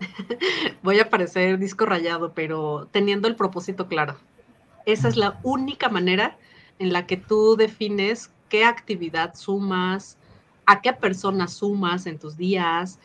Voy 0.82 1.00
a 1.00 1.10
parecer 1.10 1.58
disco 1.58 1.84
rayado, 1.84 2.32
pero 2.32 2.88
teniendo 2.92 3.28
el 3.28 3.36
propósito 3.36 3.88
claro. 3.88 4.16
Esa 4.86 5.08
es 5.08 5.16
la 5.16 5.38
única 5.42 5.90
manera 5.90 6.38
en 6.78 6.92
la 6.92 7.06
que 7.06 7.16
tú 7.16 7.56
defines 7.56 8.30
qué 8.48 8.64
actividad 8.64 9.34
sumas, 9.34 10.16
a 10.66 10.80
qué 10.80 10.92
persona 10.92 11.48
sumas 11.48 12.06
en 12.06 12.18
tus 12.18 12.36
días. 12.36 12.98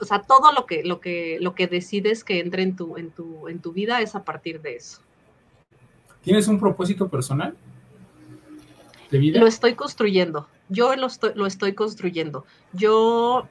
O 0.00 0.04
sea, 0.04 0.20
todo 0.22 0.52
lo 0.52 0.66
que, 0.66 0.82
lo 0.84 1.00
que, 1.00 1.38
lo 1.40 1.54
que 1.54 1.66
decides 1.66 2.24
que 2.24 2.40
entre 2.40 2.62
en 2.62 2.76
tu, 2.76 2.96
en, 2.96 3.10
tu, 3.10 3.48
en 3.48 3.60
tu 3.60 3.72
vida 3.72 4.00
es 4.00 4.14
a 4.14 4.24
partir 4.24 4.60
de 4.60 4.76
eso. 4.76 5.00
¿Tienes 6.22 6.48
un 6.48 6.58
propósito 6.58 7.08
personal 7.08 7.54
de 9.10 9.18
vida? 9.18 9.40
Lo 9.40 9.46
estoy 9.46 9.74
construyendo. 9.74 10.48
Yo 10.68 10.96
lo 10.96 11.06
estoy, 11.06 11.32
lo 11.34 11.46
estoy 11.46 11.74
construyendo. 11.74 12.46
Yo, 12.72 13.46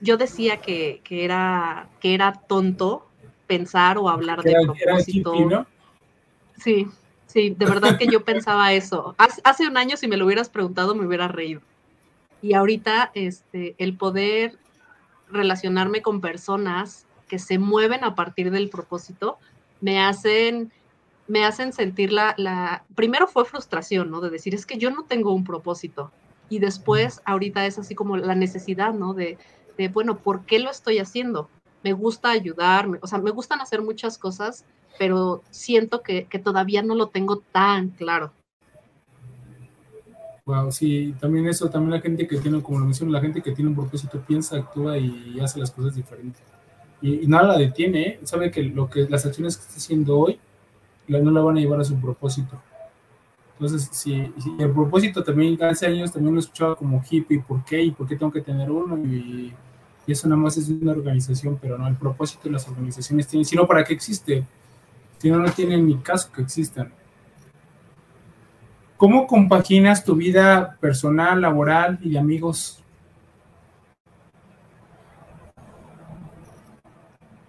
yo 0.00 0.16
decía 0.18 0.58
que, 0.58 1.00
que, 1.02 1.24
era, 1.24 1.88
que 2.00 2.14
era 2.14 2.32
tonto 2.32 3.06
pensar 3.46 3.98
o 3.98 4.08
hablar 4.08 4.42
de 4.42 4.50
Era- 4.50 4.60
era 4.60 4.72
propósito. 4.74 5.34
hippie, 5.34 5.46
¿no? 5.46 5.66
Sí, 6.58 6.86
sí, 7.32 7.50
de 7.50 7.66
verdad 7.66 7.96
que 7.98 8.06
yo 8.06 8.24
pensaba 8.24 8.72
eso. 8.72 9.14
Hace, 9.18 9.66
un 9.66 9.76
año, 9.76 9.96
si 9.96 10.08
me 10.08 10.16
lo 10.16 10.26
hubieras 10.26 10.48
preguntado, 10.48 10.94
me 10.94 11.06
hubiera 11.06 11.28
reído. 11.28 11.60
Y 12.42 12.54
ahorita, 12.54 13.10
este, 13.14 13.74
el 13.78 13.96
poder 13.96 14.58
relacionarme 15.28 16.02
con 16.02 16.20
personas 16.20 17.06
que 17.28 17.38
se 17.38 17.58
mueven 17.58 18.02
a 18.04 18.14
partir 18.14 18.50
del 18.50 18.68
propósito, 18.68 19.38
me 19.80 20.00
hacen, 20.00 20.72
me 21.28 21.44
hacen 21.44 21.72
sentir 21.72 22.12
la, 22.12 22.34
la, 22.36 22.84
primero 22.94 23.28
fue 23.28 23.44
frustración, 23.44 24.10
¿no? 24.10 24.20
De 24.20 24.30
decir, 24.30 24.54
es 24.54 24.66
que 24.66 24.78
yo 24.78 24.90
no 24.90 25.04
tengo 25.04 25.32
un 25.32 25.44
propósito. 25.44 26.10
Y 26.48 26.58
después, 26.58 27.22
ahorita 27.24 27.66
es 27.66 27.78
así 27.78 27.94
como 27.94 28.16
la 28.16 28.34
necesidad, 28.34 28.92
¿no? 28.92 29.14
De, 29.14 29.38
de 29.78 29.88
bueno, 29.88 30.18
¿por 30.18 30.44
qué 30.44 30.58
lo 30.58 30.70
estoy 30.70 30.98
haciendo? 30.98 31.48
Me 31.84 31.92
gusta 31.92 32.30
ayudar, 32.30 32.88
me- 32.88 32.98
o 33.00 33.06
sea, 33.06 33.18
me 33.18 33.30
gustan 33.30 33.60
hacer 33.60 33.82
muchas 33.82 34.18
cosas, 34.18 34.64
pero 34.98 35.42
siento 35.50 36.02
que, 36.02 36.26
que 36.26 36.38
todavía 36.38 36.82
no 36.82 36.94
lo 36.94 37.08
tengo 37.08 37.42
tan 37.52 37.88
claro. 37.90 38.32
Wow, 40.46 40.72
sí, 40.72 41.14
también 41.20 41.46
eso, 41.46 41.70
también 41.70 41.92
la 41.92 42.00
gente 42.00 42.26
que 42.26 42.38
tiene, 42.38 42.60
como 42.62 42.80
lo 42.80 42.84
menciono, 42.86 43.12
la 43.12 43.20
gente 43.20 43.40
que 43.40 43.52
tiene 43.52 43.70
un 43.70 43.76
propósito 43.76 44.20
piensa, 44.20 44.56
actúa 44.56 44.98
y 44.98 45.38
hace 45.40 45.60
las 45.60 45.70
cosas 45.70 45.94
diferentes. 45.94 46.42
Y, 47.02 47.26
nada 47.26 47.48
la 47.48 47.58
detiene, 47.58 48.02
¿eh? 48.02 48.20
sabe 48.24 48.50
que 48.50 48.62
lo 48.62 48.90
que 48.90 49.08
las 49.08 49.24
acciones 49.24 49.56
que 49.56 49.62
está 49.62 49.76
haciendo 49.76 50.18
hoy 50.18 50.38
la- 51.08 51.20
no 51.20 51.30
la 51.30 51.40
van 51.40 51.56
a 51.56 51.60
llevar 51.60 51.80
a 51.80 51.84
su 51.84 51.98
propósito. 52.00 52.60
Entonces, 53.54 53.88
si, 53.92 54.32
si 54.38 54.56
el 54.58 54.70
propósito 54.70 55.22
también 55.22 55.62
hace 55.62 55.86
años 55.86 56.12
también 56.12 56.34
lo 56.34 56.40
escuchaba 56.40 56.76
como 56.76 57.02
hippie, 57.08 57.40
¿por 57.40 57.64
qué? 57.64 57.82
¿Y 57.82 57.90
por 57.90 58.08
qué 58.08 58.16
tengo 58.16 58.32
que 58.32 58.40
tener 58.40 58.70
uno? 58.70 58.96
Y, 59.06 59.52
y 60.06 60.12
eso 60.12 60.28
nada 60.28 60.40
más 60.40 60.56
es 60.56 60.68
una 60.68 60.92
organización, 60.92 61.58
pero 61.60 61.76
no, 61.78 61.86
el 61.86 61.96
propósito 61.96 62.44
de 62.44 62.52
las 62.52 62.66
organizaciones 62.68 63.26
tienen, 63.28 63.44
sino 63.44 63.66
para 63.66 63.84
qué 63.84 63.92
existe. 63.94 64.44
Si 65.20 65.30
no, 65.30 65.44
tienen 65.52 65.86
ni 65.86 65.98
caso 65.98 66.32
que 66.32 66.40
existan. 66.40 66.94
¿Cómo 68.96 69.26
compaginas 69.26 70.02
tu 70.02 70.14
vida 70.16 70.78
personal, 70.80 71.42
laboral 71.42 71.98
y 72.02 72.16
amigos? 72.16 72.82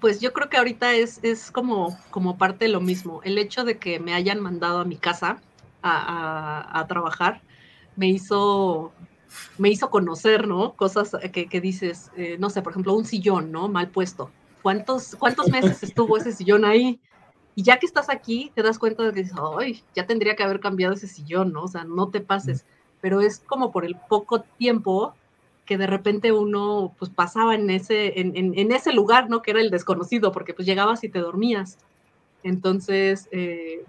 Pues 0.01 0.19
yo 0.19 0.33
creo 0.33 0.49
que 0.49 0.57
ahorita 0.57 0.95
es, 0.95 1.23
es 1.23 1.49
como, 1.49 1.97
como 2.09 2.37
parte 2.37 2.65
de 2.65 2.71
lo 2.71 2.81
mismo. 2.81 3.21
El 3.23 3.37
hecho 3.37 3.63
de 3.63 3.77
que 3.77 4.01
me 4.01 4.13
hayan 4.13 4.41
mandado 4.41 4.79
a 4.79 4.85
mi 4.85 4.97
casa 4.97 5.39
a, 5.81 6.85
trabajar 6.89 7.41
me 7.95 8.07
hizo, 8.07 8.91
me 9.57 9.69
hizo 9.69 9.89
conocer, 9.89 10.45
¿no? 10.45 10.73
Cosas 10.73 11.15
que, 11.31 11.61
dices, 11.61 12.11
eh, 12.17 12.35
no 12.37 12.49
sé, 12.49 12.61
por 12.61 12.73
ejemplo, 12.73 12.93
un 12.93 13.05
sillón, 13.05 13.49
¿no? 13.53 13.69
Mal 13.69 13.89
puesto. 13.89 14.29
¿Cuántos, 14.61 15.15
¿Cuántos 15.15 15.49
meses 15.49 15.81
estuvo 15.83 16.17
ese 16.17 16.33
sillón 16.33 16.65
ahí? 16.65 16.99
Y 17.55 17.63
ya 17.63 17.77
que 17.79 17.85
estás 17.85 18.09
aquí, 18.09 18.51
te 18.55 18.63
das 18.63 18.79
cuenta 18.79 19.03
de 19.03 19.13
que 19.13 19.23
dices, 19.23 19.37
ay, 19.59 19.83
ya 19.95 20.07
tendría 20.07 20.35
que 20.35 20.43
haber 20.43 20.59
cambiado 20.59 20.93
ese 20.93 21.07
sillón, 21.07 21.51
¿no? 21.51 21.63
O 21.63 21.67
sea, 21.67 21.83
no 21.83 22.09
te 22.09 22.21
pases. 22.21 22.65
Pero 23.01 23.19
es 23.21 23.39
como 23.39 23.71
por 23.71 23.85
el 23.85 23.95
poco 24.07 24.41
tiempo 24.57 25.13
que 25.65 25.77
de 25.77 25.87
repente 25.87 26.31
uno 26.31 26.93
pues 26.97 27.11
pasaba 27.11 27.55
en 27.55 27.69
ese, 27.69 28.19
en, 28.19 28.71
ese 28.71 28.93
lugar, 28.93 29.29
¿no? 29.29 29.41
Que 29.41 29.51
era 29.51 29.61
el 29.61 29.69
desconocido, 29.69 30.31
porque 30.31 30.53
pues 30.53 30.65
llegabas 30.65 31.03
y 31.03 31.09
te 31.09 31.19
dormías. 31.19 31.77
Entonces, 32.43 33.27
eh, 33.31 33.85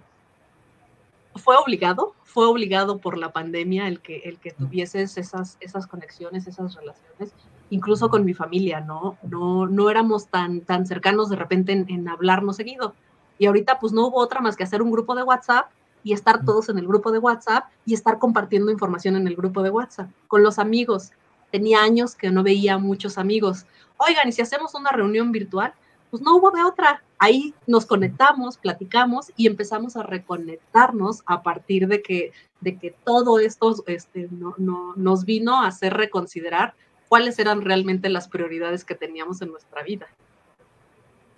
fue 1.37 1.57
obligado, 1.57 2.15
fue 2.25 2.47
obligado 2.47 2.99
por 2.99 3.17
la 3.17 3.33
pandemia 3.33 3.89
el 3.89 4.01
que, 4.01 4.19
el 4.19 4.39
que 4.39 4.53
tuvieses 4.53 5.17
esas, 5.17 5.57
esas 5.61 5.87
conexiones, 5.87 6.47
esas 6.47 6.75
relaciones, 6.75 7.33
incluso 7.71 8.11
con 8.11 8.25
mi 8.25 8.35
familia, 8.35 8.81
¿no? 8.81 9.17
No, 9.23 9.67
no 9.67 9.91
éramos 9.91 10.29
tan, 10.29 10.61
tan 10.61 10.87
cercanos 10.87 11.31
de 11.31 11.37
repente 11.37 11.73
en, 11.73 11.87
en 11.89 12.09
hablarnos 12.09 12.57
seguido. 12.57 12.95
Y 13.43 13.47
ahorita 13.47 13.81
pues 13.81 13.93
no 13.93 14.07
hubo 14.07 14.19
otra 14.19 14.41
más 14.41 14.55
que 14.55 14.63
hacer 14.63 14.83
un 14.83 14.93
grupo 14.93 15.17
de 15.17 15.25
WhatsApp 15.25 15.69
y 16.05 16.13
estar 16.13 16.45
todos 16.45 16.69
en 16.69 16.79
el 16.79 16.87
grupo 16.87 17.11
de 17.11 17.19
WhatsApp 17.19 17.65
y 17.85 17.93
estar 17.93 18.21
compartiendo 18.21 18.71
información 18.71 19.17
en 19.17 19.27
el 19.27 19.35
grupo 19.35 19.65
de 19.65 19.71
WhatsApp 19.71 20.09
con 20.29 20.45
los 20.45 20.61
amigos 20.61 21.11
tenía 21.51 21.83
años 21.83 22.15
que 22.15 22.31
no 22.31 22.45
veía 22.45 22.79
muchos 22.79 23.19
amigos. 23.19 23.67
Oigan, 23.97 24.29
¿y 24.29 24.33
si 24.33 24.43
hacemos 24.43 24.77
una 24.77 24.93
reunión 24.93 25.33
virtual? 25.33 25.75
Pues 26.09 26.23
no 26.23 26.37
hubo 26.37 26.53
de 26.53 26.63
otra. 26.63 27.03
Ahí 27.19 27.53
nos 27.67 27.85
conectamos, 27.85 28.59
platicamos 28.59 29.33
y 29.37 29.49
empezamos 29.49 29.97
a 29.97 30.05
reconectarnos 30.05 31.25
a 31.27 31.43
partir 31.43 31.89
de 31.89 32.01
que, 32.01 32.31
de 32.61 32.79
que 32.79 32.95
todo 33.05 33.41
esto 33.41 33.75
este, 33.89 34.29
no, 34.31 34.55
nos 34.95 35.25
vino 35.25 35.61
a 35.61 35.67
hacer 35.67 35.95
reconsiderar 35.95 36.75
cuáles 37.09 37.41
eran 37.41 37.63
realmente 37.63 38.09
las 38.09 38.29
prioridades 38.29 38.85
que 38.85 38.95
teníamos 38.95 39.43
en 39.43 39.51
nuestra 39.51 39.83
vida. 39.83 40.07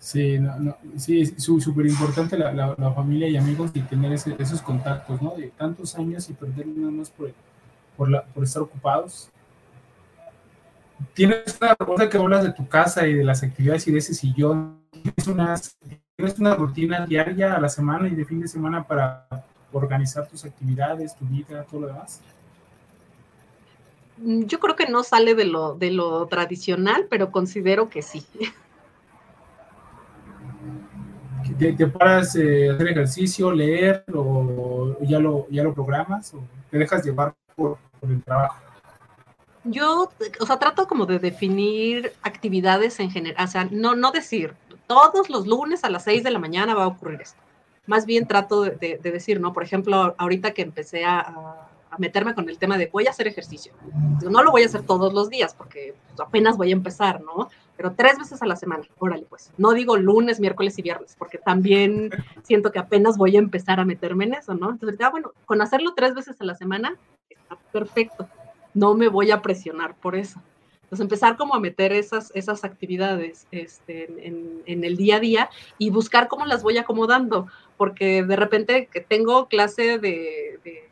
Sí, 0.04 0.38
no, 0.38 0.76
sí, 0.98 1.22
es 1.22 1.42
súper 1.42 1.86
importante 1.86 2.36
la, 2.36 2.92
familia 2.94 3.26
y 3.26 3.38
amigos 3.38 3.70
y 3.72 3.80
tener 3.80 4.12
esos 4.12 4.60
contactos, 4.60 5.22
¿no? 5.22 5.34
De 5.34 5.48
tantos 5.48 5.94
años 5.94 6.28
y 6.28 6.34
perder 6.34 6.66
nada 6.66 6.90
más 6.90 7.08
por, 7.08 7.32
por, 7.96 8.24
por 8.34 8.44
estar 8.44 8.60
ocupados 8.60 9.30
tienes 11.12 11.58
una 11.60 11.76
cosa 11.76 12.08
que 12.08 12.16
hablas 12.16 12.44
de 12.44 12.52
tu 12.52 12.66
casa 12.68 13.06
y 13.06 13.14
de 13.14 13.24
las 13.24 13.42
actividades 13.42 13.86
y 13.86 13.92
de 13.92 13.98
ese 13.98 14.14
sillón. 14.14 14.80
¿Tienes 14.90 15.26
una, 15.26 15.60
tienes 16.16 16.38
una 16.38 16.54
rutina 16.54 17.06
diaria 17.06 17.54
a 17.54 17.60
la 17.60 17.68
semana 17.68 18.08
y 18.08 18.14
de 18.14 18.24
fin 18.24 18.40
de 18.40 18.48
semana 18.48 18.84
para 18.84 19.26
organizar 19.72 20.26
tus 20.28 20.44
actividades, 20.44 21.16
tu 21.16 21.24
vida, 21.26 21.64
todo 21.70 21.82
lo 21.82 21.86
demás? 21.88 22.20
Yo 24.16 24.60
creo 24.60 24.76
que 24.76 24.86
no 24.86 25.02
sale 25.02 25.34
de 25.34 25.44
lo, 25.44 25.74
de 25.74 25.90
lo 25.90 26.26
tradicional, 26.26 27.06
pero 27.10 27.32
considero 27.32 27.88
que 27.88 28.02
sí. 28.02 28.24
¿Te, 31.58 31.86
paras 31.86 32.36
eh, 32.36 32.70
hacer 32.70 32.88
ejercicio, 32.88 33.52
leer 33.52 34.04
o 34.14 34.96
ya 35.02 35.18
lo, 35.18 35.46
ya 35.50 35.62
lo 35.62 35.72
programas 35.72 36.34
o 36.34 36.40
te 36.70 36.78
dejas 36.78 37.04
llevar 37.04 37.34
por 37.54 37.78
el 38.02 38.22
trabajo? 38.22 38.64
yo, 39.64 40.10
o 40.40 40.46
sea, 40.46 40.58
trato 40.58 40.86
como 40.86 41.06
de 41.06 41.18
definir 41.18 42.12
actividades 42.22 43.00
en 43.00 43.10
general, 43.10 43.44
o 43.44 43.48
sea, 43.48 43.66
no, 43.70 43.94
no 43.94 44.12
decir, 44.12 44.54
todos 44.86 45.30
los 45.30 45.46
lunes 45.46 45.84
a 45.84 45.90
las 45.90 46.04
6 46.04 46.22
de 46.22 46.30
la 46.30 46.38
mañana 46.38 46.74
va 46.74 46.84
a 46.84 46.88
ocurrir 46.88 47.22
esto. 47.22 47.40
Más 47.86 48.06
bien 48.06 48.26
trato 48.26 48.62
de, 48.62 48.98
decir, 49.02 49.40
¿no? 49.40 49.52
Por 49.52 49.62
ejemplo, 49.62 50.14
ahorita 50.18 50.52
que 50.52 50.62
empecé 50.62 51.04
a, 51.04 51.68
meterme 51.96 52.34
con 52.34 52.48
el 52.48 52.58
tema 52.58 52.76
de 52.76 52.88
voy 52.92 53.06
a 53.06 53.10
hacer 53.10 53.28
ejercicio. 53.28 53.72
No 54.28 54.42
lo 54.42 54.50
voy 54.50 54.64
a 54.64 54.66
hacer 54.66 54.82
todos 54.82 55.14
los 55.14 55.30
días 55.30 55.54
porque 55.54 55.94
pues, 56.08 56.26
apenas 56.26 56.56
voy 56.56 56.70
a 56.70 56.72
empezar, 56.72 57.20
¿no? 57.20 57.50
Pero 57.76 57.92
tres 57.92 58.18
veces 58.18 58.40
a 58.40 58.46
la 58.46 58.56
semana, 58.56 58.84
órale 58.98 59.26
pues. 59.28 59.52
No 59.58 59.72
digo 59.72 59.96
lunes, 59.96 60.40
miércoles 60.40 60.78
y 60.78 60.82
viernes, 60.82 61.16
porque 61.18 61.38
también 61.38 62.10
siento 62.42 62.70
que 62.70 62.78
apenas 62.78 63.16
voy 63.16 63.36
a 63.36 63.40
empezar 63.40 63.80
a 63.80 63.84
meterme 63.84 64.24
en 64.24 64.34
eso, 64.34 64.54
¿no? 64.54 64.70
Entonces, 64.70 65.00
ah, 65.00 65.10
bueno, 65.10 65.32
con 65.46 65.60
hacerlo 65.60 65.94
tres 65.94 66.14
veces 66.14 66.40
a 66.40 66.44
la 66.44 66.54
semana 66.54 66.96
está 67.28 67.56
perfecto 67.72 68.28
no 68.74 68.94
me 68.94 69.08
voy 69.08 69.30
a 69.30 69.40
presionar 69.40 69.94
por 69.94 70.16
eso. 70.16 70.40
Entonces 70.82 71.00
empezar 71.00 71.36
como 71.36 71.54
a 71.54 71.60
meter 71.60 71.92
esas, 71.92 72.30
esas 72.34 72.62
actividades 72.64 73.46
este, 73.50 74.26
en, 74.26 74.84
el 74.84 74.96
día 74.96 75.16
a 75.16 75.20
día 75.20 75.50
y 75.78 75.90
buscar 75.90 76.28
cómo 76.28 76.44
las 76.44 76.62
voy 76.62 76.76
acomodando, 76.76 77.46
porque 77.78 78.22
de 78.22 78.36
repente 78.36 78.86
que 78.92 79.00
tengo 79.00 79.48
clase 79.48 79.98
de, 79.98 80.60
de, 80.62 80.83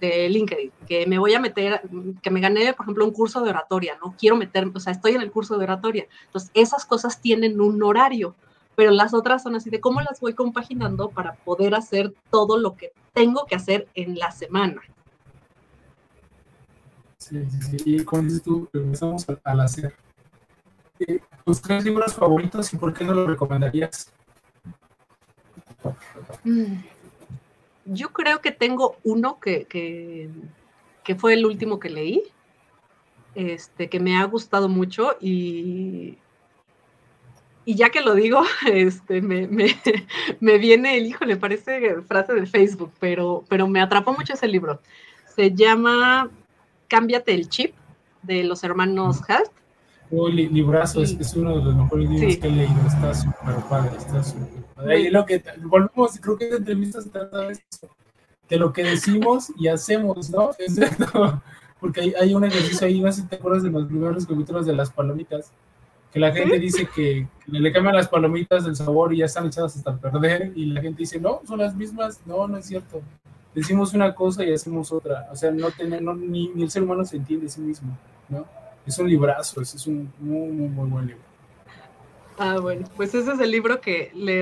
LinkedIn, 0.00 0.72
que 0.86 1.06
me 1.06 1.18
voy 1.18 1.34
a 1.34 1.40
meter, 1.40 1.82
que 2.22 2.30
me 2.30 2.40
gané, 2.40 2.72
por 2.74 2.84
ejemplo, 2.84 3.04
un 3.04 3.12
curso 3.12 3.42
de 3.42 3.50
oratoria, 3.50 3.98
¿no? 4.02 4.14
Quiero 4.18 4.36
meter, 4.36 4.70
o 4.72 4.80
sea, 4.80 4.92
estoy 4.92 5.12
en 5.12 5.22
el 5.22 5.30
curso 5.30 5.58
de 5.58 5.64
oratoria. 5.64 6.06
Entonces, 6.26 6.50
esas 6.54 6.84
cosas 6.84 7.20
tienen 7.20 7.60
un 7.60 7.82
horario, 7.82 8.34
pero 8.76 8.90
las 8.90 9.14
otras 9.14 9.42
son 9.42 9.56
así 9.56 9.70
de 9.70 9.80
cómo 9.80 10.00
las 10.00 10.20
voy 10.20 10.34
compaginando 10.34 11.10
para 11.10 11.34
poder 11.34 11.74
hacer 11.74 12.14
todo 12.30 12.58
lo 12.58 12.76
que 12.76 12.92
tengo 13.12 13.44
que 13.46 13.56
hacer 13.56 13.88
en 13.94 14.18
la 14.18 14.30
semana. 14.30 14.82
Sí, 17.18 17.44
sí, 17.50 17.62
sí. 17.62 17.76
Y 17.84 18.04
como 18.04 18.22
dices 18.22 18.42
tú, 18.42 18.68
empezamos 18.72 19.26
al, 19.44 19.60
hacer. 19.60 19.94
Eh, 20.98 21.20
¿Tus 21.44 21.60
tres 21.60 21.84
libros 21.84 22.14
favoritos 22.14 22.72
y 22.72 22.76
por 22.76 22.92
qué 22.92 23.04
no 23.04 23.14
los 23.14 23.28
recomendarías? 23.28 24.12
Mm, 26.44 26.74
yo 27.84 28.12
creo 28.12 28.40
que 28.40 28.52
tengo 28.52 28.96
uno 29.04 29.38
que, 29.40 29.64
que, 29.64 30.28
que, 31.04 31.14
fue 31.14 31.34
el 31.34 31.46
último 31.46 31.78
que 31.78 31.90
leí, 31.90 32.22
este, 33.34 33.88
que 33.88 34.00
me 34.00 34.16
ha 34.16 34.24
gustado 34.24 34.68
mucho 34.68 35.16
y, 35.20 36.18
y 37.64 37.74
ya 37.74 37.90
que 37.90 38.00
lo 38.00 38.14
digo, 38.14 38.42
este, 38.66 39.22
me, 39.22 39.46
me, 39.46 39.76
me 40.40 40.58
viene 40.58 40.96
el 40.96 41.06
hijo, 41.06 41.24
le 41.24 41.36
parece 41.36 42.02
frase 42.02 42.34
de 42.34 42.46
Facebook, 42.46 42.92
pero, 42.98 43.44
pero 43.48 43.66
me 43.66 43.80
atrapó 43.80 44.12
mucho 44.12 44.34
ese 44.34 44.48
libro. 44.48 44.80
Se 45.34 45.54
llama 45.54 46.30
Cámbiate 46.88 47.34
el 47.34 47.48
chip 47.48 47.74
de 48.22 48.44
los 48.44 48.64
hermanos 48.64 49.20
Hart. 49.28 49.50
Oh, 50.12 50.28
librazo, 50.28 51.02
es, 51.02 51.34
uno 51.36 51.56
de 51.56 51.64
los 51.64 51.76
mejores 51.76 52.10
libros 52.10 52.36
que 52.38 52.48
he 52.48 52.50
leído, 52.50 52.80
está 52.88 53.14
súper 53.14 53.54
padre, 53.68 53.96
está 53.96 54.22
súper 54.24 54.69
Y 54.98 55.10
lo 55.10 55.26
que 55.26 55.42
volvemos, 55.62 56.18
creo 56.20 56.36
que 56.36 56.44
esta 56.44 56.56
entrevista 56.56 57.00
se 57.00 57.10
trata 57.10 57.40
de 57.40 57.52
eso, 57.52 57.88
de 58.48 58.56
lo 58.56 58.72
que 58.72 58.82
decimos 58.84 59.52
y 59.58 59.68
hacemos, 59.68 60.30
¿no? 60.30 60.50
Exacto. 60.58 61.42
Porque 61.78 62.00
hay, 62.02 62.14
hay 62.20 62.34
un 62.34 62.44
ejercicio 62.44 62.86
ahí, 62.86 63.00
no 63.00 63.10
sé 63.10 63.22
si 63.22 63.28
te 63.28 63.36
acuerdas 63.36 63.62
de 63.62 63.70
los 63.70 63.86
primeros 63.86 64.26
capítulos 64.26 64.66
de 64.66 64.74
las 64.74 64.90
palomitas, 64.90 65.50
que 66.12 66.20
la 66.20 66.32
gente 66.32 66.58
dice 66.58 66.88
que, 66.94 67.26
le 67.46 67.72
cambian 67.72 67.96
las 67.96 68.08
palomitas 68.08 68.64
del 68.64 68.76
sabor 68.76 69.14
y 69.14 69.18
ya 69.18 69.26
están 69.26 69.46
echadas 69.46 69.76
hasta 69.76 69.96
perder, 69.96 70.52
y 70.54 70.66
la 70.66 70.80
gente 70.80 70.98
dice, 70.98 71.20
no, 71.20 71.40
son 71.46 71.58
las 71.60 71.74
mismas, 71.74 72.20
no, 72.26 72.46
no 72.48 72.58
es 72.58 72.66
cierto 72.66 73.00
decimos 73.54 73.94
una 73.94 74.14
cosa 74.14 74.44
y 74.44 74.52
hacemos 74.52 74.92
otra. 74.92 75.28
O 75.30 75.36
sea, 75.36 75.50
no 75.50 75.70
tener, 75.70 76.02
ni, 76.02 76.48
ni, 76.48 76.62
el 76.62 76.70
ser 76.70 76.82
humano 76.82 77.04
se 77.04 77.16
entiende 77.16 77.46
a 77.46 77.48
sí 77.48 77.60
mismo, 77.60 77.96
¿no? 78.28 78.46
Es 78.86 78.98
un 78.98 79.08
librazo, 79.08 79.60
es 79.60 79.86
un 79.86 80.12
muy, 80.18 80.50
muy, 80.50 80.68
muy 80.68 80.88
buen 80.88 81.06
libro. 81.06 81.29
Ah, 82.42 82.58
bueno, 82.58 82.88
pues 82.96 83.14
ese 83.14 83.32
es 83.32 83.38
el 83.38 83.50
libro 83.50 83.82
que 83.82 84.10
le, 84.14 84.40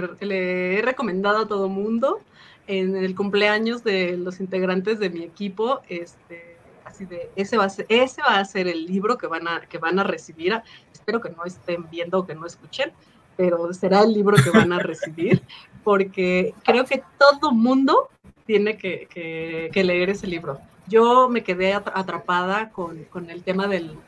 he 0.78 0.80
recomendado 0.82 1.38
a 1.38 1.48
todo 1.48 1.68
mundo 1.68 2.20
en 2.68 2.94
el 2.94 3.16
cumpleaños 3.16 3.82
de 3.82 4.16
los 4.16 4.38
integrantes 4.38 5.00
de 5.00 5.10
mi 5.10 5.24
equipo. 5.24 5.80
Este, 5.88 6.58
así 6.84 7.06
de, 7.06 7.28
ese 7.34 7.56
va 7.56 7.64
a 7.64 7.68
ser, 7.68 7.86
ese 7.88 8.22
va 8.22 8.38
a 8.38 8.44
ser 8.44 8.68
el 8.68 8.86
libro 8.86 9.18
que 9.18 9.26
van 9.26 9.48
a, 9.48 9.62
que 9.62 9.78
van 9.78 9.98
a 9.98 10.04
recibir. 10.04 10.62
Espero 10.92 11.20
que 11.20 11.30
no 11.30 11.44
estén 11.44 11.90
viendo 11.90 12.20
o 12.20 12.24
que 12.24 12.36
no 12.36 12.46
escuchen, 12.46 12.92
pero 13.36 13.72
será 13.74 14.02
el 14.02 14.12
libro 14.12 14.36
que 14.36 14.50
van 14.50 14.72
a 14.72 14.78
recibir, 14.78 15.42
porque 15.82 16.54
creo 16.62 16.84
que 16.84 17.02
todo 17.18 17.50
mundo 17.50 18.10
tiene 18.46 18.78
que, 18.78 19.70
leer 19.74 20.10
ese 20.10 20.28
libro. 20.28 20.60
Yo 20.86 21.28
me 21.28 21.42
quedé 21.42 21.74
atrapada 21.74 22.70
con, 22.70 23.08
el 23.28 23.42
tema 23.42 23.66
del, 23.66 23.98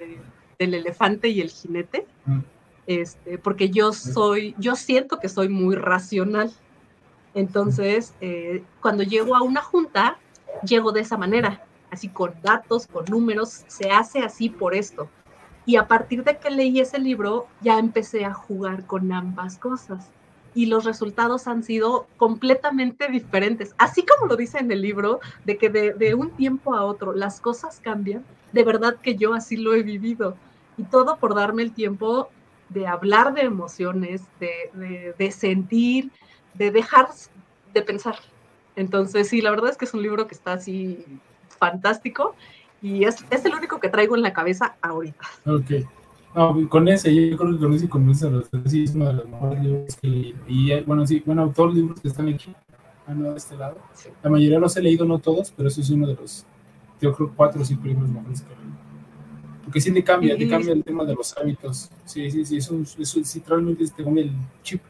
elefante 0.60 1.28
y 1.28 1.40
el 1.40 1.50
jinete, 1.50 2.06
mm. 2.26 2.38
Este, 2.90 3.38
porque 3.38 3.70
yo 3.70 3.92
soy, 3.92 4.52
yo 4.58 4.74
siento 4.74 5.20
que 5.20 5.28
soy 5.28 5.48
muy 5.48 5.76
racional. 5.76 6.52
Entonces, 7.34 8.14
eh, 8.20 8.64
cuando 8.82 9.04
llego 9.04 9.36
a 9.36 9.42
una 9.42 9.62
junta, 9.62 10.18
llego 10.64 10.90
de 10.90 11.02
esa 11.02 11.16
manera, 11.16 11.64
así 11.92 12.08
con 12.08 12.34
datos, 12.42 12.88
con 12.88 13.04
números, 13.04 13.62
se 13.68 13.92
hace 13.92 14.24
así 14.24 14.48
por 14.48 14.74
esto. 14.74 15.08
Y 15.66 15.76
a 15.76 15.86
partir 15.86 16.24
de 16.24 16.38
que 16.38 16.50
leí 16.50 16.80
ese 16.80 16.98
libro, 16.98 17.46
ya 17.60 17.78
empecé 17.78 18.24
a 18.24 18.34
jugar 18.34 18.84
con 18.86 19.12
ambas 19.12 19.56
cosas 19.56 20.10
y 20.52 20.66
los 20.66 20.84
resultados 20.84 21.46
han 21.46 21.62
sido 21.62 22.08
completamente 22.16 23.06
diferentes. 23.06 23.72
Así 23.78 24.04
como 24.04 24.26
lo 24.26 24.34
dice 24.34 24.58
en 24.58 24.72
el 24.72 24.82
libro, 24.82 25.20
de 25.44 25.58
que 25.58 25.68
de, 25.70 26.14
un 26.16 26.30
tiempo 26.30 26.74
a 26.74 26.82
otro 26.82 27.14
las 27.14 27.40
cosas 27.40 27.78
cambian, 27.78 28.24
de 28.50 28.64
verdad 28.64 28.96
que 29.00 29.14
yo 29.14 29.32
así 29.32 29.56
lo 29.56 29.74
he 29.74 29.84
vivido. 29.84 30.36
Y 30.76 30.82
todo 30.82 31.18
por 31.18 31.36
darme 31.36 31.62
el 31.62 31.72
tiempo 31.72 32.30
de 32.70 32.86
hablar 32.86 33.34
de 33.34 33.42
emociones, 33.42 34.22
de, 34.38 35.30
sentir, 35.32 36.10
de 36.54 36.70
dejar 36.70 37.08
de 37.74 37.82
pensar. 37.82 38.16
Entonces, 38.76 39.28
sí, 39.28 39.42
la 39.42 39.50
verdad 39.50 39.70
es 39.70 39.76
que 39.76 39.84
es 39.84 39.94
un 39.94 40.02
libro 40.02 40.26
que 40.26 40.34
está 40.34 40.54
así 40.54 41.04
fantástico 41.58 42.34
y 42.80 43.04
es, 43.04 43.24
es 43.30 43.44
el 43.44 43.54
único 43.54 43.78
que 43.80 43.88
traigo 43.88 44.16
en 44.16 44.22
la 44.22 44.32
cabeza 44.32 44.76
ahorita. 44.80 45.24
Ok. 45.46 45.70
No, 46.34 46.68
con 46.68 46.86
ese, 46.86 47.12
yo 47.12 47.36
creo 47.36 47.52
que 47.52 47.58
con 47.58 47.72
ese 47.74 47.88
con 47.88 48.08
ese, 48.08 48.30
sí, 48.66 48.84
es 48.84 48.94
uno 48.94 49.08
de 49.08 49.14
los 49.14 49.28
mejores 49.28 49.62
libros 49.62 49.96
que 49.96 50.08
leí. 50.08 50.36
Y 50.46 50.80
bueno, 50.82 51.04
sí, 51.06 51.22
bueno, 51.26 51.52
todos 51.54 51.70
los 51.70 51.76
libros 51.76 52.00
que 52.00 52.08
están 52.08 52.28
aquí, 52.28 52.54
ah, 53.06 53.14
no, 53.14 53.32
de 53.32 53.36
este 53.36 53.56
lado. 53.56 53.78
La 54.22 54.30
mayoría 54.30 54.60
los 54.60 54.76
he 54.76 54.82
leído, 54.82 55.04
no 55.04 55.18
todos, 55.18 55.52
pero 55.56 55.68
eso 55.68 55.80
es 55.80 55.90
uno 55.90 56.06
de 56.06 56.14
los, 56.14 56.46
yo 57.00 57.12
creo, 57.12 57.32
cuatro 57.34 57.62
o 57.62 57.64
cinco 57.64 57.84
libros 57.88 58.08
mejores 58.08 58.42
que 58.42 58.50
leí. 58.50 58.89
Porque 59.70 59.82
sí 59.82 59.92
te 59.92 60.02
cambia, 60.02 60.36
te 60.36 60.48
cambia 60.48 60.72
el 60.72 60.82
tema 60.82 61.04
de 61.04 61.14
los 61.14 61.36
hábitos. 61.36 61.92
Sí, 62.04 62.28
sí, 62.28 62.44
sí, 62.44 62.56
eso, 62.56 62.76
eso 62.98 63.20
sí, 63.22 63.40
realmente 63.46 63.86
te 63.86 64.02
cambia 64.02 64.24
el 64.24 64.32
chip. 64.64 64.82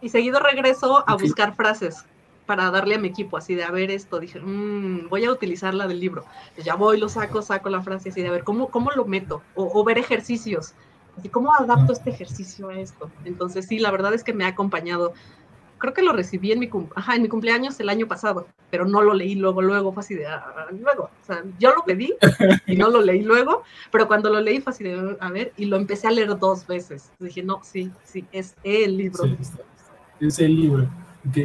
Y 0.00 0.10
seguido 0.10 0.38
regreso 0.38 1.02
a 1.08 1.16
buscar 1.16 1.56
frases 1.56 2.04
para 2.46 2.70
darle 2.70 2.94
a 2.94 2.98
mi 3.00 3.08
equipo, 3.08 3.36
así 3.36 3.56
de 3.56 3.64
a 3.64 3.72
ver 3.72 3.90
esto, 3.90 4.20
dije, 4.20 4.38
mmm, 4.38 5.08
voy 5.08 5.24
a 5.24 5.32
utilizar 5.32 5.74
la 5.74 5.88
del 5.88 5.98
libro. 5.98 6.24
Pues 6.54 6.64
ya 6.64 6.76
voy, 6.76 7.00
lo 7.00 7.08
saco, 7.08 7.42
saco 7.42 7.68
la 7.68 7.82
frase 7.82 8.10
así 8.10 8.22
de 8.22 8.28
a 8.28 8.30
ver, 8.30 8.44
¿cómo, 8.44 8.68
cómo 8.68 8.92
lo 8.92 9.04
meto? 9.06 9.42
O, 9.56 9.82
ver 9.82 9.98
ejercicios, 9.98 10.74
así, 11.18 11.28
¿cómo 11.28 11.52
adapto 11.52 11.92
este 11.92 12.10
ejercicio 12.10 12.68
a 12.68 12.78
esto? 12.78 13.10
Entonces 13.24 13.66
sí, 13.66 13.80
la 13.80 13.90
verdad 13.90 14.14
es 14.14 14.22
que 14.22 14.34
me 14.34 14.44
ha 14.44 14.48
acompañado. 14.48 15.14
Creo 15.78 15.94
que 15.94 16.02
lo 16.02 16.12
recibí 16.12 16.52
en 16.52 16.58
mi, 16.58 16.68
en 16.68 17.22
mi 17.22 17.28
cumpleaños 17.28 17.78
el 17.80 17.88
año 17.88 18.06
pasado, 18.06 18.46
pero 18.70 18.84
no 18.84 19.02
lo 19.02 19.14
leí 19.14 19.34
luego, 19.34 19.62
luego, 19.62 19.92
fue 19.92 20.02
así 20.02 20.14
de, 20.14 20.26
ah, 20.26 20.66
luego, 20.72 21.04
o 21.04 21.26
sea, 21.26 21.44
yo 21.58 21.74
lo 21.74 21.84
pedí 21.84 22.14
y 22.66 22.76
no 22.76 22.90
lo 22.90 23.00
leí 23.00 23.22
luego, 23.22 23.62
pero 23.90 24.06
cuando 24.06 24.30
lo 24.30 24.40
leí 24.40 24.60
fue 24.60 24.72
así 24.72 24.84
de, 24.84 25.16
a 25.20 25.30
ver, 25.30 25.52
y 25.56 25.66
lo 25.66 25.76
empecé 25.76 26.08
a 26.08 26.10
leer 26.10 26.36
dos 26.38 26.66
veces. 26.66 27.10
Dije, 27.18 27.42
no, 27.42 27.60
sí, 27.62 27.90
sí, 28.04 28.24
es 28.32 28.54
el 28.64 28.96
libro. 28.96 29.24
es 30.20 30.38
el 30.38 30.56
libro. 30.56 30.88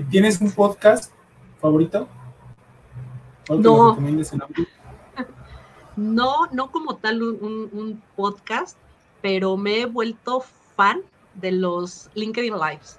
¿Tienes 0.09 0.41
un 0.41 0.51
podcast 0.51 1.11
favorito? 1.59 2.07
No. 3.49 3.97
No, 5.95 6.47
no 6.51 6.71
como 6.71 6.95
tal 6.95 7.21
un, 7.21 8.01
podcast, 8.15 8.77
pero 9.21 9.57
me 9.57 9.81
he 9.81 9.85
vuelto 9.85 10.43
fan 10.75 11.01
de 11.35 11.51
los 11.51 12.09
LinkedIn 12.15 12.55
Lives. 12.57 12.97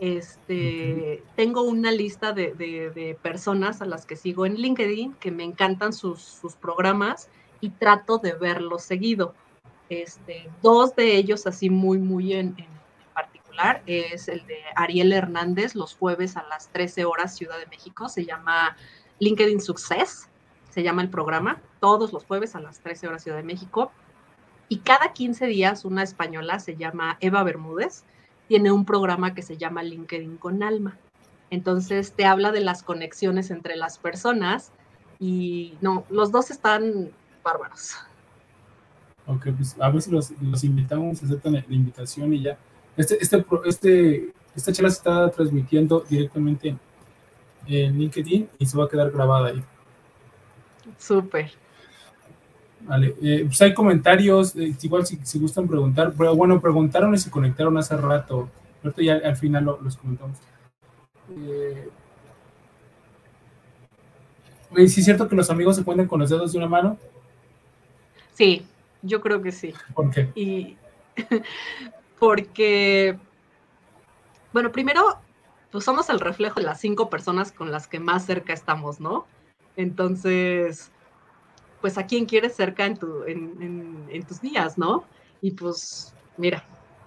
Este, 0.00 1.22
Tengo 1.36 1.62
una 1.62 1.92
lista 1.92 2.32
de, 2.32 3.16
personas 3.22 3.80
a 3.80 3.86
las 3.86 4.06
que 4.06 4.16
sigo 4.16 4.46
en 4.46 4.56
LinkedIn 4.56 5.14
que 5.14 5.30
me 5.30 5.44
encantan 5.44 5.92
sus, 5.92 6.40
programas 6.60 7.28
y 7.60 7.70
trato 7.70 8.18
de 8.18 8.32
verlos 8.32 8.82
seguido. 8.82 9.34
Este, 9.88 10.48
dos 10.62 10.96
de 10.96 11.16
ellos 11.16 11.46
así 11.46 11.70
muy, 11.70 11.98
muy 11.98 12.32
en 12.32 12.54
es 13.86 14.28
el 14.28 14.46
de 14.46 14.58
Ariel 14.74 15.12
Hernández 15.12 15.74
los 15.74 15.94
jueves 15.94 16.36
a 16.36 16.42
las 16.44 16.68
13 16.68 17.04
horas 17.04 17.36
Ciudad 17.36 17.58
de 17.58 17.66
México. 17.66 18.08
Se 18.08 18.24
llama 18.24 18.76
LinkedIn 19.20 19.60
Success, 19.60 20.28
se 20.70 20.82
llama 20.82 21.02
el 21.02 21.10
programa, 21.10 21.60
todos 21.80 22.12
los 22.12 22.24
jueves 22.24 22.54
a 22.54 22.60
las 22.60 22.80
13 22.80 23.08
horas 23.08 23.22
Ciudad 23.22 23.36
de 23.36 23.44
México. 23.44 23.92
Y 24.68 24.78
cada 24.78 25.12
15 25.12 25.46
días 25.46 25.84
una 25.84 26.02
española 26.02 26.58
se 26.58 26.76
llama 26.76 27.16
Eva 27.20 27.42
Bermúdez, 27.42 28.04
tiene 28.48 28.72
un 28.72 28.84
programa 28.84 29.34
que 29.34 29.42
se 29.42 29.56
llama 29.56 29.82
LinkedIn 29.82 30.36
con 30.36 30.62
Alma. 30.62 30.98
Entonces 31.50 32.12
te 32.12 32.26
habla 32.26 32.52
de 32.52 32.60
las 32.60 32.82
conexiones 32.82 33.50
entre 33.50 33.76
las 33.76 33.98
personas 33.98 34.72
y 35.18 35.74
no, 35.80 36.04
los 36.10 36.32
dos 36.32 36.50
están 36.50 37.10
bárbaros. 37.42 37.94
Ok, 39.26 39.48
pues 39.56 39.76
a 39.80 40.00
si 40.00 40.10
los, 40.10 40.32
los 40.42 40.64
invitamos, 40.64 41.22
aceptan 41.22 41.54
la 41.54 41.64
invitación 41.68 42.32
y 42.34 42.42
ya 42.42 42.58
este, 42.96 43.18
este, 43.20 43.44
este, 43.64 44.32
esta 44.54 44.72
charla 44.72 44.90
se 44.90 44.98
está 44.98 45.30
transmitiendo 45.30 46.04
directamente 46.08 46.76
en 47.66 47.98
LinkedIn 47.98 48.48
y 48.58 48.66
se 48.66 48.76
va 48.76 48.84
a 48.84 48.88
quedar 48.88 49.10
grabada 49.10 49.48
ahí. 49.48 49.64
Súper. 50.98 51.50
Vale, 52.86 53.14
eh, 53.22 53.44
pues 53.46 53.60
hay 53.62 53.72
comentarios, 53.72 54.54
eh, 54.56 54.74
igual 54.82 55.06
si, 55.06 55.16
si, 55.22 55.38
gustan 55.38 55.66
preguntar, 55.66 56.12
pero 56.16 56.36
bueno, 56.36 56.60
preguntaron 56.60 57.14
y 57.14 57.18
se 57.18 57.30
conectaron 57.30 57.78
hace 57.78 57.96
rato, 57.96 58.50
ahorita 58.82 59.02
ya 59.02 59.14
al 59.14 59.36
final 59.36 59.64
los 59.64 59.96
comentamos. 59.96 60.38
Eh, 61.30 61.88
¿Sí 64.76 65.00
es 65.00 65.04
cierto 65.04 65.28
que 65.28 65.36
los 65.36 65.48
amigos 65.50 65.76
se 65.76 65.84
cuentan 65.84 66.08
con 66.08 66.20
los 66.20 66.28
dedos 66.28 66.52
de 66.52 66.58
una 66.58 66.68
mano? 66.68 66.98
Sí, 68.34 68.66
yo 69.02 69.20
creo 69.20 69.40
que 69.40 69.52
sí. 69.52 69.72
¿Por 69.94 70.10
qué? 70.10 70.30
Y 70.34 70.76
porque, 72.18 73.16
bueno, 74.52 74.72
primero, 74.72 75.00
pues 75.70 75.84
somos 75.84 76.10
el 76.10 76.20
reflejo 76.20 76.60
de 76.60 76.66
las 76.66 76.80
cinco 76.80 77.08
personas 77.08 77.50
con 77.50 77.70
las 77.70 77.86
que 77.86 77.98
más 77.98 78.26
cerca 78.26 78.52
estamos, 78.52 79.00
¿no? 79.00 79.26
Entonces, 79.76 80.90
pues 81.84 81.98
a 81.98 82.06
quién 82.06 82.24
quieres 82.24 82.56
cerca 82.56 82.86
en, 82.86 82.96
tu, 82.96 83.24
en, 83.24 84.24
tus 84.26 84.40
días, 84.40 84.78
¿no? 84.78 85.04
Y 85.42 85.50
pues, 85.50 86.14
mira, 86.38 86.64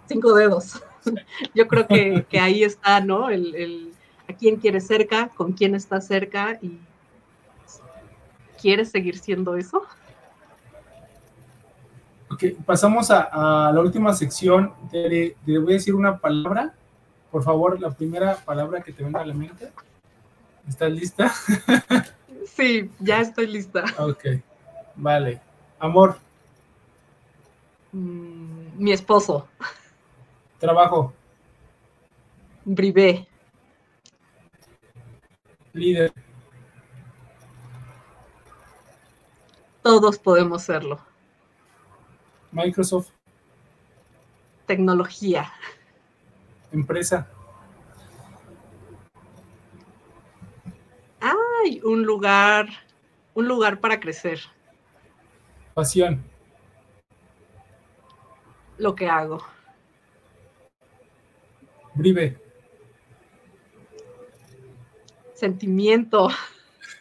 cinco 0.07 0.35
dedos. 0.35 0.83
Yo 1.55 1.67
creo 1.67 1.87
que, 1.87 2.39
ahí 2.39 2.63
está, 2.63 3.01
¿no? 3.01 3.31
El, 3.31 3.55
el, 3.55 3.93
a 4.29 4.33
quién 4.33 4.57
quieres 4.57 4.85
cerca, 4.85 5.29
con 5.29 5.53
quién 5.53 5.73
estás 5.73 6.05
cerca 6.05 6.59
y 6.61 6.77
¿quieres 8.61 8.91
seguir 8.91 9.17
siendo 9.17 9.55
eso? 9.55 9.81
Ok, 12.29 12.43
pasamos 12.63 13.09
a, 13.09 13.71
la 13.73 13.81
última 13.81 14.13
sección. 14.13 14.75
Te, 14.91 15.35
voy 15.43 15.71
a 15.71 15.77
decir 15.77 15.95
una 15.95 16.19
palabra. 16.19 16.75
Por 17.31 17.41
favor, 17.41 17.81
la 17.81 17.89
primera 17.89 18.35
palabra 18.35 18.83
que 18.83 18.93
te 18.93 19.03
venga 19.03 19.21
a 19.21 19.25
la 19.25 19.33
mente. 19.33 19.71
¿Estás 20.67 20.91
lista? 20.91 21.33
Sí, 22.55 22.89
ya 22.99 23.21
estoy 23.21 23.45
lista. 23.45 23.83
Ok, 23.99 24.25
vale. 24.97 25.41
Amor. 25.79 26.17
Mm, 27.91 28.77
mi 28.77 28.91
esposo. 28.91 29.47
Trabajo. 30.59 31.13
Brivé. 32.65 33.27
Líder. 35.73 36.11
Todos 39.81 40.19
podemos 40.19 40.63
serlo. 40.63 40.99
Microsoft. 42.51 43.11
Tecnología. 44.65 45.51
Empresa. 46.71 47.27
Ay, 51.21 51.79
un 51.83 52.03
lugar, 52.03 52.67
un 53.33 53.47
lugar 53.47 53.79
para 53.79 53.99
crecer. 53.99 54.39
Pasión. 55.77 56.23
Lo 58.79 58.95
que 58.95 59.07
hago. 59.07 59.45
Brive. 61.93 62.41
Sentimiento. 65.35 66.29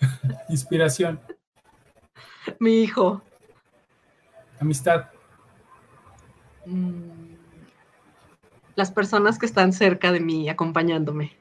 Inspiración. 0.50 1.18
Mi 2.58 2.82
hijo. 2.82 3.22
Amistad. 4.60 5.06
Mm, 6.66 7.32
las 8.74 8.90
personas 8.90 9.38
que 9.38 9.46
están 9.46 9.72
cerca 9.72 10.12
de 10.12 10.20
mí 10.20 10.50
acompañándome. 10.50 11.34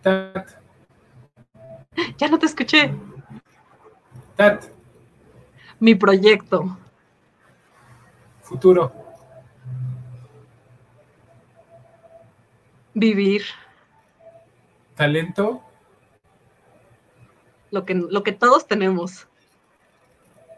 Tat. 0.00 0.48
Ya 2.18 2.28
no 2.28 2.38
te 2.38 2.46
escuché. 2.46 2.94
Tat. 4.36 4.77
Mi 5.80 5.94
proyecto. 5.94 6.76
Futuro. 8.42 8.92
Vivir. 12.94 13.42
Talento. 14.96 15.62
Lo 17.70 17.84
que, 17.84 17.94
lo 17.94 18.22
que 18.22 18.32
todos 18.32 18.66
tenemos. 18.66 19.28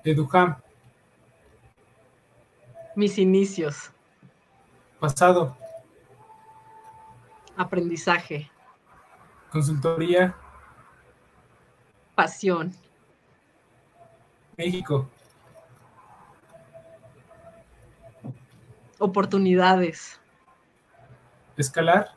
Educam. 0.04 0.56
Mis 2.96 3.18
inicios. 3.18 3.90
Pasado. 4.98 5.56
Aprendizaje. 7.56 8.50
Consultoría. 9.50 10.34
Pasión. 12.14 12.72
México. 14.60 15.08
Oportunidades. 18.98 20.20
Escalar. 21.56 22.14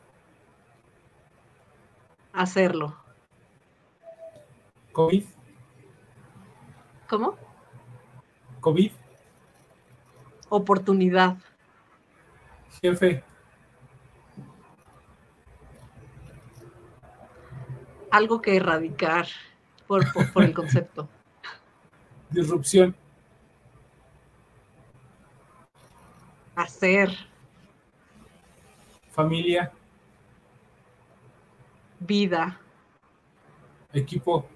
Hacerlo. 2.34 2.94
COVID. 4.92 5.24
¿Cómo? 7.08 7.38
COVID. 8.60 8.92
Oportunidad. 10.50 11.38
Jefe. 12.82 13.24
Algo 18.10 18.42
que 18.42 18.56
erradicar 18.56 19.28
por, 19.86 20.12
por, 20.12 20.30
por 20.30 20.44
el 20.44 20.52
concepto. 20.52 21.08
Disrupción. 22.30 22.94
Hacer. 26.56 27.10
Familia. 29.10 29.72
Vida. 32.00 32.60
Equipo. 33.92 34.46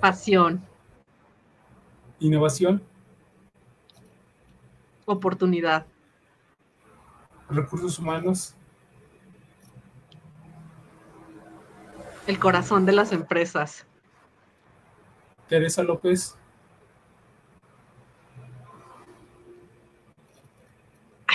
Pasión. 0.00 0.62
Innovación. 2.18 2.82
Oportunidad. 5.06 5.86
Recursos 7.48 7.98
humanos. 7.98 8.54
El 12.26 12.38
corazón 12.38 12.86
de 12.86 12.92
las 12.92 13.12
empresas. 13.12 13.86
Teresa 15.50 15.82
López. 15.82 16.36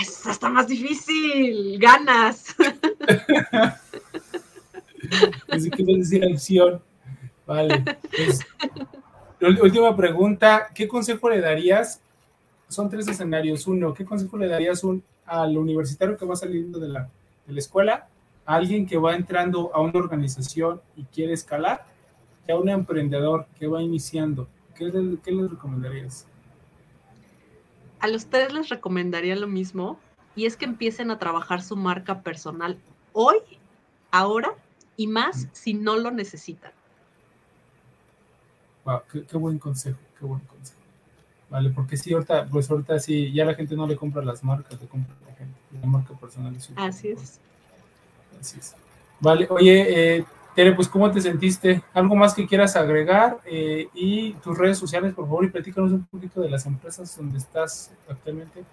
Esa 0.01 0.32
está 0.32 0.49
más 0.49 0.68
difícil. 0.70 1.78
Ganas. 1.78 2.55
Pensé 5.47 5.70
que 5.70 5.84
decir 5.84 6.24
acción. 6.24 6.82
Vale. 7.45 7.84
Pues, 8.16 8.39
última 9.61 9.95
pregunta. 9.95 10.70
¿Qué 10.74 10.88
consejo 10.88 11.30
le 11.30 11.41
darías? 11.41 11.99
Son 12.70 12.89
tres 12.89 13.07
escenarios. 13.09 13.68
Uno, 13.68 13.93
¿qué 13.93 14.05
consejo 14.05 14.38
le 14.38 14.47
darías 14.47 14.86
un, 14.86 15.03
al 15.26 15.57
universitario 15.57 16.18
que 16.18 16.26
va 16.26 16.38
saliendo 16.38 16.80
de 16.80 16.88
la, 16.88 17.09
de 17.45 17.53
la 17.53 17.59
escuela? 17.59 18.07
A 18.45 18.55
alguien 18.55 18.88
que 18.88 18.97
va 18.97 19.13
entrando 19.13 19.72
a 19.74 19.82
una 19.82 19.99
organización 19.99 20.82
y 20.95 21.03
quiere 21.03 21.34
escalar, 21.34 21.86
y 22.47 22.51
a 22.51 22.57
un 22.57 22.69
emprendedor 22.69 23.47
que 23.59 23.67
va 23.67 23.81
iniciando. 23.81 24.47
¿Qué, 24.75 24.85
le- 24.85 25.17
qué 25.19 25.31
les 25.31 25.49
recomendarías? 25.49 26.27
A 27.99 28.07
los 28.07 28.27
tres 28.27 28.53
les 28.53 28.69
recomendaría 28.69 29.35
lo 29.35 29.47
mismo 29.47 29.99
y 30.35 30.45
es 30.45 30.57
que 30.57 30.65
empiecen 30.65 31.11
a 31.11 31.17
trabajar 31.17 31.61
su 31.61 31.75
marca 31.75 32.21
personal 32.21 32.77
hoy, 33.13 33.37
ahora 34.11 34.53
y 34.97 35.07
más 35.07 35.47
si 35.53 35.73
no 35.73 35.95
lo 35.97 36.11
necesitan. 36.11 36.71
Wow, 38.83 39.01
qué, 39.11 39.23
qué 39.23 39.37
buen 39.37 39.57
consejo, 39.57 39.97
qué 40.19 40.25
buen 40.25 40.41
consejo. 40.41 40.79
Vale, 41.49 41.69
porque 41.69 41.95
sí, 41.97 42.13
ahorita, 42.13 42.47
pues 42.47 42.69
ahorita 42.69 42.99
sí, 42.99 43.31
ya 43.31 43.45
la 43.45 43.55
gente 43.55 43.75
no 43.75 43.87
le 43.87 43.95
compra 43.95 44.23
las 44.23 44.43
marcas, 44.43 44.79
le 44.79 44.87
compra 44.87 45.15
la 45.27 45.33
gente. 45.35 45.55
La 45.81 45.87
marca 45.87 46.13
personal 46.15 46.55
es 46.55 46.69
Así 46.75 47.09
es. 47.09 47.39
Así 48.39 48.59
es. 48.59 48.75
Vale, 49.19 49.47
oye, 49.49 50.17
eh, 50.17 50.25
Tere, 50.56 50.72
pues 50.72 50.88
¿cómo 50.88 51.12
te 51.12 51.20
sentiste? 51.20 51.84
¿Algo 51.93 52.16
más 52.16 52.34
que 52.34 52.47
quieras 52.47 52.78
agregar? 52.78 53.39
Eh, 53.45 53.89
y 53.93 54.32
tus 54.36 54.58
redes 54.58 54.78
sociales, 54.78 55.14
por 55.14 55.26
favor, 55.26 55.43
y 55.43 55.49
platícanos 55.49 55.91
un 55.91 56.06
poquito 56.06 56.39
de 56.39 56.49
las 56.49 56.66
empresas 56.66 57.18
donde 57.18 57.39
estás 57.39 57.91
actualmente. 58.08 58.64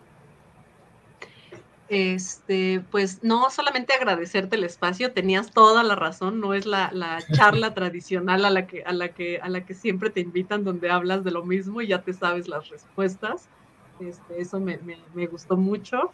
Este, 1.89 2.85
pues 2.91 3.24
no 3.24 3.51
solamente 3.51 3.95
agradecerte 3.95 4.55
el 4.55 4.62
espacio, 4.62 5.12
tenías 5.12 5.51
toda 5.51 5.83
la 5.83 5.97
razón, 5.97 6.41
no 6.41 6.55
es 6.55 6.66
la, 6.66 6.91
la 6.93 7.18
charla 7.35 7.74
tradicional 7.74 8.45
a 8.45 8.51
la, 8.51 8.68
que, 8.68 8.85
a, 8.85 8.93
la 8.93 9.09
que, 9.09 9.41
a 9.41 9.49
la 9.49 9.66
que 9.66 9.74
siempre 9.74 10.09
te 10.11 10.20
invitan 10.20 10.62
donde 10.62 10.89
hablas 10.89 11.24
de 11.24 11.33
lo 11.33 11.45
mismo 11.45 11.83
y 11.83 11.89
ya 11.89 12.03
te 12.03 12.12
sabes 12.12 12.47
las 12.47 12.68
respuestas. 12.68 13.49
Este, 13.99 14.41
eso 14.41 14.61
me, 14.61 14.78
me, 14.78 14.99
me 15.14 15.26
gustó 15.26 15.57
mucho. 15.57 16.12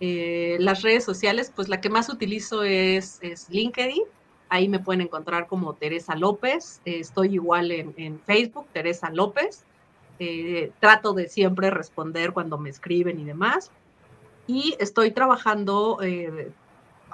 Eh, 0.00 0.56
las 0.58 0.82
redes 0.82 1.04
sociales, 1.04 1.52
pues 1.54 1.68
la 1.68 1.82
que 1.82 1.90
más 1.90 2.08
utilizo 2.08 2.62
es, 2.62 3.18
es 3.20 3.48
LinkedIn. 3.50 4.02
Ahí 4.48 4.68
me 4.68 4.78
pueden 4.78 5.00
encontrar 5.00 5.46
como 5.46 5.74
Teresa 5.74 6.14
López. 6.14 6.80
Eh, 6.84 7.00
estoy 7.00 7.34
igual 7.34 7.72
en, 7.72 7.94
en, 7.96 8.20
Facebook, 8.20 8.66
Teresa 8.72 9.10
López. 9.10 9.64
Eh, 10.18 10.72
trato 10.80 11.12
de 11.12 11.28
siempre 11.28 11.70
responder 11.70 12.32
cuando 12.32 12.58
me 12.58 12.70
escriben 12.70 13.18
y 13.18 13.24
demás. 13.24 13.70
Y 14.46 14.76
estoy 14.78 15.10
trabajando 15.10 15.98
eh, 16.02 16.50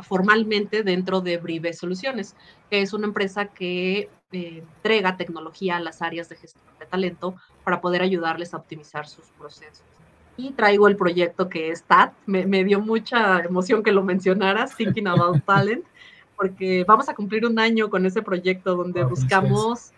formalmente 0.03 0.83
dentro 0.83 1.21
de 1.21 1.39
Brive 1.39 1.73
Soluciones, 1.73 2.37
que 2.71 2.83
es 2.83 2.93
una 2.93 3.07
empresa 3.07 3.47
que 3.47 4.11
eh, 4.33 4.59
entrega 4.59 5.17
tecnología 5.17 5.77
a 5.77 5.81
las 5.81 6.03
áreas 6.03 6.29
de 6.29 6.37
gestión 6.37 6.65
de 6.79 6.87
talento 6.87 7.35
para 7.65 7.81
poder 7.81 8.03
ayudarles 8.03 8.55
a 8.55 8.59
optimizar 8.59 9.07
sus 9.07 9.27
procesos. 9.39 9.85
Y 10.37 10.53
traigo 10.53 10.89
el 10.89 10.97
proyecto 10.97 11.49
que 11.49 11.71
es 11.71 11.83
TAT. 11.83 12.15
Me, 12.27 12.47
me 12.47 12.65
dio 12.65 12.81
mucha 12.81 13.41
emoción 13.41 13.83
que 13.83 13.93
lo 13.93 14.03
mencionaras, 14.03 14.77
Thinking 14.77 15.09
About 15.09 15.43
Talent, 15.47 15.85
porque 16.37 16.85
vamos 16.87 17.09
a 17.09 17.15
cumplir 17.15 17.47
un 17.47 17.59
año 17.59 17.91
con 17.91 18.07
ese 18.07 18.23
proyecto 18.23 18.77
donde 18.77 19.03
Oh, 19.05 19.09
buscamos 19.09 19.91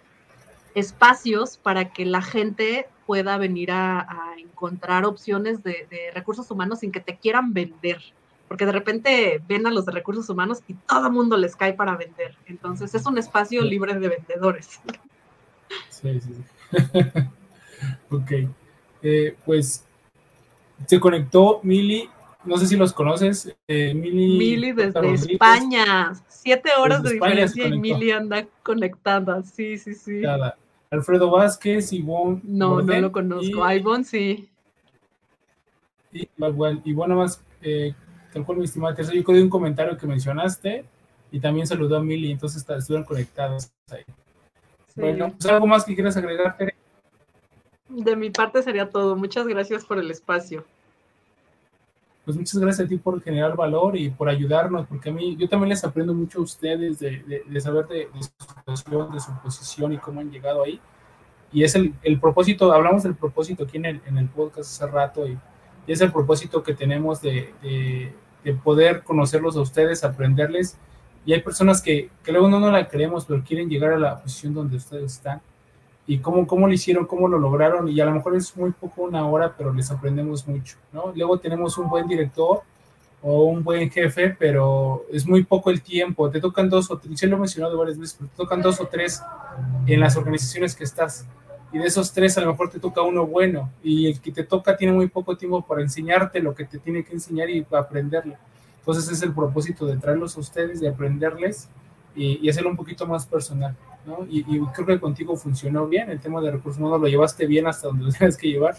espacios 0.75 1.57
para 1.57 1.93
que 1.93 2.05
la 2.05 2.21
gente 2.23 2.89
pueda 3.07 3.37
venir 3.39 3.71
a, 3.71 4.01
a 4.01 4.35
encontrar 4.39 5.05
opciones 5.05 5.63
de, 5.63 5.87
de, 5.91 6.11
recursos 6.13 6.51
humanos 6.51 6.81
sin 6.81 6.91
que 6.91 7.01
te 7.01 7.17
quieran 7.17 7.53
vender. 7.53 8.01
Porque 8.49 8.67
de 8.67 8.73
repente 8.73 9.43
ven 9.49 9.67
a 9.67 9.71
los 9.71 9.87
de 9.87 9.93
recursos 9.93 10.29
humanos 10.29 10.63
y 10.69 10.75
todo 10.75 11.07
el 11.07 11.13
mundo 11.13 11.37
les 11.37 11.57
cae 11.57 11.73
para 11.75 11.97
vender. 11.97 12.37
Entonces 12.47 12.95
es 12.95 13.07
un 13.07 13.19
espacio 13.19 13.63
Sí. 13.63 13.69
libre 13.69 13.95
de 13.99 14.09
vendedores. 14.09 14.81
Sí, 15.91 16.21
sí, 16.21 16.35
sí. 16.35 16.45
ok. 18.11 18.33
Eh, 19.03 19.37
pues 19.45 19.85
se 20.87 21.01
conectó 21.01 21.61
Mili, 21.63 22.09
no 22.45 22.57
sé 22.59 22.67
si 22.67 22.77
los 22.77 22.93
conoces. 22.93 23.55
Eh, 23.69 23.95
Mili, 23.95 24.39
Mili 24.39 24.73
desde. 24.73 25.15
España. 25.15 26.13
Siete 26.29 26.71
horas 26.79 27.03
Desde 27.03 27.15
de 27.15 27.21
diferencia 27.21 27.67
y. 27.69 27.79
Mili 27.79 28.11
anda 28.11 28.47
conectada. 28.63 29.43
Sí, 29.43 29.79
sí, 29.79 29.95
sí. 29.95 30.21
Nada. 30.21 30.57
Alfredo 30.91 31.31
Vázquez, 31.31 31.93
Ivonne. 31.93 32.41
No, 32.45 32.81
no 32.81 33.01
lo 33.01 33.11
conozco. 33.11 33.71
Y, 33.71 33.77
Ivonne 33.77 34.05
sí. 34.05 34.49
y, 36.13 36.93
bueno, 36.93 37.17
más, 37.17 37.43
eh, 37.63 37.95
tal 38.33 38.45
cual 38.45 38.59
mi 38.59 38.65
estimada 38.65 38.95
Teresa, 38.95 39.13
yo 39.13 39.25
codí 39.25 39.41
un 39.41 39.51
comentario 39.51 39.97
que 39.97 40.07
mencionaste 40.07 40.85
y 41.33 41.41
también 41.41 41.67
saludó 41.67 41.97
a 41.97 42.03
Mili, 42.03 42.31
entonces 42.31 42.61
está- 42.61 42.77
estuvieron 42.77 43.05
conectados 43.05 43.73
ahí. 43.91 44.05
sí. 44.95 45.01
Bueno, 45.01 45.33
pues 45.33 45.47
algo 45.47 45.67
más 45.67 45.85
que 45.85 45.95
quieras 45.95 46.17
agregar, 46.17 46.57
Tere? 46.57 46.75
De 47.89 48.15
mi 48.17 48.31
parte 48.31 48.63
sería 48.63 48.89
todo. 48.89 49.17
Muchas 49.17 49.47
gracias 49.47 49.85
por 49.85 49.99
el 49.99 50.11
espacio. 50.11 50.65
Pues 52.25 52.39
muchas 52.39 52.59
gracias 52.59 52.87
a 52.87 52.89
ti 52.89 52.97
por 52.97 53.23
generar 53.23 53.55
valor 53.55 53.97
y 53.97 54.09
por 54.09 54.31
ayudarnos, 54.31 54.87
porque 54.87 55.11
a 55.11 55.13
mí, 55.13 55.37
yo 55.37 55.47
también 55.47 55.69
les 55.69 55.85
aprendo 55.85 56.15
mucho 56.15 56.39
a 56.39 56.43
ustedes 56.43 56.99
de, 56.99 57.23
de, 57.23 57.43
de 57.47 57.61
saber 57.61 57.87
de, 57.87 58.09
de, 58.15 58.23
su 58.23 58.31
situación, 58.39 59.13
de 59.13 59.21
su 59.21 59.31
posición 59.43 59.93
y 59.93 59.99
cómo 59.99 60.21
han 60.21 60.31
llegado 60.31 60.63
ahí. 60.63 60.81
Y 61.53 61.65
es 61.65 61.75
el, 61.75 61.95
el 62.03 62.19
propósito, 62.19 62.73
hablamos 62.73 63.03
del 63.03 63.15
propósito 63.15 63.65
aquí 63.65 63.77
en 63.77 63.85
el, 63.85 64.01
en 64.07 64.17
el 64.17 64.29
podcast 64.29 64.71
hace 64.83 64.91
rato, 64.91 65.27
y, 65.27 65.39
y 65.87 65.93
es 65.93 66.01
el 66.01 66.11
propósito 66.11 66.63
que 66.63 66.73
tenemos 66.73 67.21
de, 67.21 67.53
de, 67.63 68.15
de, 68.43 68.55
poder 68.55 69.03
conocerlos 69.03 69.57
a 69.57 69.61
ustedes, 69.61 70.03
aprenderles. 70.03 70.79
Y 71.27 71.35
hay 71.35 71.43
personas 71.43 71.83
que, 71.83 72.11
que 72.23 72.33
luego 72.33 72.49
no, 72.49 72.59
no 72.59 72.71
la 72.71 72.89
creemos, 72.89 73.27
pero 73.27 73.45
quieren 73.45 73.69
llegar 73.69 73.93
a 73.93 73.99
la 73.99 74.19
posición 74.21 74.55
donde 74.55 74.79
ustedes 74.79 75.13
están. 75.13 75.43
Y 76.07 76.19
cómo, 76.19 76.47
cómo 76.47 76.67
lo 76.67 76.75
hicieron, 76.75 77.07
cómo 77.07 77.29
lo 77.29 77.39
lograron. 77.39 77.89
Y 77.89 78.01
a 78.01 78.05
lo 78.05 78.13
mejor 78.13 78.37
es 78.37 78.55
muy 78.57 78.73
poco 78.73 79.03
una 79.03 79.27
hora, 79.27 79.55
pero 79.57 79.73
les 79.73 79.91
aprendemos 79.91 80.47
mucho. 80.47 80.77
¿no? 80.93 81.13
Luego 81.15 81.39
tenemos 81.39 81.79
un 81.79 81.89
buen 81.89 82.07
director 82.07 82.63
o 83.23 83.45
un 83.45 83.65
buen 83.65 83.91
jefe, 83.91 84.37
pero 84.39 85.07
es 85.11 85.27
muy 85.27 85.45
poco 85.45 85.71
el 85.71 85.81
tiempo. 85.81 86.29
Te 86.29 86.41
tocan 86.41 86.69
dos 86.69 86.91
o 86.91 86.99
tres, 86.99 87.19
yo 87.19 87.29
lo 87.29 87.37
he 87.37 87.41
mencionado 87.41 87.79
varias 87.79 87.99
veces, 87.99 88.17
pero 88.19 88.31
te 88.31 88.37
tocan 88.37 88.61
dos 88.61 88.79
o 88.81 88.87
tres 88.87 89.23
en 89.87 89.99
las 89.99 90.17
organizaciones 90.17 90.77
que 90.77 90.85
estás. 90.85 91.27
Y 91.73 91.79
de 91.79 91.87
esos 91.87 92.13
tres 92.13 92.37
a 92.37 92.43
lo 92.43 92.49
mejor 92.49 92.69
te 92.69 92.79
toca 92.79 93.01
uno 93.01 93.27
bueno. 93.27 93.71
Y 93.83 94.09
el 94.09 94.21
que 94.21 94.31
te 94.31 94.45
toca 94.45 94.77
tiene 94.77 94.93
muy 94.93 95.09
poco 95.09 95.39
tiempo 95.39 95.63
para 95.63 95.81
enseñarte 95.81 96.41
lo 96.41 96.55
que 96.55 96.67
te 96.67 96.79
tiene 96.79 97.03
que 97.03 97.15
enseñar 97.15 97.49
y 97.49 97.63
para 97.63 97.85
aprenderlo. 97.85 98.35
Entonces 98.81 99.11
es 99.11 99.23
el 99.23 99.33
propósito 99.33 99.87
de 99.87 99.97
traerlos 99.97 100.37
a 100.37 100.41
ustedes, 100.41 100.81
de 100.81 100.89
aprenderles 100.89 101.71
y 102.15 102.49
hacerlo 102.49 102.71
un 102.71 102.77
poquito 102.77 103.07
más 103.07 103.25
personal. 103.27 103.75
¿No? 104.07 104.27
Y, 104.29 104.41
y, 104.41 104.61
creo 104.67 104.87
que 104.87 105.01
contigo 105.01 105.37
funcionó 105.37 105.87
bien, 105.87 106.11
el 106.11 106.21
tema 106.21 106.41
de 106.41 106.51
recursos 106.51 106.81
humanos 106.81 107.01
lo 107.01 107.09
llevaste 107.09 107.47
bien 107.47 107.67
hasta 107.67 107.89
donde 107.89 108.05
lo 108.05 108.13
tienes 108.19 108.37
que 108.37 108.49
llevar. 108.49 108.77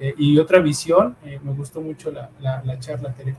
Eh, 0.00 0.14
y 0.16 0.38
otra 0.38 0.58
visión, 0.60 1.16
eh, 1.24 1.38
me 1.42 1.52
gustó 1.52 1.80
mucho 1.80 2.10
la, 2.10 2.30
la, 2.40 2.62
la 2.64 2.78
charla, 2.78 3.12
Tere. 3.14 3.36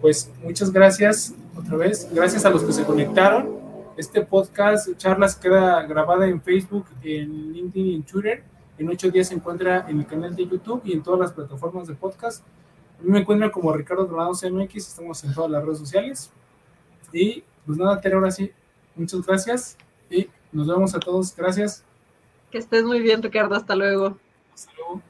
Pues 0.00 0.30
muchas 0.42 0.72
gracias 0.72 1.34
otra 1.56 1.76
vez, 1.76 2.08
gracias 2.12 2.44
a 2.44 2.50
los 2.50 2.62
que 2.62 2.72
se 2.72 2.84
conectaron. 2.84 3.56
Este 3.96 4.20
podcast, 4.22 4.88
charlas, 4.98 5.36
queda 5.36 5.82
grabada 5.82 6.26
en 6.26 6.40
Facebook, 6.40 6.86
en 7.02 7.52
LinkedIn 7.52 7.86
y 7.86 7.94
en 7.94 8.02
Twitter. 8.02 8.44
En 8.78 8.88
ocho 8.90 9.10
días 9.10 9.28
se 9.28 9.34
encuentra 9.34 9.86
en 9.88 10.00
el 10.00 10.06
canal 10.06 10.36
de 10.36 10.46
YouTube 10.46 10.82
y 10.84 10.92
en 10.92 11.02
todas 11.02 11.20
las 11.20 11.32
plataformas 11.32 11.88
de 11.88 11.94
podcast. 11.94 12.44
A 12.98 13.02
mí 13.02 13.10
me 13.10 13.20
encuentran 13.20 13.50
como 13.50 13.72
Ricardo 13.72 14.06
Granados 14.06 14.42
MX, 14.42 14.76
estamos 14.76 15.24
en 15.24 15.34
todas 15.34 15.50
las 15.50 15.64
redes 15.64 15.78
sociales. 15.78 16.30
Y 17.12 17.42
pues 17.64 17.78
nada, 17.78 18.00
Tere, 18.00 18.16
ahora 18.16 18.30
sí, 18.30 18.52
muchas 18.94 19.26
gracias 19.26 19.76
y 20.10 20.28
nos 20.56 20.66
vemos 20.66 20.94
a 20.94 21.00
todos. 21.00 21.36
Gracias. 21.36 21.84
Que 22.50 22.58
estés 22.58 22.84
muy 22.84 23.00
bien, 23.00 23.22
Ricardo. 23.22 23.54
Hasta 23.54 23.76
luego. 23.76 24.18
Hasta 24.54 24.72
luego. 24.72 25.02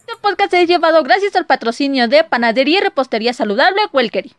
Este 0.00 0.12
podcast 0.20 0.54
es 0.54 0.68
llevado 0.68 1.02
gracias 1.02 1.36
al 1.36 1.46
patrocinio 1.46 2.08
de 2.08 2.24
Panadería 2.24 2.78
y 2.78 2.82
Repostería 2.82 3.32
Saludable 3.32 3.82
Welkery. 3.92 4.34